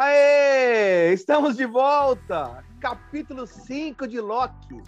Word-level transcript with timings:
Aê! 0.00 1.12
Estamos 1.12 1.56
de 1.56 1.66
volta! 1.66 2.62
Capítulo 2.80 3.48
5 3.48 4.06
de 4.06 4.20
Loki. 4.20 4.80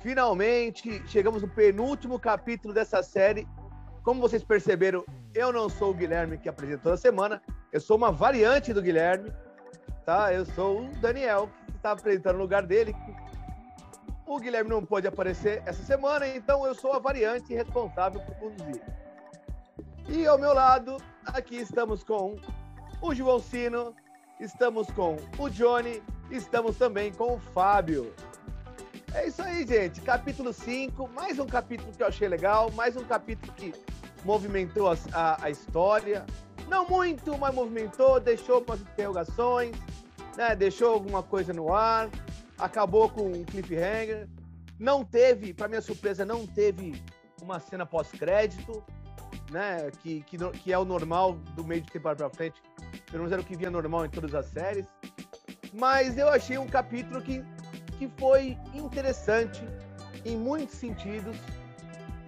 Finalmente 0.00 1.02
chegamos 1.08 1.42
no 1.42 1.48
penúltimo 1.48 2.16
capítulo 2.16 2.72
dessa 2.72 3.02
série. 3.02 3.48
Como 4.04 4.20
vocês 4.20 4.44
perceberam, 4.44 5.04
eu 5.34 5.52
não 5.52 5.68
sou 5.68 5.90
o 5.90 5.94
Guilherme 5.94 6.38
que 6.38 6.48
apresenta 6.48 6.84
toda 6.84 6.96
semana, 6.96 7.42
eu 7.72 7.80
sou 7.80 7.96
uma 7.96 8.12
variante 8.12 8.72
do 8.72 8.80
Guilherme, 8.80 9.32
tá? 10.04 10.32
Eu 10.32 10.46
sou 10.46 10.82
o 10.82 10.88
Daniel, 11.00 11.50
que 11.66 11.76
está 11.76 11.90
apresentando 11.90 12.36
no 12.36 12.42
lugar 12.42 12.62
dele. 12.64 12.94
O 14.24 14.38
Guilherme 14.38 14.70
não 14.70 14.86
pôde 14.86 15.08
aparecer 15.08 15.64
essa 15.66 15.82
semana, 15.82 16.28
então 16.28 16.64
eu 16.64 16.76
sou 16.76 16.92
a 16.92 17.00
variante 17.00 17.52
responsável 17.52 18.20
por 18.20 18.36
conduzir. 18.36 18.80
E 20.08 20.24
ao 20.28 20.38
meu 20.38 20.54
lado, 20.54 20.96
aqui 21.24 21.56
estamos 21.56 22.04
com 22.04 22.38
o 23.00 23.14
João 23.14 23.38
Sino, 23.38 23.94
estamos 24.40 24.88
com 24.90 25.16
o 25.38 25.48
Johnny, 25.48 26.02
estamos 26.30 26.76
também 26.76 27.12
com 27.12 27.34
o 27.34 27.38
Fábio. 27.38 28.12
É 29.14 29.28
isso 29.28 29.42
aí, 29.42 29.66
gente. 29.66 30.00
Capítulo 30.00 30.52
5, 30.52 31.08
mais 31.08 31.38
um 31.38 31.46
capítulo 31.46 31.92
que 31.92 32.02
eu 32.02 32.06
achei 32.06 32.28
legal, 32.28 32.70
mais 32.72 32.96
um 32.96 33.04
capítulo 33.04 33.52
que 33.52 33.72
movimentou 34.24 34.90
a, 34.90 34.96
a, 35.12 35.44
a 35.44 35.50
história. 35.50 36.26
Não 36.68 36.86
muito, 36.88 37.36
mas 37.38 37.54
movimentou, 37.54 38.18
deixou 38.18 38.62
umas 38.66 38.80
interrogações, 38.80 39.76
né? 40.36 40.56
deixou 40.56 40.92
alguma 40.92 41.22
coisa 41.22 41.52
no 41.52 41.72
ar, 41.72 42.10
acabou 42.58 43.08
com 43.08 43.26
um 43.30 43.44
cliffhanger. 43.44 44.28
Não 44.78 45.04
teve, 45.04 45.54
para 45.54 45.68
minha 45.68 45.80
surpresa, 45.80 46.24
não 46.24 46.46
teve 46.46 47.02
uma 47.40 47.60
cena 47.60 47.86
pós-crédito 47.86 48.84
né? 49.50 49.90
Que, 50.02 50.22
que, 50.22 50.36
que 50.36 50.72
é 50.72 50.78
o 50.78 50.84
normal 50.84 51.34
do 51.54 51.64
meio 51.64 51.82
de 51.82 51.90
temporada 51.90 52.28
para 52.28 52.36
frente. 52.36 52.60
Pelo 53.10 53.24
menos 53.24 53.32
era 53.32 53.40
o 53.40 53.44
que 53.44 53.56
vinha 53.56 53.70
normal 53.70 54.06
em 54.06 54.10
todas 54.10 54.34
as 54.34 54.46
séries. 54.46 54.86
Mas 55.72 56.16
eu 56.16 56.28
achei 56.28 56.58
um 56.58 56.66
capítulo 56.66 57.20
que, 57.20 57.44
que 57.98 58.08
foi 58.18 58.56
interessante 58.74 59.62
em 60.24 60.36
muitos 60.36 60.76
sentidos, 60.76 61.36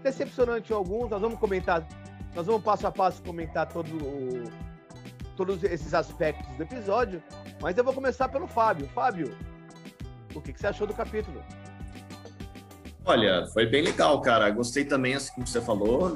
decepcionante 0.02 0.72
em 0.72 0.76
alguns. 0.76 1.10
Nós 1.10 1.20
vamos 1.20 1.38
comentar, 1.38 1.86
nós 2.34 2.46
vamos 2.46 2.62
passo 2.62 2.86
a 2.86 2.92
passo 2.92 3.22
comentar 3.22 3.66
todo 3.68 3.88
o, 3.96 4.44
todos 5.36 5.62
esses 5.64 5.94
aspectos 5.94 6.48
do 6.56 6.62
episódio. 6.62 7.22
Mas 7.60 7.76
eu 7.76 7.84
vou 7.84 7.94
começar 7.94 8.28
pelo 8.28 8.46
Fábio. 8.46 8.88
Fábio, 8.88 9.36
o 10.34 10.40
que, 10.40 10.52
que 10.52 10.60
você 10.60 10.68
achou 10.68 10.86
do 10.86 10.94
capítulo? 10.94 11.42
Olha, 13.04 13.46
foi 13.46 13.64
bem 13.64 13.82
legal, 13.82 14.20
cara. 14.20 14.50
Gostei 14.50 14.84
também, 14.84 15.14
assim 15.14 15.32
como 15.32 15.46
você 15.46 15.60
falou 15.62 16.14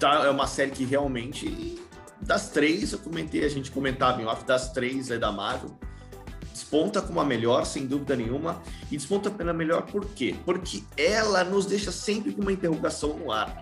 tá, 0.00 0.24
é 0.24 0.30
uma 0.30 0.46
série 0.46 0.70
que 0.70 0.84
realmente, 0.84 1.78
das 2.20 2.48
três, 2.48 2.92
eu 2.92 2.98
comentei, 2.98 3.44
a 3.44 3.48
gente 3.48 3.70
comentava 3.70 4.20
em 4.20 4.24
off, 4.24 4.44
das 4.44 4.72
três 4.72 5.10
é 5.10 5.18
da 5.18 5.30
Marvel, 5.30 5.78
desponta 6.52 7.00
como 7.02 7.20
a 7.20 7.24
melhor, 7.24 7.64
sem 7.64 7.86
dúvida 7.86 8.16
nenhuma, 8.16 8.60
e 8.90 8.96
desponta 8.96 9.30
pela 9.30 9.52
melhor 9.52 9.82
por 9.82 10.06
quê? 10.06 10.34
Porque 10.44 10.82
ela 10.96 11.44
nos 11.44 11.66
deixa 11.66 11.92
sempre 11.92 12.32
com 12.32 12.40
uma 12.40 12.52
interrogação 12.52 13.16
no 13.16 13.30
ar. 13.30 13.60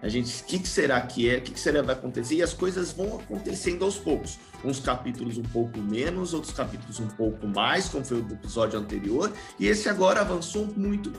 A 0.00 0.08
gente, 0.08 0.42
o 0.42 0.44
que, 0.44 0.58
que, 0.58 0.68
será 0.68 1.00
que 1.00 1.30
é? 1.30 1.38
O 1.38 1.42
que, 1.42 1.52
que, 1.52 1.60
será 1.60 1.78
que 1.80 1.86
vai 1.86 1.94
acontecer? 1.94 2.34
E 2.34 2.42
as 2.42 2.52
coisas 2.52 2.92
vão 2.92 3.20
acontecendo 3.20 3.84
aos 3.84 3.96
poucos. 3.96 4.36
Uns 4.64 4.80
capítulos 4.80 5.38
um 5.38 5.44
pouco 5.44 5.78
menos, 5.78 6.34
outros 6.34 6.52
capítulos 6.52 6.98
um 6.98 7.06
pouco 7.06 7.46
mais, 7.46 7.88
como 7.88 8.04
foi 8.04 8.20
o 8.20 8.32
episódio 8.32 8.80
anterior. 8.80 9.32
E 9.60 9.68
esse 9.68 9.88
agora 9.88 10.20
avançou 10.20 10.66
muito 10.76 11.12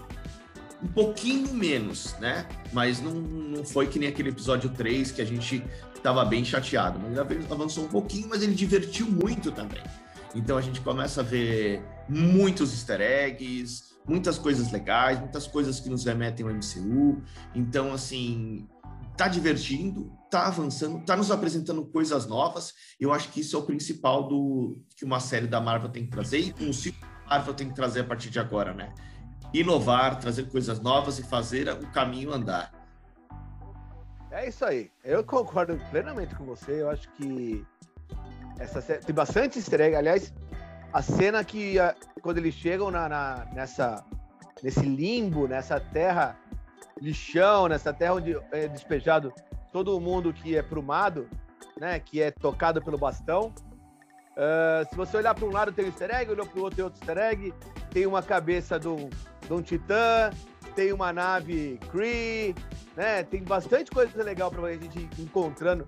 um 0.83 0.87
pouquinho 0.87 1.53
menos, 1.53 2.15
né? 2.19 2.45
Mas 2.71 3.01
não, 3.01 3.13
não 3.13 3.63
foi 3.63 3.87
que 3.87 3.97
nem 3.97 4.09
aquele 4.09 4.29
episódio 4.29 4.69
3 4.69 5.11
que 5.11 5.21
a 5.21 5.25
gente 5.25 5.63
estava 5.95 6.25
bem 6.25 6.43
chateado. 6.43 6.99
Mas 6.99 7.17
ele 7.31 7.45
avançou 7.49 7.85
um 7.85 7.87
pouquinho, 7.87 8.27
mas 8.27 8.43
ele 8.43 8.53
divertiu 8.53 9.09
muito 9.09 9.51
também. 9.51 9.81
Então 10.35 10.57
a 10.57 10.61
gente 10.61 10.81
começa 10.81 11.21
a 11.21 11.23
ver 11.23 11.81
muitos 12.09 12.73
easter 12.73 12.99
eggs, 12.99 13.93
muitas 14.05 14.37
coisas 14.37 14.71
legais, 14.71 15.19
muitas 15.19 15.47
coisas 15.47 15.79
que 15.79 15.89
nos 15.89 16.03
remetem 16.03 16.45
ao 16.45 16.51
MCU. 16.51 17.21
Então, 17.55 17.93
assim, 17.93 18.67
tá 19.15 19.27
divertindo, 19.27 20.11
tá 20.29 20.47
avançando, 20.47 21.05
tá 21.05 21.15
nos 21.15 21.31
apresentando 21.31 21.85
coisas 21.85 22.25
novas. 22.25 22.73
Eu 22.99 23.13
acho 23.13 23.29
que 23.29 23.39
isso 23.39 23.55
é 23.55 23.59
o 23.59 23.63
principal 23.63 24.27
do 24.27 24.81
que 24.97 25.05
uma 25.05 25.19
série 25.19 25.47
da 25.47 25.61
Marvel 25.61 25.89
tem 25.89 26.03
que 26.03 26.11
trazer 26.11 26.53
e 26.59 26.65
o 26.65 26.73
ciclo 26.73 27.07
Marvel 27.29 27.53
tem 27.53 27.69
que 27.69 27.75
trazer 27.75 28.01
a 28.01 28.03
partir 28.03 28.29
de 28.29 28.39
agora, 28.39 28.73
né? 28.73 28.93
Inovar, 29.53 30.19
trazer 30.19 30.49
coisas 30.49 30.79
novas 30.79 31.19
e 31.19 31.23
fazer 31.23 31.69
o 31.69 31.87
caminho 31.91 32.33
andar. 32.33 32.71
É 34.31 34.47
isso 34.47 34.65
aí. 34.65 34.91
Eu 35.03 35.23
concordo 35.25 35.79
plenamente 35.91 36.33
com 36.35 36.43
você. 36.43 36.81
Eu 36.81 36.89
acho 36.89 37.07
que 37.11 37.65
essa 38.59 38.81
tem 38.81 39.13
bastante 39.13 39.59
easter 39.59 39.97
Aliás, 39.97 40.33
a 40.91 41.01
cena 41.01 41.43
que 41.43 41.75
quando 42.21 42.37
eles 42.37 42.53
chegam 42.53 42.89
na, 42.89 43.07
na, 43.09 43.47
nessa 43.53 44.03
nesse 44.61 44.81
limbo, 44.81 45.47
nessa 45.47 45.79
terra 45.79 46.37
lixão, 47.01 47.67
nessa 47.67 47.91
terra 47.91 48.13
onde 48.13 48.37
é 48.51 48.67
despejado 48.67 49.33
todo 49.73 49.99
mundo 49.99 50.31
que 50.31 50.55
é 50.55 50.61
prumado, 50.61 51.27
né, 51.77 51.99
que 51.99 52.21
é 52.21 52.31
tocado 52.31 52.81
pelo 52.81 52.97
bastão. 52.97 53.53
Uh, 54.33 54.89
se 54.89 54.95
você 54.95 55.17
olhar 55.17 55.35
para 55.35 55.45
um 55.45 55.51
lado 55.51 55.71
tem 55.71 55.85
um 55.85 55.87
easter 55.89 56.15
egg, 56.15 56.31
olhou 56.31 56.45
para 56.45 56.59
o 56.59 56.63
outro 56.63 56.75
tem 56.75 56.85
outro 56.85 56.99
easter 57.01 57.17
egg, 57.17 57.53
tem 57.91 58.05
uma 58.07 58.23
cabeça 58.23 58.79
do, 58.79 59.09
um 59.53 59.61
titã, 59.61 60.31
tem 60.75 60.91
uma 60.91 61.13
nave 61.13 61.79
Kree, 61.91 62.55
né? 62.95 63.23
Tem 63.23 63.43
bastante 63.43 63.91
coisa 63.91 64.23
legal 64.23 64.51
para 64.51 64.67
a 64.67 64.73
gente 64.73 65.07
encontrando 65.19 65.87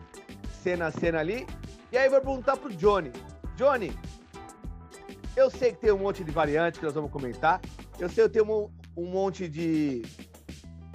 cena 0.62 0.88
a 0.88 0.92
cena 0.92 1.20
ali. 1.20 1.46
E 1.92 1.98
aí 1.98 2.06
eu 2.06 2.12
vou 2.12 2.22
perguntar 2.22 2.58
pro 2.58 2.74
Johnny. 2.74 3.12
Johnny, 3.56 3.98
eu 5.36 5.50
sei 5.50 5.74
que 5.74 5.80
tem 5.80 5.92
um 5.92 5.98
monte 5.98 6.24
de 6.24 6.32
variantes 6.32 6.80
que 6.80 6.86
nós 6.86 6.94
vamos 6.94 7.12
comentar. 7.12 7.62
Eu 8.00 8.10
sei 8.10 8.24
que 8.26 8.30
tem 8.32 8.44
um, 8.44 8.70
um 8.96 9.06
monte 9.06 9.48
de, 9.48 10.02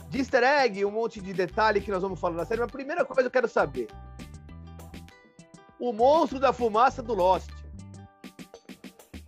de 0.08 0.18
easter 0.18 0.42
egg, 0.42 0.84
um 0.84 0.90
monte 0.90 1.20
de 1.20 1.32
detalhe 1.32 1.80
que 1.80 1.90
nós 1.90 2.02
vamos 2.02 2.18
falar 2.18 2.36
na 2.36 2.44
série. 2.44 2.60
Mas 2.60 2.68
a 2.68 2.72
primeira 2.72 3.04
coisa 3.04 3.28
eu 3.28 3.30
quero 3.30 3.48
saber. 3.48 3.88
O 5.78 5.92
monstro 5.92 6.38
da 6.38 6.52
fumaça 6.52 7.02
do 7.02 7.14
Lost. 7.14 7.50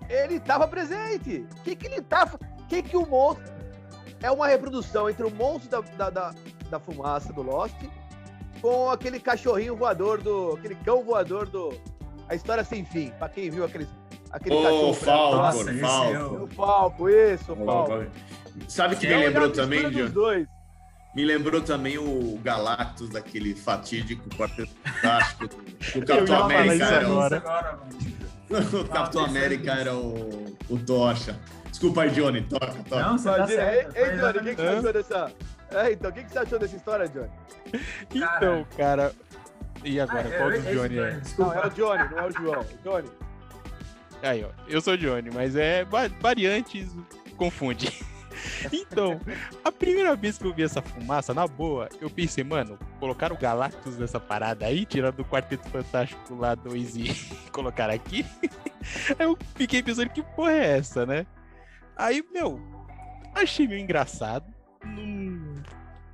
Ele 0.09 0.35
estava 0.35 0.69
presente. 0.69 1.47
O 1.59 1.63
que, 1.63 1.75
que 1.75 1.87
ele 1.87 2.01
estava 2.01 2.39
que, 2.73 2.83
que 2.83 2.97
o 2.97 3.07
monstro 3.07 3.53
é 4.23 4.31
uma 4.31 4.47
reprodução 4.47 5.11
entre 5.11 5.25
o 5.25 5.31
monstro 5.31 5.69
da, 5.69 5.81
da, 5.81 6.11
da, 6.11 6.35
da 6.71 6.81
fumaça 6.81 7.33
do 7.33 7.43
Lost 7.43 7.77
com 8.63 8.89
aquele 8.89 9.21
cachorrinho 9.21 9.77
voador 9.77 10.23
do. 10.23 10.55
aquele 10.55 10.77
cão 10.77 11.03
voador 11.05 11.47
do. 11.49 11.75
A 12.29 12.35
história 12.35 12.65
sem 12.65 12.85
fim, 12.85 13.11
pra 13.19 13.29
quem 13.29 13.51
viu 13.51 13.65
aquele, 13.65 13.87
aquele 14.31 14.55
oh, 14.55 14.63
cachorro. 14.63 14.95
Falco, 14.95 15.37
Nossa, 15.37 15.75
Falco. 15.75 16.45
O 16.45 16.47
Falco, 16.47 17.09
isso, 17.11 17.53
o 17.53 17.67
Falco. 17.67 18.07
Sabe 18.69 18.97
que 18.97 19.07
me 19.07 19.17
lembrou 19.17 19.51
também, 19.51 19.91
John? 19.91 20.47
Me 21.15 21.27
lembrou 21.27 21.61
também 21.61 21.99
o 21.99 22.41
Galactus 22.43 23.11
daquele 23.11 23.55
fatídico 23.55 24.31
Quarteto 24.31 24.73
Fantástico. 24.83 25.45
o 25.95 26.07
Capitão 26.07 26.45
América 26.45 26.85
era 26.87 27.09
o... 27.11 28.81
o 28.81 28.89
Capitão 28.89 29.25
América 29.25 29.73
era 29.73 29.95
o, 29.95 30.57
o 30.71 30.79
Tocha. 30.79 31.39
Desculpa 31.83 32.03
aí, 32.03 32.11
Johnny. 32.11 32.43
Toca, 32.43 32.67
toca. 32.89 33.03
Não, 33.03 33.19
você 33.19 33.29
tá 33.29 33.47
certo, 33.49 33.97
Ei, 33.97 34.17
Johnny, 34.17 34.39
o 34.39 34.43
que, 34.43 34.55
que 34.55 34.63
você 34.63 34.69
achou 34.69 34.93
dessa... 34.93 35.33
É, 35.73 35.93
então, 35.93 36.11
o 36.11 36.13
que, 36.13 36.23
que 36.23 36.31
você 36.31 36.39
achou 36.39 36.59
dessa 36.61 36.77
história, 36.77 37.09
Johnny? 37.09 37.31
Então, 38.15 38.67
cara... 38.77 39.13
E 39.85 39.99
agora, 39.99 40.29
ah, 40.29 40.39
qual 40.39 40.53
é, 40.53 40.59
do 40.59 40.73
Johnny 40.73 40.99
é? 41.01 41.21
Não, 41.37 41.53
é 41.53 41.67
o 41.67 41.71
Johnny, 41.71 42.09
não 42.09 42.19
é 42.21 42.27
o 42.29 42.31
João. 42.31 42.67
Johnny. 42.85 43.11
Aí, 44.23 44.45
ó. 44.45 44.51
Eu 44.69 44.81
sou 44.81 44.97
Johnny, 44.97 45.29
mas 45.35 45.57
é 45.57 45.85
variantes 46.21 46.95
confunde. 47.37 47.93
Então, 48.73 49.21
a 49.63 49.71
primeira 49.71 50.17
vez 50.17 50.39
que 50.39 50.45
eu 50.45 50.55
vi 50.55 50.63
essa 50.63 50.81
fumaça, 50.81 51.35
na 51.35 51.47
boa, 51.47 51.89
eu 52.01 52.09
pensei, 52.09 52.43
mano, 52.43 52.79
colocaram 52.99 53.37
o 53.37 53.39
Galactus 53.39 53.99
nessa 53.99 54.19
parada 54.19 54.67
aí, 54.67 54.87
tirando 54.87 55.21
o 55.21 55.25
Quarteto 55.25 55.69
Fantástico 55.69 56.35
lá 56.35 56.55
2 56.55 56.97
e 56.97 57.15
colocaram 57.53 57.95
aqui. 57.95 58.25
Aí 59.17 59.27
eu 59.27 59.39
fiquei 59.55 59.83
pensando, 59.83 60.09
que 60.09 60.23
porra 60.23 60.53
é 60.53 60.79
essa, 60.79 61.07
né? 61.07 61.27
Aí, 61.97 62.25
meu, 62.33 62.61
achei 63.35 63.67
meio 63.67 63.81
engraçado. 63.81 64.53
Não 64.85 65.63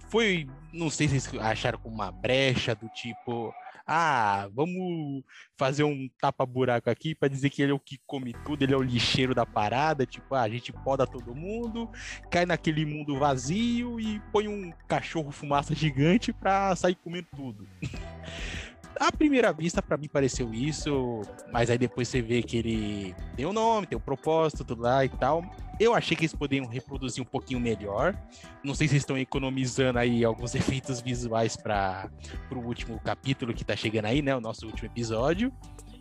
foi, 0.08 0.46
não 0.72 0.90
sei 0.90 1.08
se 1.08 1.20
vocês 1.20 1.42
acharam 1.42 1.78
como 1.78 1.94
uma 1.94 2.10
brecha 2.10 2.75
do 2.75 2.88
tipo, 2.88 3.52
ah, 3.86 4.48
vamos 4.54 5.22
fazer 5.56 5.84
um 5.84 6.08
tapa-buraco 6.20 6.90
aqui 6.90 7.14
para 7.14 7.28
dizer 7.28 7.50
que 7.50 7.62
ele 7.62 7.72
é 7.72 7.75
o 7.75 7.80
que 7.80 7.98
come 8.06 8.34
tudo, 8.44 8.62
ele 8.62 8.75
é 8.75 8.76
o 8.76 8.82
lixeiro 8.82 9.34
da 9.34 9.46
parada, 9.46 10.04
tipo, 10.04 10.34
ah, 10.34 10.42
a 10.42 10.48
gente 10.48 10.72
poda 10.72 11.06
todo 11.06 11.34
mundo, 11.34 11.90
cai 12.30 12.44
naquele 12.44 12.84
mundo 12.84 13.19
vazio 13.19 13.98
e 13.98 14.20
põe 14.32 14.48
um 14.48 14.72
cachorro 14.86 15.30
fumaça 15.30 15.75
gigante 15.75 16.32
para 16.32 16.75
sair 16.76 16.96
comendo 16.96 17.28
tudo. 17.34 17.66
à 18.99 19.12
primeira 19.12 19.53
vista, 19.53 19.81
para 19.81 19.97
mim, 19.97 20.09
pareceu 20.09 20.53
isso, 20.53 21.23
mas 21.53 21.71
aí 21.71 21.79
depois 21.79 22.09
você 22.09 22.21
vê 22.21 22.43
que 22.43 22.56
ele 22.56 23.15
tem 23.37 23.47
o 23.47 23.50
um 23.50 23.53
nome, 23.53 23.87
tem 23.87 23.97
o 23.97 24.00
um 24.00 24.05
propósito, 24.05 24.65
tudo 24.65 24.83
lá 24.83 25.05
e 25.05 25.09
tal. 25.09 25.45
Eu 25.79 25.95
achei 25.95 26.17
que 26.17 26.25
eles 26.25 26.35
poderiam 26.35 26.67
reproduzir 26.67 27.23
um 27.23 27.27
pouquinho 27.27 27.61
melhor. 27.61 28.17
Não 28.65 28.75
sei 28.75 28.89
se 28.89 28.97
estão 28.97 29.17
economizando 29.17 29.99
aí 29.99 30.25
alguns 30.25 30.55
efeitos 30.56 31.00
visuais 31.00 31.56
para 31.56 32.11
o 32.50 32.59
último 32.59 32.99
capítulo 33.00 33.55
que 33.55 33.65
tá 33.65 33.77
chegando 33.77 34.06
aí, 34.06 34.21
né? 34.21 34.35
O 34.35 34.41
nosso 34.41 34.67
último 34.67 34.89
episódio. 34.89 35.53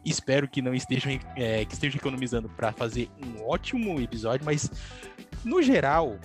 Espero 0.04 0.48
que 0.48 0.62
não 0.62 0.74
estejam, 0.74 1.20
é, 1.36 1.66
que 1.66 1.74
estejam 1.74 1.98
economizando 1.98 2.48
para 2.50 2.72
fazer 2.72 3.10
um 3.22 3.46
ótimo 3.46 4.00
episódio, 4.00 4.46
mas 4.46 4.72
no 5.44 5.62
geral, 5.62 6.18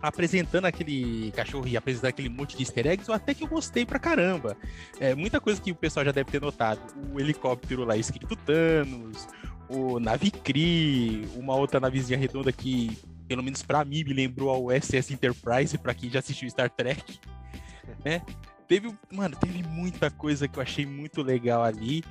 apresentando 0.00 0.66
aquele 0.66 1.32
cachorro 1.32 1.66
e 1.66 1.76
apresentando 1.76 2.10
aquele 2.10 2.28
monte 2.28 2.56
de 2.56 2.62
easter 2.62 2.86
eggs, 2.86 3.08
eu 3.08 3.14
até 3.14 3.34
que 3.34 3.44
eu 3.44 3.48
gostei 3.48 3.84
pra 3.84 3.98
caramba. 3.98 4.56
É, 5.00 5.14
muita 5.14 5.40
coisa 5.40 5.60
que 5.60 5.72
o 5.72 5.74
pessoal 5.74 6.04
já 6.04 6.12
deve 6.12 6.30
ter 6.30 6.40
notado. 6.40 6.80
O 7.12 7.20
helicóptero 7.20 7.84
lá 7.84 7.96
escrito 7.96 8.36
Thanos, 8.36 9.28
o 9.68 9.98
Navicri, 9.98 11.28
uma 11.36 11.54
outra 11.54 11.80
navezinha 11.80 12.18
redonda 12.18 12.52
que, 12.52 12.96
pelo 13.26 13.42
menos 13.42 13.62
para 13.62 13.84
mim, 13.84 14.04
me 14.04 14.12
lembrou 14.12 14.50
ao 14.50 14.70
SS 14.70 15.12
Enterprise, 15.12 15.76
para 15.76 15.94
quem 15.94 16.10
já 16.10 16.20
assistiu 16.20 16.48
Star 16.48 16.70
Trek, 16.70 17.18
né? 18.04 18.22
Teve, 18.66 18.94
mano, 19.10 19.34
teve 19.34 19.62
muita 19.62 20.10
coisa 20.10 20.46
que 20.46 20.58
eu 20.58 20.62
achei 20.62 20.84
muito 20.84 21.22
legal 21.22 21.64
ali. 21.64 22.04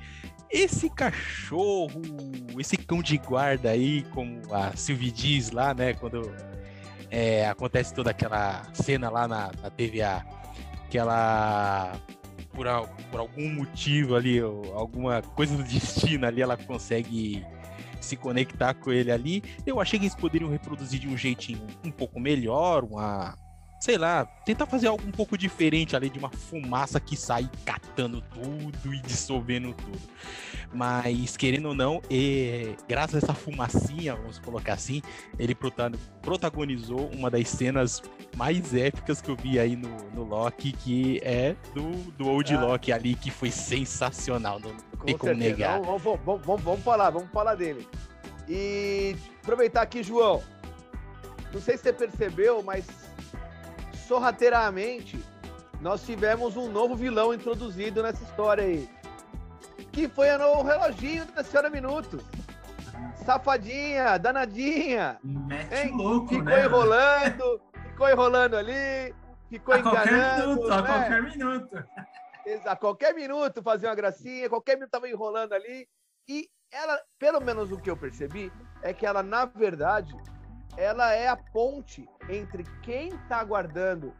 Esse 0.50 0.90
cachorro, 0.90 2.02
esse 2.58 2.76
cão 2.76 3.00
de 3.00 3.16
guarda 3.18 3.70
aí, 3.70 4.02
como 4.10 4.40
a 4.52 4.74
Sylvie 4.74 5.12
diz 5.12 5.52
lá, 5.52 5.72
né, 5.72 5.94
quando 5.94 6.34
é, 7.18 7.48
acontece 7.48 7.92
toda 7.92 8.10
aquela 8.10 8.62
cena 8.72 9.10
lá 9.10 9.26
na, 9.26 9.50
na 9.60 9.70
TVA, 9.70 10.24
que 10.88 10.96
ela 10.96 11.92
por, 12.52 12.66
por 13.10 13.20
algum 13.20 13.52
motivo 13.52 14.14
ali, 14.14 14.38
alguma 14.38 15.20
coisa 15.22 15.56
do 15.56 15.64
destino 15.64 16.26
ali, 16.26 16.40
ela 16.40 16.56
consegue 16.56 17.44
se 18.00 18.16
conectar 18.16 18.72
com 18.74 18.92
ele 18.92 19.10
ali. 19.10 19.42
Eu 19.66 19.80
achei 19.80 19.98
que 19.98 20.04
eles 20.04 20.14
poderiam 20.14 20.48
reproduzir 20.48 21.00
de 21.00 21.08
um 21.08 21.16
jeitinho 21.16 21.66
um 21.84 21.90
pouco 21.90 22.20
melhor, 22.20 22.84
uma 22.84 23.36
sei 23.78 23.96
lá, 23.96 24.26
tentar 24.44 24.66
fazer 24.66 24.88
algo 24.88 25.06
um 25.06 25.12
pouco 25.12 25.38
diferente 25.38 25.94
ali 25.94 26.10
de 26.10 26.18
uma 26.18 26.30
fumaça 26.30 26.98
que 26.98 27.16
sai 27.16 27.48
catando 27.64 28.20
tudo 28.20 28.92
e 28.92 29.00
dissolvendo 29.00 29.72
tudo. 29.72 30.00
Mas, 30.72 31.36
querendo 31.36 31.68
ou 31.68 31.74
não, 31.74 32.02
e, 32.10 32.74
graças 32.88 33.14
a 33.14 33.18
essa 33.18 33.34
fumacinha, 33.34 34.16
vamos 34.16 34.38
colocar 34.38 34.74
assim, 34.74 35.00
ele 35.38 35.56
protagonizou 36.20 37.08
uma 37.14 37.30
das 37.30 37.48
cenas 37.48 38.02
mais 38.36 38.74
épicas 38.74 39.20
que 39.20 39.30
eu 39.30 39.36
vi 39.36 39.58
aí 39.58 39.76
no, 39.76 39.96
no 40.12 40.24
Loki, 40.24 40.72
que 40.72 41.20
é 41.22 41.54
do, 41.74 41.90
do 42.12 42.28
Old 42.28 42.54
ah. 42.54 42.60
Loki 42.60 42.92
ali, 42.92 43.14
que 43.14 43.30
foi 43.30 43.50
sensacional, 43.50 44.58
não 44.58 44.74
com 44.98 45.06
tem 45.06 45.16
como 45.16 45.32
certeza. 45.32 45.56
negar. 45.56 45.80
Vamos, 45.80 46.02
vamos, 46.02 46.44
vamos, 46.44 46.62
vamos 46.62 46.82
falar, 46.82 47.10
vamos 47.10 47.30
falar 47.30 47.54
dele. 47.54 47.86
E 48.48 49.16
aproveitar 49.42 49.82
aqui, 49.82 50.02
João, 50.02 50.42
não 51.52 51.60
sei 51.60 51.76
se 51.76 51.84
você 51.84 51.92
percebeu, 51.92 52.62
mas 52.62 52.84
sorrateiramente, 54.08 55.22
nós 55.82 56.04
tivemos 56.04 56.56
um 56.56 56.72
novo 56.72 56.96
vilão 56.96 57.34
introduzido 57.34 58.02
nessa 58.02 58.24
história 58.24 58.64
aí. 58.64 58.88
Que 59.92 60.08
foi 60.08 60.28
o 60.30 60.62
reloginho 60.62 61.26
da 61.26 61.44
senhora 61.44 61.68
Minutos. 61.68 62.24
Safadinha, 63.24 64.18
danadinha. 64.18 65.18
Mete 65.22 65.90
louco, 65.90 66.28
ficou 66.28 66.44
né? 66.44 66.64
enrolando, 66.64 67.60
ficou 67.90 68.08
enrolando 68.08 68.56
ali, 68.56 69.14
ficou 69.50 69.74
a 69.74 69.78
enganando. 69.78 70.56
Qualquer 70.56 70.62
minuto, 70.62 70.68
né? 70.68 70.76
A 70.76 70.82
qualquer 70.82 71.22
minuto. 71.22 71.84
A 72.64 72.76
qualquer 72.76 73.14
minuto 73.14 73.62
fazia 73.62 73.88
uma 73.90 73.94
gracinha, 73.94 74.48
qualquer 74.48 74.76
minuto 74.76 74.90
tava 74.90 75.08
enrolando 75.08 75.52
ali. 75.52 75.86
E 76.26 76.48
ela, 76.72 76.98
pelo 77.18 77.40
menos 77.40 77.70
o 77.70 77.76
que 77.76 77.90
eu 77.90 77.96
percebi, 77.96 78.50
é 78.82 78.94
que 78.94 79.04
ela, 79.04 79.22
na 79.22 79.44
verdade, 79.44 80.14
ela 80.76 81.12
é 81.12 81.28
a 81.28 81.36
ponte 81.36 82.08
entre 82.28 82.64
quem 82.82 83.08
está 83.08 83.42
guardando, 83.42 84.12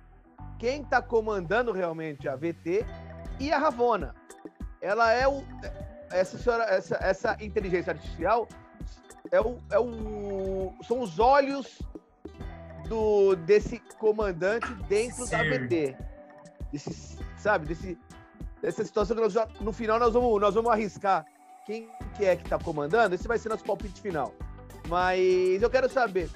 quem 0.58 0.82
está 0.82 1.00
comandando 1.00 1.72
realmente 1.72 2.28
a 2.28 2.36
VT 2.36 2.84
e 3.38 3.52
a 3.52 3.58
Ravona. 3.58 4.14
Ela 4.80 5.12
é 5.12 5.26
o 5.26 5.42
essa 6.10 6.38
senhora, 6.38 6.64
essa, 6.64 6.96
essa 6.96 7.36
inteligência 7.40 7.92
artificial 7.92 8.48
é 9.30 9.40
o, 9.40 9.58
é 9.70 9.78
o 9.78 10.72
são 10.82 11.00
os 11.00 11.18
olhos 11.18 11.80
do 12.88 13.36
desse 13.36 13.78
comandante 13.98 14.72
dentro 14.88 15.26
Sim. 15.26 15.30
da 15.30 15.42
VT. 15.42 15.96
Desse, 16.72 17.18
sabe, 17.36 17.66
desse 17.66 17.98
dessa 18.60 18.84
situação 18.84 19.16
que 19.16 19.22
nós 19.22 19.34
no 19.60 19.72
final 19.72 19.98
nós 19.98 20.14
vamos 20.14 20.40
nós 20.40 20.54
vamos 20.54 20.70
arriscar 20.70 21.26
quem 21.66 21.88
que 22.16 22.24
é 22.24 22.36
que 22.36 22.44
está 22.44 22.58
comandando. 22.58 23.14
Esse 23.14 23.28
vai 23.28 23.38
ser 23.38 23.48
nosso 23.48 23.64
palpite 23.64 24.00
final. 24.00 24.32
Mas 24.88 25.62
eu 25.62 25.68
quero 25.68 25.88
saber 25.88 26.30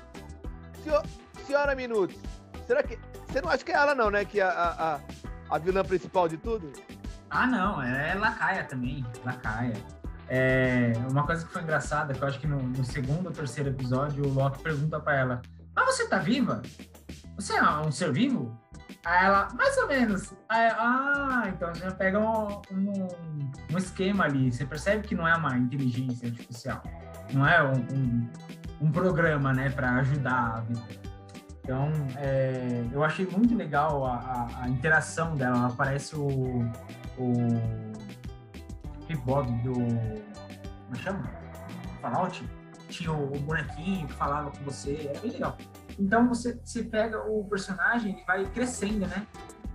Senhor, 0.83 1.03
senhora 1.47 1.75
Minutos, 1.75 2.17
será 2.67 2.83
que. 2.83 2.99
Você 3.29 3.41
não 3.41 3.49
acha 3.49 3.65
que 3.65 3.73
é 3.73 3.75
ela, 3.75 3.95
não, 3.95 4.11
né? 4.11 4.25
Que 4.25 4.41
é 4.41 4.43
a, 4.43 5.01
a, 5.49 5.55
a 5.55 5.59
vilã 5.59 5.83
principal 5.83 6.29
de 6.29 6.37
tudo? 6.37 6.71
Ah, 7.31 7.47
não, 7.47 7.83
é 7.83 8.15
Lacaia 8.15 8.65
também. 8.65 9.07
Lacaia. 9.25 9.73
É, 10.29 10.93
uma 11.11 11.25
coisa 11.25 11.45
que 11.47 11.53
foi 11.53 11.63
engraçada, 11.63 12.13
que 12.13 12.23
eu 12.23 12.29
acho 12.29 12.39
que 12.39 12.47
no, 12.47 12.59
no 12.59 12.85
segundo 12.85 13.27
ou 13.27 13.33
terceiro 13.33 13.71
episódio, 13.71 14.25
o 14.25 14.33
Loki 14.33 14.63
pergunta 14.63 15.01
para 15.01 15.17
ela: 15.17 15.43
Mas 15.75 15.87
você 15.87 16.07
tá 16.07 16.19
viva? 16.19 16.61
Você 17.37 17.55
é 17.55 17.63
um 17.63 17.91
ser 17.91 18.13
vivo? 18.13 18.59
Aí 19.05 19.27
ela, 19.27 19.49
mais 19.55 19.77
ou 19.79 19.89
menos. 19.89 20.33
Aí, 20.49 20.69
ah, 20.77 21.45
então 21.49 21.75
já 21.75 21.91
pega 21.93 22.19
um, 22.19 22.61
um, 22.71 23.09
um, 23.73 23.79
esquema 23.79 24.25
ali. 24.25 24.53
Você 24.53 24.65
percebe 24.65 25.07
que 25.07 25.15
não 25.15 25.27
é 25.27 25.35
uma 25.35 25.57
inteligência 25.57 26.29
artificial. 26.29 26.83
Não 27.33 27.47
é 27.47 27.63
um, 27.63 27.73
um 27.73 28.29
um 28.83 28.91
programa, 28.91 29.53
né, 29.53 29.71
para 29.71 29.93
ajudar 30.01 30.57
a 30.57 30.61
vida. 30.61 30.83
Então, 31.63 31.89
é, 32.17 32.85
eu 32.91 33.05
achei 33.05 33.25
muito 33.25 33.55
legal 33.55 34.05
a, 34.05 34.17
a, 34.17 34.65
a 34.65 34.69
interação 34.69 35.37
dela. 35.37 35.57
Ela 35.57 35.71
parece 35.71 36.17
o, 36.17 36.27
o 37.17 37.33
Bob 39.25 39.47
do. 39.63 39.75
Como 39.75 40.95
é 40.95 40.97
chama? 40.97 41.31
Fallout. 42.01 42.45
Tinha 42.89 43.13
o, 43.13 43.39
bonequinho 43.39 44.09
que 44.09 44.15
falava 44.15 44.51
com 44.51 44.65
você. 44.65 45.09
Era 45.09 45.21
bem 45.21 45.31
legal. 45.31 45.57
Então, 45.99 46.29
você, 46.29 46.59
você 46.65 46.83
pega 46.83 47.23
o 47.31 47.45
personagem 47.45 48.19
e 48.19 48.27
vai 48.27 48.45
crescendo, 48.47 49.07
né? 49.07 49.25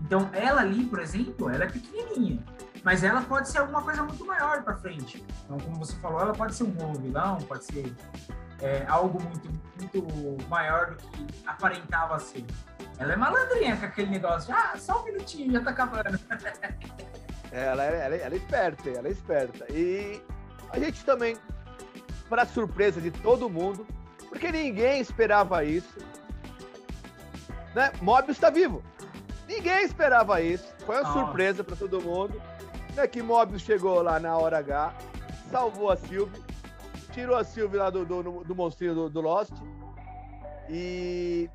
Então, 0.01 0.29
ela 0.33 0.61
ali, 0.61 0.83
por 0.85 0.99
exemplo, 0.99 1.49
ela 1.49 1.63
é 1.63 1.67
pequenininha. 1.67 2.43
Mas 2.87 3.03
ela 3.03 3.19
pode 3.19 3.49
ser 3.49 3.57
alguma 3.57 3.81
coisa 3.81 4.01
muito 4.01 4.25
maior 4.25 4.63
para 4.63 4.73
frente. 4.77 5.21
Então, 5.43 5.57
como 5.59 5.75
você 5.75 5.93
falou, 5.97 6.21
ela 6.21 6.31
pode 6.31 6.55
ser 6.55 6.63
um 6.63 6.71
novo 6.71 6.97
vilão, 6.97 7.37
pode 7.39 7.65
ser 7.65 7.93
é, 8.61 8.85
algo 8.87 9.21
muito, 9.21 9.49
muito 9.77 10.47
maior 10.47 10.91
do 10.91 10.95
que 10.95 11.27
aparentava 11.45 12.17
ser. 12.17 12.45
Ela 12.97 13.11
é 13.11 13.15
malandrinha 13.17 13.75
com 13.75 13.87
aquele 13.87 14.09
negócio, 14.09 14.55
ah, 14.55 14.73
só 14.77 15.01
um 15.01 15.03
minutinho, 15.03 15.51
já 15.51 15.61
tá 15.65 15.71
acabando. 15.71 16.17
ela, 17.51 17.83
é, 17.83 18.05
ela, 18.05 18.15
é, 18.15 18.21
ela 18.21 18.35
é 18.35 18.37
esperta, 18.37 18.89
ela 18.89 19.07
é 19.09 19.11
esperta. 19.11 19.65
E 19.69 20.23
a 20.69 20.79
gente 20.79 21.03
também, 21.03 21.35
para 22.29 22.45
surpresa 22.45 23.01
de 23.01 23.11
todo 23.11 23.49
mundo, 23.49 23.85
porque 24.29 24.49
ninguém 24.49 25.01
esperava 25.01 25.61
isso, 25.61 25.99
né? 27.75 27.91
Mobius 28.01 28.37
está 28.37 28.49
vivo. 28.49 28.81
Ninguém 29.45 29.83
esperava 29.83 30.41
isso. 30.41 30.73
Foi 30.85 30.95
uma 30.95 31.03
Nossa. 31.03 31.19
surpresa 31.19 31.65
para 31.65 31.75
todo 31.75 32.01
mundo. 32.01 32.41
Né? 32.97 33.07
Que 33.07 33.21
Mobius 33.21 33.61
chegou 33.61 34.01
lá 34.01 34.19
na 34.19 34.35
hora 34.37 34.57
H, 34.57 34.93
salvou 35.49 35.89
a 35.89 35.95
Sylvie 35.95 36.47
tirou 37.17 37.35
a 37.35 37.43
Sylvie 37.43 37.77
lá 37.77 37.89
do, 37.89 38.05
do, 38.05 38.43
do 38.43 38.55
monstrinho 38.55 38.93
do, 38.93 39.09
do 39.09 39.21
Lost 39.21 39.51
e 40.69 41.49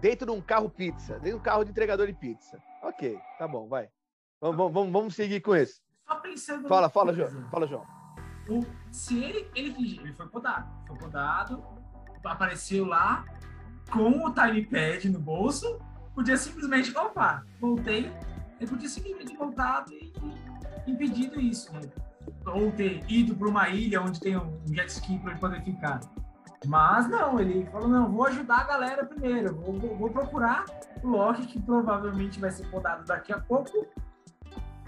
dentro 0.00 0.26
de 0.26 0.32
um 0.32 0.40
carro 0.40 0.68
pizza, 0.68 1.12
dentro 1.14 1.30
de 1.30 1.36
um 1.36 1.40
carro 1.40 1.62
de 1.62 1.70
entregador 1.70 2.08
de 2.08 2.12
pizza. 2.12 2.60
Ok, 2.82 3.16
tá 3.38 3.46
bom, 3.46 3.68
vai. 3.68 3.88
Vamos, 4.40 4.72
vamos, 4.72 4.92
vamos 4.92 5.14
seguir 5.14 5.40
com 5.40 5.54
isso. 5.54 5.80
Só 6.08 6.16
pensando. 6.16 6.66
Fala, 6.66 6.88
fala, 6.88 7.12
João. 7.12 7.48
Fala, 7.50 7.68
João. 7.68 7.86
O, 8.48 8.64
se 8.90 9.22
ele, 9.22 9.48
ele, 9.54 10.00
ele 10.00 10.12
foi 10.12 10.26
podado, 10.26 10.68
foi 10.88 10.96
podado, 10.96 11.64
apareceu 12.24 12.84
lá 12.84 13.24
com 13.92 14.26
o 14.26 14.34
time 14.34 14.66
pad 14.66 15.08
no 15.08 15.20
bolso, 15.20 15.78
podia 16.16 16.36
simplesmente, 16.36 16.96
opa, 16.96 17.44
voltei, 17.60 18.10
ele 18.58 18.70
podia 18.70 18.88
simplesmente 18.88 19.36
voltado 19.36 19.92
e, 19.92 20.12
e 20.86 20.90
impedido 20.90 21.40
isso, 21.40 21.72
né? 21.72 21.80
ou 22.46 22.70
ter 22.72 23.02
ido 23.08 23.34
para 23.34 23.48
uma 23.48 23.68
ilha 23.68 24.02
onde 24.02 24.20
tem 24.20 24.36
um 24.36 24.60
jet 24.66 24.88
ski 24.88 25.18
para 25.18 25.32
ele 25.32 25.40
poder 25.40 25.62
ficar. 25.62 26.00
Mas 26.66 27.08
não, 27.08 27.38
ele 27.38 27.66
falou: 27.66 27.88
não, 27.88 28.10
vou 28.10 28.26
ajudar 28.26 28.60
a 28.60 28.64
galera 28.64 29.04
primeiro, 29.04 29.54
vou, 29.54 29.78
vou, 29.78 29.96
vou 29.96 30.10
procurar 30.10 30.64
o 31.02 31.08
Loki, 31.08 31.46
que 31.46 31.60
provavelmente 31.60 32.40
vai 32.40 32.50
ser 32.50 32.66
podado 32.68 33.04
daqui 33.04 33.32
a 33.32 33.38
pouco. 33.38 33.86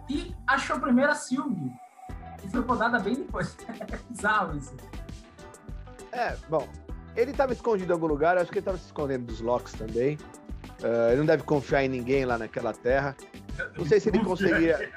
E 0.08 0.34
achou 0.46 0.80
primeiro 0.80 1.12
a 1.12 1.14
Sylvie, 1.14 1.72
que 2.40 2.48
foi 2.48 2.62
podada 2.62 2.98
bem 2.98 3.14
depois. 3.14 3.56
é 3.68 3.96
bizarro 4.10 4.56
isso. 4.58 4.74
É, 6.10 6.36
bom, 6.48 6.68
ele 7.14 7.30
estava 7.30 7.52
escondido 7.52 7.92
em 7.92 7.94
algum 7.94 8.08
lugar, 8.08 8.36
acho 8.36 8.50
que 8.50 8.58
ele 8.58 8.62
estava 8.62 8.76
se 8.76 8.86
escondendo 8.86 9.26
dos 9.26 9.40
Locks 9.40 9.72
também. 9.72 10.18
Uh, 10.82 11.10
ele 11.10 11.18
não 11.18 11.26
deve 11.26 11.44
confiar 11.44 11.84
em 11.84 11.88
ninguém 11.88 12.24
lá 12.24 12.36
naquela 12.36 12.72
terra. 12.72 13.14
Não 13.76 13.84
sei 13.84 14.00
se 14.00 14.08
ele 14.08 14.24
conseguiria. 14.24 14.92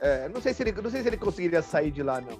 É, 0.00 0.28
não, 0.28 0.40
sei 0.40 0.52
se 0.52 0.62
ele, 0.62 0.72
não 0.72 0.90
sei 0.90 1.02
se 1.02 1.08
ele 1.08 1.16
conseguiria 1.16 1.62
sair 1.62 1.90
de 1.90 2.02
lá, 2.02 2.20
não. 2.20 2.38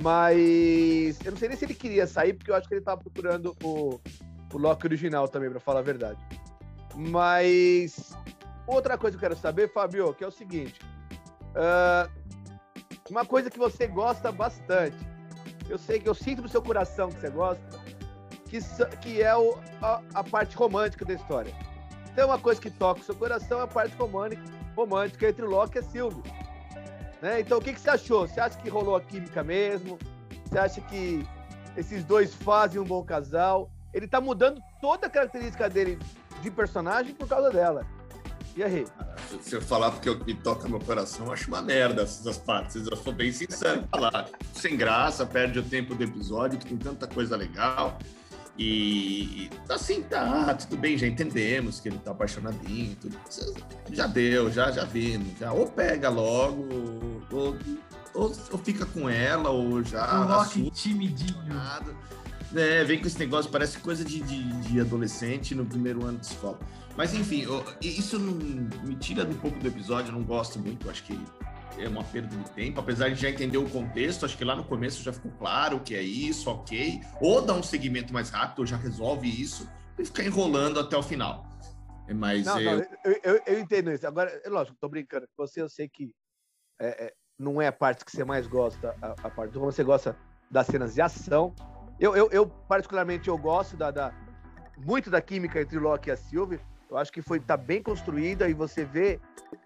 Mas 0.00 1.18
eu 1.24 1.32
não 1.32 1.38
sei 1.38 1.48
nem 1.48 1.56
se 1.56 1.64
ele 1.64 1.74
queria 1.74 2.06
sair, 2.06 2.32
porque 2.32 2.50
eu 2.50 2.54
acho 2.54 2.66
que 2.66 2.74
ele 2.74 2.80
tava 2.80 3.00
procurando 3.00 3.54
o, 3.62 4.00
o 4.52 4.58
Loki 4.58 4.86
original 4.86 5.28
também, 5.28 5.50
para 5.50 5.60
falar 5.60 5.80
a 5.80 5.82
verdade. 5.82 6.18
Mas 6.94 8.16
outra 8.66 8.96
coisa 8.96 9.16
que 9.16 9.24
eu 9.24 9.28
quero 9.28 9.40
saber, 9.40 9.70
Fabio, 9.72 10.14
que 10.14 10.24
é 10.24 10.26
o 10.26 10.30
seguinte: 10.30 10.80
uh, 11.54 12.10
uma 13.10 13.24
coisa 13.24 13.50
que 13.50 13.58
você 13.58 13.86
gosta 13.86 14.32
bastante. 14.32 14.96
Eu 15.68 15.78
sei 15.78 16.00
que 16.00 16.08
eu 16.08 16.14
sinto 16.14 16.42
no 16.42 16.48
seu 16.48 16.62
coração 16.62 17.08
que 17.08 17.20
você 17.20 17.30
gosta, 17.30 17.62
que, 18.46 18.58
que 19.00 19.22
é 19.22 19.34
o, 19.36 19.56
a, 19.80 20.02
a, 20.14 20.24
parte 20.24 20.56
romântica 20.56 21.04
da 21.04 21.14
história. 21.14 21.54
Então, 22.12 22.28
uma 22.28 22.38
coisa 22.38 22.60
que 22.60 22.70
toca 22.70 23.00
o 23.00 23.04
seu 23.04 23.14
coração 23.14 23.60
é 23.60 23.62
a 23.62 23.66
parte 23.66 23.96
romântica, 23.96 24.42
romântica 24.76 25.28
entre 25.28 25.44
Loki 25.44 25.78
e 25.78 25.82
Silvio. 25.82 26.22
Né? 27.22 27.40
Então, 27.40 27.58
o 27.58 27.60
que, 27.60 27.72
que 27.72 27.80
você 27.80 27.90
achou? 27.90 28.28
Você 28.28 28.40
acha 28.40 28.58
que 28.58 28.68
rolou 28.68 28.96
a 28.96 29.00
química 29.00 29.42
mesmo? 29.42 29.98
Você 30.44 30.58
acha 30.58 30.80
que 30.82 31.26
esses 31.76 32.04
dois 32.04 32.34
fazem 32.34 32.80
um 32.80 32.84
bom 32.84 33.02
casal? 33.02 33.70
Ele 33.94 34.06
tá 34.06 34.20
mudando 34.20 34.60
toda 34.80 35.06
a 35.06 35.10
característica 35.10 35.70
dele 35.70 35.98
de 36.42 36.50
personagem 36.50 37.14
por 37.14 37.28
causa 37.28 37.50
dela. 37.50 37.86
E 38.54 38.62
aí? 38.62 38.86
Se 39.40 39.54
eu 39.54 39.62
falar 39.62 39.90
porque 39.92 40.10
me 40.26 40.34
toca 40.34 40.68
meu 40.68 40.80
coração, 40.80 41.26
eu 41.26 41.32
acho 41.32 41.48
uma 41.48 41.62
merda 41.62 42.02
essas 42.02 42.36
partes. 42.36 42.86
Eu 42.86 42.96
sou 42.96 43.12
bem 43.12 43.32
sincero 43.32 43.80
em 43.80 43.86
falar. 43.86 44.28
Sem 44.52 44.76
graça, 44.76 45.24
perde 45.24 45.58
o 45.58 45.62
tempo 45.62 45.94
do 45.94 46.04
episódio, 46.04 46.58
que 46.58 46.66
tem 46.66 46.76
tanta 46.76 47.06
coisa 47.06 47.34
legal. 47.34 47.98
E 48.58 49.48
assim, 49.68 50.02
tá, 50.02 50.54
tudo 50.54 50.76
bem, 50.76 50.98
já 50.98 51.06
entendemos 51.06 51.80
que 51.80 51.88
ele 51.88 51.98
tá 51.98 52.10
apaixonadinho, 52.10 52.94
tudo. 52.96 53.18
já 53.90 54.06
deu, 54.06 54.50
já, 54.50 54.70
já 54.70 54.84
vimos. 54.84 55.38
Já, 55.38 55.52
ou 55.52 55.66
pega 55.66 56.10
logo, 56.10 56.68
ou, 57.30 57.56
ou, 58.12 58.32
ou 58.50 58.58
fica 58.58 58.84
com 58.84 59.08
ela, 59.08 59.48
ou 59.50 59.82
já. 59.82 60.06
Coloque 60.06 60.70
timidinho. 60.70 61.60
É, 62.54 62.84
vem 62.84 63.00
com 63.00 63.06
esse 63.06 63.18
negócio, 63.18 63.50
parece 63.50 63.78
coisa 63.78 64.04
de, 64.04 64.20
de, 64.20 64.42
de, 64.42 64.80
adolescente 64.80 65.54
no 65.54 65.64
primeiro 65.64 66.04
ano 66.04 66.18
de 66.18 66.26
escola. 66.26 66.58
Mas 66.94 67.14
enfim, 67.14 67.44
eu, 67.44 67.64
isso 67.80 68.18
não 68.18 68.34
me 68.84 68.94
tira 68.96 69.24
um 69.24 69.32
pouco 69.32 69.58
do 69.58 69.66
episódio, 69.66 70.10
eu 70.10 70.12
não 70.12 70.22
gosto 70.22 70.58
muito, 70.58 70.90
acho 70.90 71.02
que 71.04 71.18
é 71.78 71.88
uma 71.88 72.04
perda 72.04 72.36
de 72.36 72.50
tempo, 72.50 72.80
apesar 72.80 73.08
de 73.08 73.16
já 73.16 73.30
entender 73.30 73.58
o 73.58 73.68
contexto, 73.68 74.24
acho 74.24 74.36
que 74.36 74.44
lá 74.44 74.54
no 74.54 74.64
começo 74.64 75.02
já 75.02 75.12
ficou 75.12 75.30
claro 75.32 75.76
o 75.76 75.80
que 75.80 75.94
é 75.94 76.02
isso, 76.02 76.50
ok. 76.50 77.00
Ou 77.20 77.42
dá 77.42 77.54
um 77.54 77.62
segmento 77.62 78.12
mais 78.12 78.30
rápido, 78.30 78.60
ou 78.60 78.66
já 78.66 78.76
resolve 78.76 79.28
isso, 79.28 79.68
e 79.98 80.04
ficar 80.04 80.24
enrolando 80.24 80.80
até 80.80 80.96
o 80.96 81.02
final. 81.02 81.44
É, 82.08 82.14
mas 82.14 82.44
não, 82.46 82.60
eu... 82.60 82.78
Não, 82.78 82.86
eu, 83.04 83.20
eu, 83.22 83.42
eu, 83.46 83.60
entendo 83.60 83.90
isso. 83.90 84.06
Agora, 84.06 84.30
é 84.44 84.48
lógico, 84.48 84.76
tô 84.80 84.88
brincando. 84.88 85.26
Você, 85.36 85.62
eu 85.62 85.68
sei 85.68 85.88
que 85.88 86.12
é, 86.80 87.06
é, 87.06 87.14
não 87.38 87.60
é 87.60 87.68
a 87.68 87.72
parte 87.72 88.04
que 88.04 88.10
você 88.10 88.24
mais 88.24 88.46
gosta, 88.46 88.94
a, 89.00 89.12
a 89.26 89.30
parte 89.30 89.52
do 89.52 89.60
você 89.60 89.84
gosta 89.84 90.16
das 90.50 90.66
cenas 90.66 90.94
de 90.94 91.00
ação, 91.00 91.54
eu, 91.98 92.16
eu, 92.16 92.28
eu, 92.30 92.46
particularmente, 92.46 93.28
eu 93.28 93.38
gosto 93.38 93.76
da, 93.76 93.90
da, 93.90 94.12
muito 94.76 95.10
da 95.10 95.20
química 95.20 95.60
entre 95.60 95.78
o 95.78 95.80
Loki 95.80 96.08
e 96.08 96.12
a 96.12 96.16
Sylvie. 96.16 96.60
Eu 96.92 96.98
acho 96.98 97.10
que 97.10 97.22
foi 97.22 97.40
tá 97.40 97.56
bem 97.56 97.82
construída 97.82 98.46
e 98.50 98.52
você 98.52 98.84
vê 98.84 99.18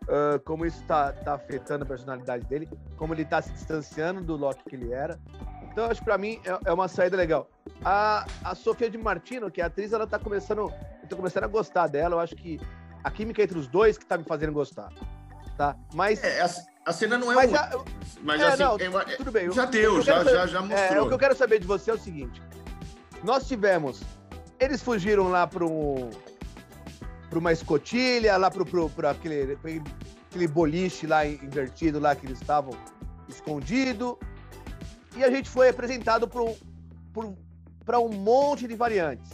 uh, 0.05 0.39
como 0.45 0.65
isso 0.65 0.81
está 0.81 1.13
tá 1.13 1.35
afetando 1.35 1.83
a 1.83 1.87
personalidade 1.87 2.47
dele, 2.47 2.69
como 2.97 3.13
ele 3.13 3.23
está 3.23 3.43
se 3.43 3.53
distanciando 3.53 4.23
do 4.23 4.37
Loki 4.37 4.63
que 4.69 4.77
ele 4.77 4.93
era. 4.93 5.19
Então, 5.65 5.91
acho 5.91 6.01
que 6.01 6.05
para 6.05 6.17
mim 6.17 6.41
é, 6.45 6.71
é, 6.71 6.73
uma 6.73 6.87
saída 6.87 7.17
legal. 7.17 7.51
A, 7.85 8.25
a 8.45 8.55
Sofia 8.55 8.89
de 8.89 8.97
Martino, 8.97 9.51
que 9.51 9.61
é 9.61 9.65
a 9.65 9.67
atriz, 9.67 9.93
ela 9.93 10.07
tá 10.07 10.21
começando, 10.21 10.73
eu 11.03 11.09
tô 11.09 11.17
começando 11.17 11.45
a 11.45 11.49
gostar 11.49 11.89
dela. 11.89 12.15
Eu 12.15 12.21
acho 12.21 12.37
que 12.37 12.61
a 13.03 13.11
química 13.11 13.43
entre 13.43 13.59
os 13.59 13.67
dois 13.67 13.99
que 13.99 14.07
tá 14.07 14.17
me 14.17 14.25
fazendo 14.25 14.53
gostar. 14.53 14.93
Tá? 15.59 15.77
Mas. 15.95 16.23
É, 16.23 16.43
a 16.87 16.93
cena 16.93 17.19
não 17.19 17.33
é 17.33 17.35
mas, 17.35 17.53
a, 17.53 17.85
mas 18.23 18.41
é, 18.41 18.47
assim, 18.47 18.63
não, 18.63 18.79
eu, 18.79 19.17
tudo 19.17 19.33
bem. 19.33 19.51
Já 19.51 19.65
deu, 19.65 20.01
já, 20.01 20.19
saber, 20.19 20.31
já, 20.31 20.47
já 20.47 20.61
mostrou. 20.63 20.99
É, 20.99 21.03
o 21.03 21.09
que 21.09 21.15
eu 21.15 21.19
quero 21.19 21.35
saber 21.35 21.59
de 21.59 21.67
você 21.67 21.91
é 21.91 21.95
o 21.95 21.99
seguinte: 21.99 22.41
nós 23.25 23.49
tivemos. 23.49 24.01
Eles 24.61 24.81
fugiram 24.81 25.29
lá 25.29 25.47
para 25.47 25.67
um, 25.67 26.09
para 27.37 27.41
uma 27.41 27.53
escotilha, 27.53 28.35
lá 28.39 28.51
para 28.51 29.11
aquele, 29.11 29.59
aquele 30.31 30.49
boliche 30.49 31.07
lá 31.07 31.27
invertido 31.27 31.99
lá 31.99 32.17
que 32.17 32.25
eles 32.25 32.41
estavam 32.41 32.73
escondido. 33.29 34.19
E 35.15 35.23
a 35.23 35.31
gente 35.31 35.51
foi 35.51 35.69
apresentado 35.69 36.27
para 36.27 38.01
um 38.01 38.09
monte 38.09 38.67
de 38.67 38.75
variantes. 38.75 39.31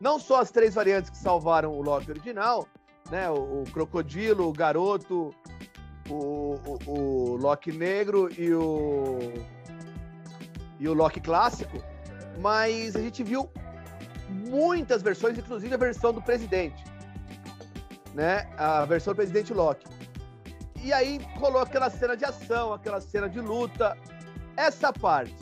Não 0.00 0.20
só 0.20 0.40
as 0.40 0.52
três 0.52 0.74
variantes 0.74 1.10
que 1.10 1.18
salvaram 1.18 1.72
o 1.72 1.82
Loki 1.82 2.10
original, 2.10 2.68
né? 3.10 3.28
O, 3.28 3.62
o 3.62 3.64
crocodilo, 3.72 4.48
o 4.48 4.52
garoto 4.52 5.34
o, 6.08 6.54
o, 6.64 6.78
o 6.86 7.36
Loki 7.36 7.72
negro 7.72 8.30
e 8.38 8.52
o 8.54 9.18
e 10.78 10.88
o 10.88 10.94
Loki 10.94 11.20
clássico, 11.20 11.82
mas 12.40 12.96
a 12.96 13.00
gente 13.00 13.22
viu 13.22 13.50
muitas 14.28 15.02
versões, 15.02 15.36
inclusive 15.36 15.74
a 15.74 15.76
versão 15.76 16.12
do 16.12 16.22
presidente, 16.22 16.82
né? 18.14 18.48
A 18.56 18.84
versão 18.84 19.12
do 19.12 19.16
presidente 19.16 19.52
Loki. 19.52 19.86
E 20.82 20.92
aí 20.92 21.20
rolou 21.36 21.60
aquela 21.60 21.90
cena 21.90 22.16
de 22.16 22.24
ação, 22.24 22.72
aquela 22.72 23.00
cena 23.00 23.28
de 23.28 23.40
luta. 23.40 23.96
Essa 24.56 24.92
parte. 24.92 25.34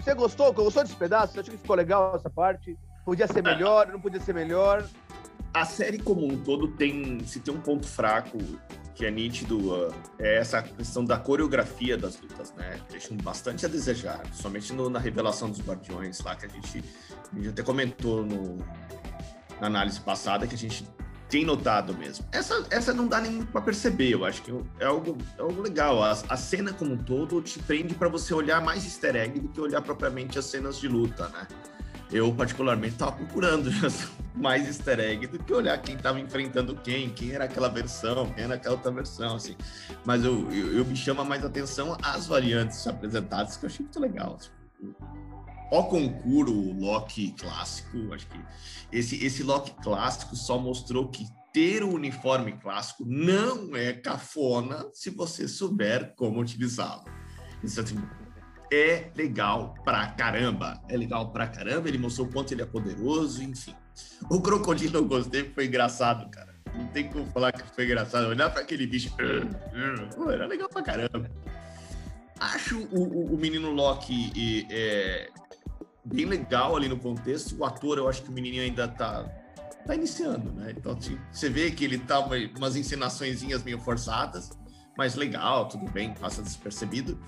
Você 0.00 0.14
gostou? 0.14 0.52
Gostou 0.52 0.82
desse 0.82 0.96
pedaço? 0.96 1.32
Você 1.32 1.40
achou 1.40 1.54
que 1.54 1.60
ficou 1.60 1.76
legal 1.76 2.14
essa 2.14 2.30
parte? 2.30 2.76
Podia 3.04 3.26
ser 3.26 3.42
melhor, 3.42 3.88
não 3.88 4.00
podia 4.00 4.20
ser 4.20 4.34
melhor? 4.34 4.84
A 5.52 5.64
série 5.64 5.98
como 5.98 6.26
um 6.26 6.42
todo 6.42 6.68
tem, 6.68 7.24
se 7.26 7.40
tem 7.40 7.54
um 7.54 7.60
ponto 7.60 7.86
fraco, 7.86 8.38
que 8.94 9.04
é 9.04 9.10
nítido 9.10 9.72
uh, 9.72 9.94
é 10.18 10.38
essa 10.38 10.62
questão 10.62 11.04
da 11.04 11.16
coreografia 11.18 11.96
das 11.96 12.20
lutas, 12.20 12.52
né? 12.54 12.80
Deixam 12.90 13.16
bastante 13.16 13.64
a 13.66 13.68
desejar, 13.68 14.20
somente 14.32 14.72
no, 14.72 14.88
na 14.88 14.98
revelação 14.98 15.50
dos 15.50 15.60
Guardiões 15.60 16.20
lá, 16.20 16.34
que 16.34 16.46
a 16.46 16.48
gente, 16.48 16.84
a 17.32 17.36
gente 17.36 17.48
até 17.48 17.62
comentou 17.62 18.24
no, 18.24 18.56
na 19.60 19.66
análise 19.66 20.00
passada, 20.00 20.46
que 20.46 20.54
a 20.54 20.58
gente 20.58 20.86
tem 21.34 21.44
notado 21.44 21.92
mesmo. 21.94 22.24
Essa, 22.30 22.64
essa 22.70 22.94
não 22.94 23.08
dá 23.08 23.20
nem 23.20 23.42
para 23.42 23.60
perceber, 23.60 24.10
eu 24.10 24.24
acho 24.24 24.40
que 24.40 24.52
é 24.78 24.84
algo, 24.84 25.18
é 25.36 25.42
algo 25.42 25.60
legal. 25.60 26.00
A, 26.00 26.12
a 26.28 26.36
cena 26.36 26.72
como 26.72 26.92
um 26.92 26.96
todo 26.96 27.42
te 27.42 27.58
prende 27.58 27.92
para 27.92 28.08
você 28.08 28.32
olhar 28.32 28.62
mais 28.62 28.84
easter 28.84 29.16
egg 29.16 29.40
do 29.40 29.48
que 29.48 29.60
olhar 29.60 29.82
propriamente 29.82 30.38
as 30.38 30.44
cenas 30.44 30.78
de 30.78 30.86
luta, 30.86 31.28
né? 31.30 31.48
eu 32.12 32.32
particularmente 32.32 32.92
estava 32.92 33.10
procurando 33.10 33.68
mais 34.32 34.68
easter 34.68 35.00
egg 35.00 35.26
do 35.26 35.42
que 35.42 35.52
olhar 35.52 35.76
quem 35.78 35.96
estava 35.96 36.20
enfrentando 36.20 36.76
quem, 36.76 37.10
quem 37.10 37.32
era 37.32 37.46
aquela 37.46 37.68
versão, 37.68 38.30
quem 38.30 38.44
era 38.44 38.54
aquela 38.54 38.76
outra 38.76 38.92
versão, 38.92 39.34
assim. 39.34 39.56
Mas 40.04 40.24
eu, 40.24 40.48
eu, 40.52 40.78
eu 40.78 40.84
me 40.84 40.94
chama 40.94 41.24
mais 41.24 41.44
atenção 41.44 41.98
as 42.00 42.28
variantes 42.28 42.86
apresentadas, 42.86 43.56
que 43.56 43.66
eu 43.66 43.70
achei 43.70 43.84
muito 43.84 43.98
legal. 43.98 44.38
Assim. 44.38 44.94
O 45.70 45.84
concuro, 45.84 46.52
o 46.52 46.80
Loki 46.80 47.34
clássico, 47.38 48.12
acho 48.14 48.26
que 48.26 48.38
esse, 48.92 49.24
esse 49.24 49.42
Loki 49.42 49.72
clássico 49.82 50.36
só 50.36 50.58
mostrou 50.58 51.08
que 51.08 51.26
ter 51.52 51.82
o 51.82 51.94
uniforme 51.94 52.52
clássico 52.52 53.04
não 53.06 53.76
é 53.76 53.92
cafona 53.92 54.86
se 54.92 55.10
você 55.10 55.48
souber 55.48 56.14
como 56.16 56.40
utilizá-lo. 56.40 57.04
Isso 57.62 57.80
assim, 57.80 57.96
é 58.72 59.10
legal 59.16 59.74
pra 59.84 60.08
caramba. 60.08 60.80
É 60.88 60.96
legal 60.96 61.30
pra 61.30 61.46
caramba, 61.46 61.88
ele 61.88 61.98
mostrou 61.98 62.26
o 62.26 62.30
quanto 62.32 62.52
ele 62.52 62.62
é 62.62 62.66
poderoso, 62.66 63.42
enfim. 63.42 63.74
O 64.30 64.40
crocodilo 64.40 64.96
eu 64.98 65.04
gostei, 65.04 65.50
foi 65.54 65.66
engraçado, 65.66 66.28
cara. 66.30 66.54
Não 66.74 66.88
tem 66.88 67.08
como 67.08 67.26
falar 67.26 67.52
que 67.52 67.62
foi 67.74 67.84
engraçado. 67.84 68.26
Olhar 68.26 68.50
pra 68.50 68.62
aquele 68.62 68.86
bicho. 68.86 69.14
Era 70.32 70.46
legal 70.46 70.68
pra 70.68 70.82
caramba. 70.82 71.30
Acho 72.40 72.80
o, 72.90 72.98
o, 72.98 73.34
o 73.34 73.38
menino 73.38 73.70
Loki 73.70 74.66
é, 74.70 75.30
bem 76.04 76.26
legal 76.26 76.76
ali 76.76 76.88
no 76.88 76.98
contexto. 76.98 77.56
O 77.58 77.64
ator, 77.64 77.98
eu 77.98 78.08
acho 78.08 78.22
que 78.22 78.28
o 78.28 78.32
menininho 78.32 78.62
ainda 78.62 78.86
tá, 78.86 79.24
tá 79.86 79.94
iniciando, 79.94 80.52
né? 80.52 80.74
Então 80.76 80.94
tipo, 80.94 81.20
você 81.32 81.48
vê 81.48 81.70
que 81.70 81.84
ele 81.84 81.98
tá 81.98 82.20
umas 82.20 82.76
encenaçõezinhas 82.76 83.62
meio 83.62 83.80
forçadas, 83.80 84.50
mas 84.96 85.14
legal, 85.14 85.68
tudo 85.68 85.90
bem, 85.90 86.14
passa 86.14 86.42
despercebido. 86.42 87.18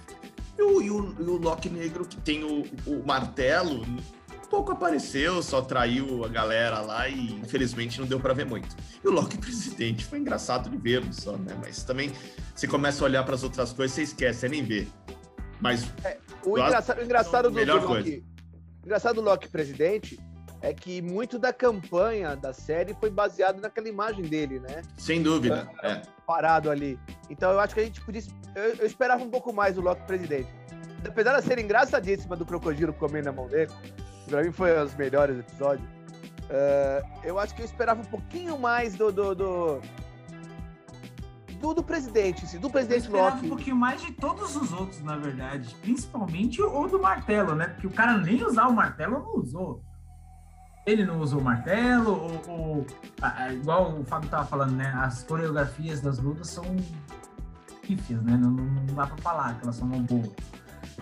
E 0.59 0.62
o, 0.62 0.83
e 0.83 0.90
o, 0.90 1.16
e 1.18 1.23
o 1.23 1.37
Loki 1.37 1.68
Negro, 1.68 2.06
que 2.06 2.16
tem 2.16 2.42
o, 2.45 2.62
o 2.87 3.06
martelo, 3.06 3.85
pouco 4.49 4.73
apareceu, 4.73 5.42
só 5.42 5.61
traiu 5.61 6.25
a 6.25 6.28
galera 6.28 6.80
lá 6.80 7.09
e 7.09 7.33
infelizmente 7.33 8.00
não 8.00 8.06
deu 8.06 8.18
para 8.18 8.33
ver 8.33 8.47
muito. 8.47 8.75
E 9.04 9.09
o 9.09 9.11
Loki 9.11 9.37
presidente 9.37 10.04
foi 10.04 10.18
engraçado 10.18 10.71
de 10.71 10.76
ver 10.76 11.02
só, 11.12 11.37
né? 11.37 11.56
Mas 11.61 11.83
também 11.83 12.11
você 12.54 12.66
começa 12.66 13.02
a 13.02 13.06
olhar 13.06 13.25
para 13.25 13.35
as 13.35 13.42
outras 13.42 13.73
coisas, 13.73 13.95
você 13.95 14.02
esquece, 14.02 14.40
você 14.40 14.49
nem 14.49 14.64
vê. 14.64 14.87
Mas 15.61 15.85
é, 16.04 16.18
o, 16.45 16.59
engraçado, 16.59 16.99
o 16.99 17.04
engraçado 17.04 17.50
do, 17.50 17.64
do 17.64 17.88
Loki, 17.88 18.25
engraçado 18.87 19.16
do 19.16 19.21
Loki 19.21 19.49
presidente 19.49 20.19
é 20.62 20.73
que 20.73 21.02
muito 21.02 21.38
da 21.38 21.52
campanha 21.52 22.35
da 22.35 22.52
série 22.52 22.95
foi 22.95 23.11
baseado 23.11 23.61
naquela 23.61 23.88
imagem 23.88 24.25
dele, 24.25 24.61
né? 24.61 24.83
Sem 24.97 25.23
dúvida. 25.23 25.69
É, 25.83 25.93
é. 25.93 26.02
Parado 26.26 26.71
ali. 26.71 26.99
Então 27.28 27.50
eu 27.50 27.61
acho 27.61 27.75
que 27.75 27.81
a 27.81 27.85
gente 27.85 28.00
podia. 28.00 28.23
Eu, 28.55 28.76
eu 28.76 28.87
esperava 28.87 29.23
um 29.23 29.28
pouco 29.28 29.52
mais 29.52 29.75
do 29.75 29.81
Loki 29.81 30.02
presidente. 30.07 30.49
Apesar 31.07 31.38
de 31.38 31.45
ser 31.45 31.59
engraçadíssima 31.59 32.37
do 32.37 32.47
crocodilo 32.47 32.93
comendo 32.93 33.26
na 33.26 33.33
mão 33.33 33.49
dele, 33.49 33.71
pra 34.28 34.43
mim 34.43 34.50
foi 34.50 34.76
os 34.81 34.95
melhores 34.95 35.38
episódios. 35.38 35.87
Uh, 36.47 37.07
eu 37.25 37.38
acho 37.38 37.55
que 37.55 37.62
eu 37.62 37.66
esperava 37.66 38.00
um 38.00 38.05
pouquinho 38.05 38.57
mais 38.57 38.95
do, 38.95 39.11
do, 39.11 39.35
do 39.35 39.81
do, 41.61 41.75
do 41.75 41.83
presidente, 41.83 42.59
do 42.59 42.71
presidente 42.71 43.09
Loki. 43.09 43.47
um 43.47 43.49
pouquinho 43.49 43.77
mais 43.77 44.01
de 44.01 44.13
todos 44.13 44.57
os 44.57 44.73
outros, 44.73 45.03
na 45.03 45.17
verdade. 45.17 45.75
Principalmente 45.83 46.63
o 46.63 46.87
do 46.87 47.01
martelo, 47.01 47.55
né? 47.55 47.69
Porque 47.69 47.87
o 47.87 47.91
cara 47.91 48.17
nem 48.19 48.45
usar 48.45 48.69
o 48.69 48.73
martelo 48.73 49.19
não 49.21 49.37
usou 49.37 49.83
ele 50.87 51.05
não 51.05 51.19
usou 51.19 51.41
martelo, 51.41 52.13
ou, 52.13 52.43
ou 52.47 52.87
igual 53.53 53.99
o 53.99 54.05
Fábio 54.05 54.31
tava 54.31 54.47
falando, 54.47 54.77
né? 54.77 54.95
As 54.97 55.25
coreografias 55.25 56.01
das 56.01 56.21
lutas 56.21 56.49
são 56.49 56.65
pífias, 57.83 58.23
né? 58.23 58.37
Não, 58.37 58.51
não 58.51 58.95
dá 58.95 59.07
pra 59.07 59.17
falar 59.17 59.55
que 59.55 59.65
elas 59.65 59.75
são 59.75 59.89
boas. 59.89 60.31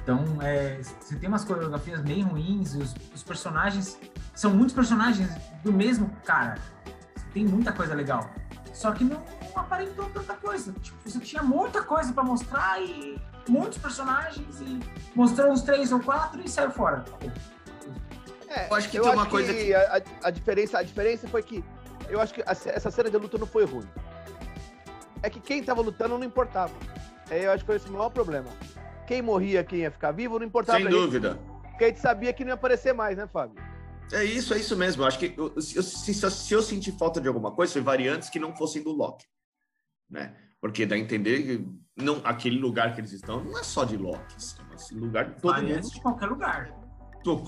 Então, 0.02 0.25
é, 0.40 0.80
você 0.82 1.16
tem 1.16 1.28
umas 1.28 1.44
coreografias 1.44 2.02
meio 2.02 2.26
ruins, 2.26 2.75
os, 2.75 2.94
os 3.14 3.23
personagens 3.23 3.99
são 4.34 4.54
muitos 4.54 4.75
personagens 4.75 5.30
do 5.62 5.73
mesmo 5.73 6.11
cara. 6.25 6.58
Tem 7.34 7.44
muita 7.44 7.70
coisa 7.70 7.94
legal. 7.94 8.30
Só 8.73 8.90
que 8.92 9.04
não 9.04 9.23
aparentou 9.61 10.08
tanta 10.11 10.34
coisa. 10.34 10.73
Tipo, 10.80 10.96
você 11.04 11.18
tinha 11.20 11.42
muita 11.42 11.82
coisa 11.82 12.12
para 12.12 12.23
mostrar 12.25 12.80
e 12.82 13.20
muitos 13.49 13.78
personagens 13.78 14.61
e 14.61 14.80
mostrou 15.14 15.52
uns 15.52 15.62
três 15.62 15.92
ou 15.92 16.00
quatro 16.00 16.40
e 16.42 16.49
saiu 16.49 16.70
fora. 16.70 17.04
É, 18.49 18.68
eu 18.68 18.75
acho 18.75 18.88
que 18.88 18.99
eu 18.99 19.02
tem 19.02 19.12
uma 19.12 19.26
coisa 19.26 19.52
que, 19.52 19.64
que... 19.66 19.75
A, 19.75 20.02
a, 20.25 20.30
diferença, 20.30 20.78
a 20.78 20.82
diferença 20.82 21.28
foi 21.28 21.42
que 21.42 21.64
eu 22.08 22.20
acho 22.20 22.34
que 22.34 22.42
a, 22.42 22.50
essa 22.50 22.90
cena 22.90 23.11
de 23.11 23.16
luta 23.16 23.38
não 23.38 23.46
foi 23.46 23.64
ruim. 23.64 23.88
É 25.23 25.30
que 25.30 25.40
quem 25.40 25.62
tava 25.62 25.80
lutando 25.80 26.18
não 26.18 26.25
importava. 26.25 26.75
É, 27.30 27.46
eu 27.46 27.52
acho 27.52 27.64
que 27.64 27.66
foi 27.66 27.76
esse 27.76 27.88
o 27.88 27.92
maior 27.92 28.11
problema. 28.11 28.49
Quem 29.06 29.23
morria, 29.23 29.64
quem 29.64 29.80
ia 29.80 29.90
ficar 29.90 30.12
vivo, 30.12 30.38
não 30.38 30.46
importava. 30.46 30.78
Sem 30.78 30.88
dúvida. 30.88 31.30
Gente, 31.30 31.54
porque 31.70 31.84
a 31.84 31.88
gente 31.88 32.00
sabia 32.00 32.32
que 32.32 32.44
não 32.44 32.50
ia 32.50 32.54
aparecer 32.54 32.92
mais, 32.92 33.16
né, 33.16 33.26
Fábio? 33.26 33.56
É 34.12 34.23
isso, 34.23 34.54
é 34.54 34.58
isso 34.58 34.76
mesmo. 34.76 35.02
Eu 35.02 35.06
acho 35.06 35.18
que 35.18 35.34
eu, 35.37 35.52
eu, 35.56 35.62
se, 35.62 36.14
se, 36.14 36.54
eu 36.54 36.62
senti 36.62 36.92
falta 36.92 37.20
de 37.20 37.26
alguma 37.26 37.50
coisa, 37.50 37.73
foi 37.73 37.82
variantes 37.82 38.28
que 38.28 38.38
não 38.38 38.54
fossem 38.54 38.82
do 38.82 38.92
Loki. 38.92 39.26
Né? 40.14 40.33
Porque 40.61 40.87
dá 40.87 40.94
a 40.94 40.99
entender 40.99 41.42
que 41.42 41.68
não, 41.97 42.21
aquele 42.25 42.59
lugar 42.59 42.94
que 42.94 43.00
eles 43.00 43.12
estão 43.12 43.42
não 43.42 43.59
é 43.59 43.64
só 43.64 43.85
de 43.85 43.97
Loki. 43.97 44.37
É 44.71 44.75
esse 44.76 44.94
lugar 44.94 45.26
de 45.26 45.40
todo 45.40 45.52
variantes 45.52 45.87
mundo. 45.87 45.94
de 45.94 46.00
qualquer 46.00 46.26
lugar. 46.26 46.85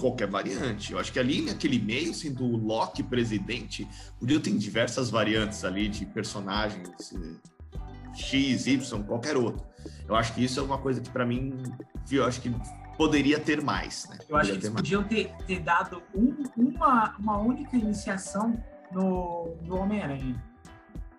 Qualquer 0.01 0.27
variante. 0.27 0.93
Eu 0.93 0.99
acho 0.99 1.13
que 1.13 1.19
ali 1.19 1.43
naquele 1.43 1.79
meio, 1.79 2.13
sendo 2.13 2.45
o 2.45 2.57
Loki 2.57 3.03
presidente, 3.03 3.87
podia 4.19 4.41
ter 4.41 4.51
diversas 4.57 5.11
variantes 5.11 5.65
ali 5.65 5.89
de 5.89 6.07
personagens 6.07 7.13
eh, 7.15 8.15
X, 8.15 8.67
Y, 8.67 9.03
qualquer 9.05 9.37
outro. 9.37 9.65
Eu 10.09 10.17
acho 10.17 10.35
que 10.35 10.43
isso 10.43 10.59
é 10.59 10.63
uma 10.63 10.79
coisa 10.79 11.01
que, 11.01 11.11
para 11.11 11.27
mim, 11.27 11.63
eu 12.11 12.25
acho 12.25 12.41
que 12.41 12.51
poderia 12.97 13.39
ter 13.39 13.63
mais. 13.63 14.09
Né? 14.09 14.19
Eu 14.29 14.37
acho 14.37 14.53
que 14.53 14.57
eles 14.57 14.71
podiam 14.71 15.05
ter, 15.05 15.31
ter 15.47 15.61
dado 15.61 16.03
um, 16.15 16.35
uma, 16.57 17.15
uma 17.19 17.39
única 17.39 17.77
iniciação 17.77 18.61
no, 18.91 19.57
no 19.63 19.77
Homem-Aranha. 19.77 20.43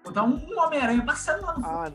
Botar 0.07 0.23
um, 0.23 0.35
um 0.35 0.59
Homem-Aranha 0.59 1.05
passando 1.05 1.45
lá 1.45 1.57
no 1.57 1.65
ah, 1.65 1.91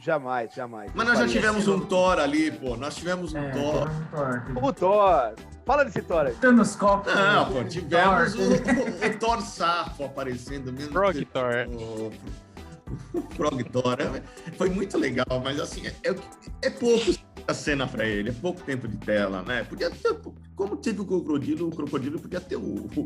Jamais, 0.00 0.54
jamais. 0.54 0.92
Mas 0.94 1.08
nós 1.08 1.18
já 1.18 1.26
tivemos 1.26 1.66
um 1.66 1.80
Thor 1.80 2.20
ali, 2.20 2.52
pô. 2.52 2.76
Nós 2.76 2.94
tivemos 2.94 3.34
um 3.34 3.38
é, 3.38 3.50
Thor. 3.50 3.88
Um 3.90 4.54
Thor. 4.54 4.64
O 4.64 4.72
Thor. 4.72 5.34
Fala 5.66 5.84
desse 5.84 6.02
Thor 6.02 6.26
aí. 6.26 6.34
Thanos 6.34 6.76
Cop. 6.76 7.08
Não, 7.08 7.52
pô, 7.52 7.64
tivemos 7.64 8.34
o, 8.34 8.42
o, 8.42 9.06
o, 9.06 9.18
Thor 9.18 9.42
Safo 9.42 10.04
aparecendo 10.04 10.72
mesmo. 10.72 10.92
Frog 10.92 11.24
Thor. 11.24 11.52
O, 13.12 13.20
Frog 13.34 13.64
Thor. 13.64 13.96
É, 14.00 14.52
foi 14.52 14.70
muito 14.70 14.96
legal, 14.96 15.26
mas 15.42 15.58
assim, 15.58 15.88
é, 15.88 15.92
é, 16.04 16.14
é 16.62 16.70
pouco 16.70 17.12
a 17.48 17.54
cena 17.54 17.86
para 17.86 18.04
ele, 18.04 18.28
é 18.28 18.32
pouco 18.32 18.60
tempo 18.60 18.86
de 18.86 18.98
tela, 18.98 19.42
né? 19.42 19.64
Podia 19.64 19.90
ter, 19.90 20.14
como 20.54 20.76
teve 20.76 21.00
o 21.00 21.06
crocodilo, 21.06 21.68
o 21.68 21.74
crocodilo 21.74 22.20
podia 22.20 22.42
ter 22.42 22.56
o, 22.56 22.60
o, 22.60 23.04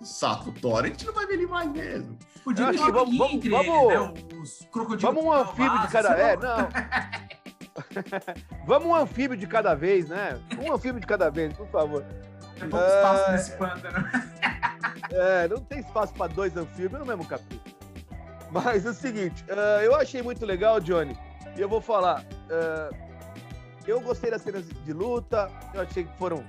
o 0.00 0.04
sapo 0.04 0.50
Thor, 0.50 0.82
a 0.82 0.86
gente 0.86 1.04
não 1.04 1.12
vai 1.12 1.26
ver 1.26 1.34
ele 1.34 1.46
mais 1.46 1.70
mesmo. 1.70 2.18
Podia 2.42 2.70
ter 2.70 2.78
vamos, 2.78 3.18
vamos, 3.18 3.46
vamos, 3.46 3.88
né? 3.88 4.14
Os 4.40 4.66
crocodilos. 4.72 5.02
Vamos 5.02 5.24
um 5.24 5.32
anfíbio 5.32 5.78
de 5.82 5.88
cada. 5.88 6.08
É, 6.18 6.36
não. 6.36 6.68
vamos 8.66 8.88
um 8.88 8.94
anfíbio 8.94 9.36
de 9.36 9.46
cada 9.46 9.74
vez, 9.74 10.08
né? 10.08 10.40
Um 10.58 10.72
anfíbio 10.72 10.98
de 10.98 11.06
cada 11.06 11.28
vez, 11.28 11.52
por 11.52 11.68
favor. 11.68 12.02
Tem 12.58 12.70
pouco 12.70 12.86
espaço 12.86 13.24
é... 13.28 13.32
nesse 13.32 13.52
pântano. 13.58 14.08
é, 15.12 15.48
não 15.48 15.58
tem 15.58 15.80
espaço 15.80 16.14
para 16.14 16.32
dois 16.32 16.56
anfíbios 16.56 16.98
no 16.98 17.04
mesmo 17.04 17.26
capítulo. 17.26 17.60
Mas 18.50 18.86
é 18.86 18.90
o 18.90 18.94
seguinte, 18.94 19.44
uh, 19.50 19.82
eu 19.82 19.94
achei 19.94 20.22
muito 20.22 20.44
legal, 20.46 20.80
Johnny, 20.80 21.16
e 21.56 21.60
eu 21.60 21.68
vou 21.68 21.80
falar. 21.82 22.24
Uh, 22.50 23.01
eu 23.86 24.00
gostei 24.00 24.30
das 24.30 24.42
cenas 24.42 24.64
de 24.66 24.92
luta, 24.92 25.50
eu 25.74 25.80
achei 25.82 26.04
que 26.04 26.18
foram, 26.18 26.44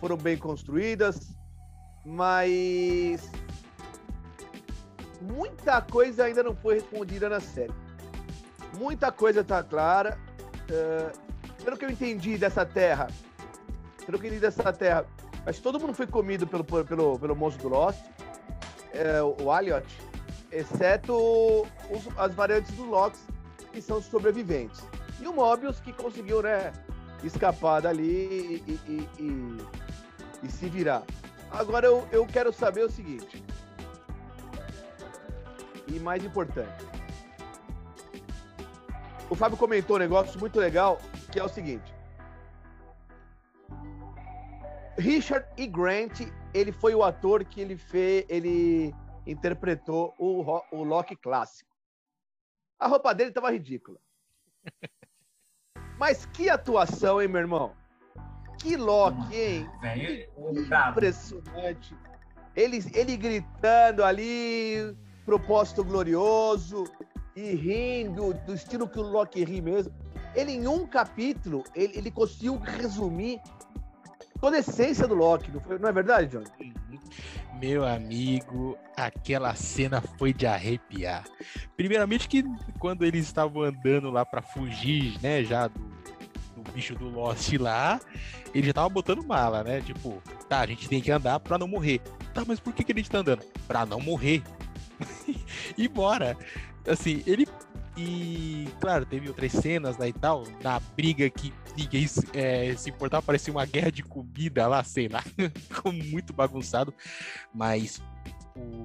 foram 0.00 0.16
bem 0.16 0.36
construídas, 0.36 1.30
mas 2.04 3.30
muita 5.20 5.80
coisa 5.80 6.24
ainda 6.24 6.42
não 6.42 6.54
foi 6.54 6.74
respondida 6.74 7.28
na 7.28 7.40
série. 7.40 7.72
Muita 8.78 9.10
coisa 9.10 9.42
tá 9.42 9.62
clara. 9.62 10.18
Uh, 10.70 11.30
pelo 11.64 11.76
que 11.76 11.84
eu 11.84 11.90
entendi 11.90 12.38
dessa 12.38 12.64
terra, 12.64 13.08
pelo 14.06 14.18
que 14.18 14.26
eu 14.26 14.28
entendi 14.28 14.40
dessa 14.40 14.72
terra, 14.72 15.04
acho 15.44 15.58
que 15.58 15.62
todo 15.62 15.80
mundo 15.80 15.94
foi 15.94 16.06
comido 16.06 16.46
pelo, 16.46 16.64
pelo, 16.64 17.18
pelo 17.18 17.36
monstro 17.36 17.68
do 17.68 17.74
Lost, 17.74 18.00
uh, 18.00 19.42
o 19.42 19.50
Aliot, 19.50 19.86
exceto 20.50 21.12
os, 21.90 22.08
as 22.16 22.34
variantes 22.34 22.72
do 22.72 22.84
Loki, 22.84 23.18
que 23.72 23.80
são 23.80 24.00
sobreviventes. 24.00 24.80
E 25.20 25.26
o 25.28 25.32
Mobius 25.32 25.80
que 25.80 25.92
conseguiu, 25.92 26.42
né, 26.42 26.72
escapar 27.22 27.82
dali 27.82 28.62
e, 28.66 28.80
e, 28.86 29.08
e, 29.18 30.46
e 30.46 30.50
se 30.50 30.68
virar. 30.68 31.02
Agora 31.50 31.86
eu, 31.86 32.08
eu 32.10 32.26
quero 32.26 32.52
saber 32.52 32.84
o 32.84 32.90
seguinte. 32.90 33.44
E 35.86 35.98
mais 35.98 36.24
importante. 36.24 36.84
O 39.28 39.34
Fábio 39.34 39.56
comentou 39.56 39.96
um 39.96 39.98
negócio 39.98 40.38
muito 40.40 40.58
legal, 40.58 41.00
que 41.30 41.38
é 41.38 41.44
o 41.44 41.48
seguinte. 41.48 41.94
Richard 44.98 45.46
E. 45.56 45.66
Grant, 45.66 46.20
ele 46.52 46.72
foi 46.72 46.94
o 46.94 47.02
ator 47.02 47.44
que 47.44 47.60
ele 47.60 47.76
fez, 47.76 48.24
ele 48.28 48.94
interpretou 49.26 50.14
o, 50.18 50.42
o 50.72 50.84
Loki 50.84 51.16
clássico. 51.16 51.70
A 52.78 52.86
roupa 52.86 53.14
dele 53.14 53.30
estava 53.30 53.50
ridícula. 53.50 54.00
Mas 56.00 56.24
que 56.24 56.48
atuação, 56.48 57.20
hein, 57.20 57.28
meu 57.28 57.42
irmão? 57.42 57.72
Que 58.58 58.74
Loki, 58.74 59.36
hein? 59.36 59.68
que 59.82 60.28
impressionante. 60.88 61.94
Ele, 62.56 62.82
ele 62.94 63.18
gritando 63.18 64.02
ali, 64.02 64.96
propósito 65.26 65.84
glorioso, 65.84 66.84
e 67.36 67.54
rindo, 67.54 68.32
do 68.46 68.54
estilo 68.54 68.88
que 68.88 68.98
o 68.98 69.02
Loki 69.02 69.44
ri 69.44 69.60
mesmo. 69.60 69.92
Ele, 70.34 70.52
em 70.52 70.66
um 70.66 70.86
capítulo, 70.86 71.64
ele, 71.74 71.98
ele 71.98 72.10
conseguiu 72.10 72.56
resumir 72.56 73.38
toda 74.40 74.56
a 74.56 74.60
essência 74.60 75.06
do 75.06 75.14
Loki, 75.14 75.50
não, 75.50 75.60
foi, 75.60 75.78
não 75.78 75.90
é 75.90 75.92
verdade, 75.92 76.28
John? 76.28 76.44
Meu 77.60 77.84
amigo, 77.84 78.78
aquela 78.96 79.54
cena 79.54 80.00
foi 80.00 80.32
de 80.32 80.46
arrepiar. 80.46 81.24
Primeiramente 81.76 82.26
que 82.26 82.42
quando 82.78 83.04
eles 83.04 83.26
estavam 83.26 83.64
andando 83.64 84.10
lá 84.10 84.24
para 84.24 84.40
fugir, 84.40 85.20
né, 85.20 85.44
já 85.44 85.68
do, 85.68 85.78
do, 86.56 86.72
bicho 86.72 86.94
do 86.94 87.10
Lost 87.10 87.52
lá, 87.58 88.00
ele 88.54 88.66
já 88.68 88.72
tava 88.72 88.88
botando 88.88 89.22
mala, 89.22 89.62
né? 89.62 89.82
Tipo, 89.82 90.22
tá, 90.48 90.60
a 90.60 90.66
gente 90.66 90.88
tem 90.88 91.02
que 91.02 91.10
andar 91.10 91.38
para 91.38 91.58
não 91.58 91.68
morrer. 91.68 92.00
Tá, 92.32 92.44
mas 92.46 92.58
por 92.58 92.72
que, 92.72 92.82
que 92.82 92.92
a 92.92 92.94
gente 92.94 93.10
tá 93.10 93.18
andando? 93.18 93.44
Pra 93.68 93.84
não 93.84 94.00
morrer. 94.00 94.42
e 95.76 95.86
bora. 95.86 96.38
Assim, 96.88 97.22
ele 97.26 97.46
e, 98.00 98.68
claro, 98.80 99.04
teve 99.04 99.28
outras 99.28 99.52
cenas 99.52 99.98
lá 99.98 100.08
e 100.08 100.12
tal, 100.12 100.44
na 100.62 100.80
briga 100.80 101.28
que 101.28 101.52
ninguém 101.76 102.06
é, 102.32 102.74
se 102.74 102.88
importava, 102.88 103.22
parecia 103.22 103.52
uma 103.52 103.66
guerra 103.66 103.92
de 103.92 104.02
comida 104.02 104.66
lá, 104.66 104.82
sei 104.82 105.08
lá, 105.08 105.22
ficou 105.68 105.92
muito 105.92 106.32
bagunçado, 106.32 106.94
mas 107.52 108.02
o 108.56 108.84